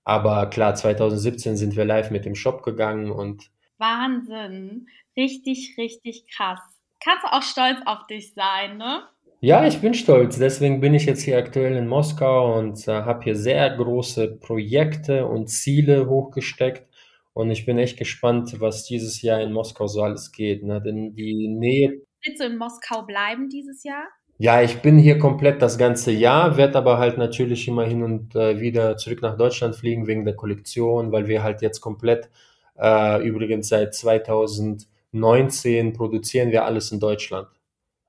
aber 0.04 0.50
klar, 0.50 0.74
2017 0.74 1.56
sind 1.56 1.76
wir 1.76 1.86
live 1.86 2.10
mit 2.10 2.26
dem 2.26 2.34
Shop 2.34 2.62
gegangen 2.62 3.10
und 3.10 3.50
Wahnsinn, 3.78 4.86
richtig, 5.16 5.76
richtig 5.78 6.26
krass. 6.36 6.60
Kannst 7.02 7.24
du 7.24 7.32
auch 7.32 7.42
stolz 7.42 7.78
auf 7.86 8.06
dich 8.06 8.34
sein, 8.34 8.76
ne? 8.76 9.04
Ja, 9.40 9.66
ich 9.66 9.80
bin 9.80 9.94
stolz. 9.94 10.38
Deswegen 10.38 10.82
bin 10.82 10.92
ich 10.92 11.06
jetzt 11.06 11.22
hier 11.22 11.38
aktuell 11.38 11.74
in 11.74 11.88
Moskau 11.88 12.58
und 12.58 12.86
äh, 12.86 12.92
habe 12.92 13.24
hier 13.24 13.34
sehr 13.34 13.70
große 13.70 14.36
Projekte 14.36 15.26
und 15.26 15.48
Ziele 15.48 16.06
hochgesteckt. 16.06 16.89
Und 17.32 17.50
ich 17.50 17.64
bin 17.64 17.78
echt 17.78 17.98
gespannt, 17.98 18.60
was 18.60 18.84
dieses 18.84 19.22
Jahr 19.22 19.40
in 19.40 19.52
Moskau 19.52 19.86
so 19.86 20.02
alles 20.02 20.32
geht. 20.32 20.62
Ne? 20.64 20.82
Denn 20.82 21.14
die 21.14 21.48
Nähe. 21.48 22.02
Willst 22.24 22.40
du 22.40 22.46
in 22.46 22.58
Moskau 22.58 23.02
bleiben 23.02 23.48
dieses 23.48 23.84
Jahr? 23.84 24.04
Ja, 24.42 24.62
ich 24.62 24.80
bin 24.80 24.96
hier 24.96 25.18
komplett 25.18 25.60
das 25.60 25.76
ganze 25.76 26.12
Jahr, 26.12 26.56
werde 26.56 26.78
aber 26.78 26.96
halt 26.96 27.18
natürlich 27.18 27.68
immer 27.68 27.84
hin 27.84 28.02
und 28.02 28.34
äh, 28.34 28.58
wieder 28.58 28.96
zurück 28.96 29.20
nach 29.20 29.36
Deutschland 29.36 29.76
fliegen 29.76 30.06
wegen 30.06 30.24
der 30.24 30.34
Kollektion, 30.34 31.12
weil 31.12 31.28
wir 31.28 31.42
halt 31.42 31.60
jetzt 31.60 31.82
komplett, 31.82 32.30
äh, 32.78 33.22
übrigens 33.22 33.68
seit 33.68 33.94
2019 33.94 35.92
produzieren 35.92 36.52
wir 36.52 36.64
alles 36.64 36.90
in 36.90 37.00
Deutschland. 37.00 37.48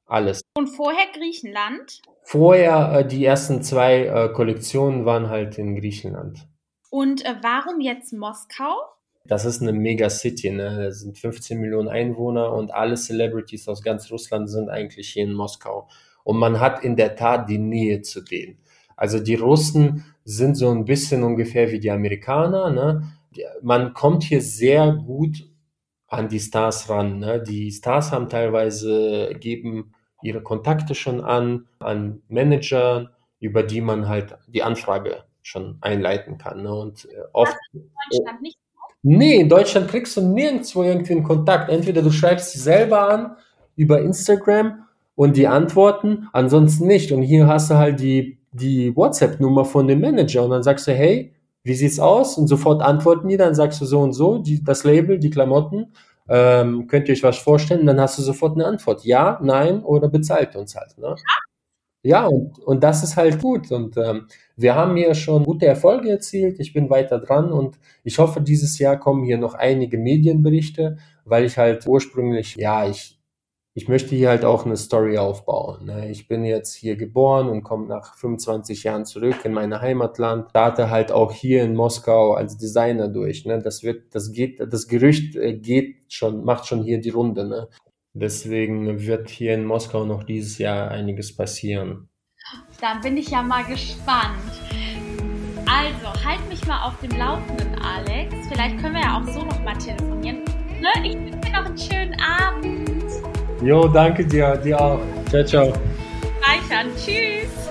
Alles. 0.05 0.41
Und 0.57 0.67
vorher 0.67 1.07
Griechenland? 1.13 2.01
Vorher, 2.23 2.99
äh, 2.99 3.05
die 3.05 3.25
ersten 3.25 3.61
zwei 3.61 4.05
äh, 4.05 4.29
Kollektionen 4.33 5.03
waren 5.05 5.29
halt 5.29 5.57
in 5.57 5.75
Griechenland. 5.75 6.47
Und 6.89 7.25
äh, 7.25 7.35
warum 7.41 7.81
jetzt 7.81 8.13
Moskau? 8.13 8.73
Das 9.25 9.45
ist 9.45 9.61
eine 9.61 9.73
Mega-City, 9.73 10.51
ne? 10.51 10.83
Da 10.83 10.91
sind 10.91 11.17
15 11.17 11.59
Millionen 11.59 11.87
Einwohner 11.87 12.53
und 12.53 12.73
alle 12.73 12.95
Celebrities 12.95 13.67
aus 13.67 13.83
ganz 13.83 14.11
Russland 14.11 14.49
sind 14.49 14.69
eigentlich 14.69 15.09
hier 15.09 15.23
in 15.23 15.33
Moskau. 15.33 15.87
Und 16.23 16.37
man 16.37 16.59
hat 16.59 16.83
in 16.83 16.95
der 16.95 17.15
Tat 17.15 17.49
die 17.49 17.57
Nähe 17.57 18.01
zu 18.01 18.21
denen. 18.21 18.57
Also 18.95 19.19
die 19.19 19.35
Russen 19.35 20.05
sind 20.25 20.55
so 20.55 20.69
ein 20.71 20.85
bisschen 20.85 21.23
ungefähr 21.23 21.71
wie 21.71 21.79
die 21.79 21.91
Amerikaner, 21.91 22.69
ne? 22.69 23.13
Man 23.61 23.93
kommt 23.93 24.23
hier 24.23 24.41
sehr 24.41 24.93
gut 24.93 25.47
an 26.11 26.27
die 26.27 26.39
Stars 26.39 26.89
ran. 26.89 27.19
Ne? 27.19 27.41
Die 27.41 27.71
Stars 27.71 28.11
haben 28.11 28.27
teilweise, 28.27 29.33
geben 29.39 29.93
ihre 30.21 30.43
Kontakte 30.43 30.93
schon 30.93 31.21
an, 31.21 31.67
an 31.79 32.21
Manager, 32.27 33.11
über 33.39 33.63
die 33.63 33.81
man 33.81 34.09
halt 34.09 34.37
die 34.47 34.61
Anfrage 34.61 35.23
schon 35.41 35.77
einleiten 35.81 36.37
kann. 36.37 36.63
Ne? 36.63 36.75
Und 36.75 37.05
äh, 37.05 37.21
oft. 37.31 37.55
Deutschland 37.73 38.41
nicht 38.41 38.59
Nee, 39.03 39.39
in 39.39 39.49
Deutschland 39.49 39.87
kriegst 39.87 40.15
du 40.15 40.21
nirgendwo 40.21 40.83
irgendwie 40.83 41.13
einen 41.13 41.23
Kontakt. 41.23 41.69
Entweder 41.69 42.01
du 42.01 42.11
schreibst 42.11 42.51
sie 42.51 42.59
selber 42.59 43.09
an 43.09 43.35
über 43.75 44.01
Instagram 44.01 44.83
und 45.15 45.37
die 45.37 45.47
antworten, 45.47 46.27
ansonsten 46.33 46.87
nicht. 46.87 47.11
Und 47.11 47.23
hier 47.23 47.47
hast 47.47 47.71
du 47.71 47.75
halt 47.75 47.99
die, 47.99 48.37
die 48.51 48.95
WhatsApp-Nummer 48.95 49.65
von 49.65 49.87
dem 49.87 50.01
Manager 50.01 50.43
und 50.43 50.51
dann 50.51 50.63
sagst 50.63 50.87
du, 50.87 50.93
hey, 50.93 51.33
wie 51.63 51.73
sieht's 51.73 51.99
aus? 51.99 52.37
Und 52.37 52.47
sofort 52.47 52.81
antworten 52.81 53.27
die, 53.27 53.37
dann 53.37 53.55
sagst 53.55 53.81
du 53.81 53.85
so 53.85 54.01
und 54.01 54.13
so, 54.13 54.37
die, 54.39 54.63
das 54.63 54.83
Label, 54.83 55.19
die 55.19 55.29
Klamotten, 55.29 55.93
ähm, 56.29 56.87
könnt 56.87 57.07
ihr 57.07 57.13
euch 57.13 57.23
was 57.23 57.37
vorstellen? 57.37 57.85
dann 57.85 57.99
hast 57.99 58.17
du 58.17 58.21
sofort 58.21 58.55
eine 58.55 58.65
Antwort. 58.65 59.03
Ja, 59.03 59.39
nein 59.43 59.83
oder 59.83 60.09
bezahlt 60.09 60.55
uns 60.55 60.75
halt. 60.75 60.97
Ne? 60.97 61.07
Ja, 61.07 61.15
und, 62.27 62.57
und 62.59 62.83
das 62.83 63.03
ist 63.03 63.15
halt 63.15 63.41
gut. 63.41 63.71
Und 63.71 63.95
ähm, 63.97 64.27
wir 64.55 64.75
haben 64.75 64.95
hier 64.95 65.13
schon 65.13 65.43
gute 65.43 65.67
Erfolge 65.67 66.09
erzielt. 66.09 66.59
Ich 66.59 66.73
bin 66.73 66.89
weiter 66.89 67.19
dran 67.19 67.51
und 67.51 67.79
ich 68.03 68.17
hoffe, 68.17 68.41
dieses 68.41 68.79
Jahr 68.79 68.99
kommen 68.99 69.23
hier 69.23 69.37
noch 69.37 69.53
einige 69.53 69.97
Medienberichte, 69.97 70.97
weil 71.25 71.45
ich 71.45 71.57
halt 71.57 71.85
ursprünglich, 71.85 72.55
ja, 72.55 72.89
ich, 72.89 73.19
ich 73.75 73.87
möchte 73.87 74.15
hier 74.15 74.29
halt 74.29 74.43
auch 74.45 74.65
eine 74.65 74.77
Story 74.77 75.19
aufbauen. 75.19 75.85
Ne? 75.85 76.09
Ich 76.09 76.27
bin 76.27 76.43
jetzt 76.43 76.73
hier 76.73 76.95
geboren 76.95 77.47
und 77.49 77.63
komme 77.63 77.87
nach 77.87 78.15
25 78.15 78.83
Jahren 78.83 79.05
zurück 79.05 79.45
in 79.45 79.53
mein 79.53 79.79
Heimatland, 79.79 80.49
starte 80.49 80.89
halt 80.89 81.11
auch 81.11 81.31
hier 81.31 81.63
in 81.63 81.75
Moskau 81.75 82.33
als 82.33 82.57
Designer 82.57 83.09
durch. 83.09 83.45
Ne? 83.45 83.59
Das 83.59 83.83
wird, 83.83 84.15
das 84.15 84.31
geht, 84.31 84.59
das 84.59 84.87
Gerücht 84.87 85.35
äh, 85.35 85.53
geht 85.53 85.97
schon, 86.11 86.43
macht 86.43 86.65
schon 86.65 86.83
hier 86.83 86.99
die 86.99 87.11
Runde. 87.11 87.47
Ne? 87.47 87.67
Deswegen 88.13 88.99
wird 88.99 89.29
hier 89.29 89.53
in 89.53 89.65
Moskau 89.65 90.05
noch 90.05 90.23
dieses 90.23 90.57
Jahr 90.57 90.91
einiges 90.91 91.35
passieren. 91.35 92.09
Dann 92.81 92.99
bin 93.01 93.15
ich 93.17 93.29
ja 93.29 93.41
mal 93.41 93.63
gespannt. 93.63 94.51
Also, 95.65 96.25
halt 96.25 96.45
mich 96.49 96.65
mal 96.67 96.83
auf 96.83 96.99
dem 96.99 97.17
Laufenden, 97.17 97.75
Alex. 97.81 98.35
Vielleicht 98.49 98.77
können 98.79 98.95
wir 98.95 99.01
ja 99.01 99.17
auch 99.17 99.27
so 99.27 99.45
noch 99.45 99.63
mal 99.63 99.77
telefonieren. 99.77 100.43
Ne? 100.81 100.89
Ich 101.03 101.15
wünsche 101.15 101.39
dir 101.39 101.51
noch 101.51 101.65
einen 101.65 101.77
schönen 101.77 102.17
Abend. 102.19 103.01
Jo, 103.63 103.87
danke 103.87 104.25
dir. 104.25 104.57
Dir 104.57 104.81
auch. 104.81 104.99
Ciao, 105.29 105.45
ciao. 105.45 105.73
Reichern. 106.41 106.89
Tschüss. 106.97 107.70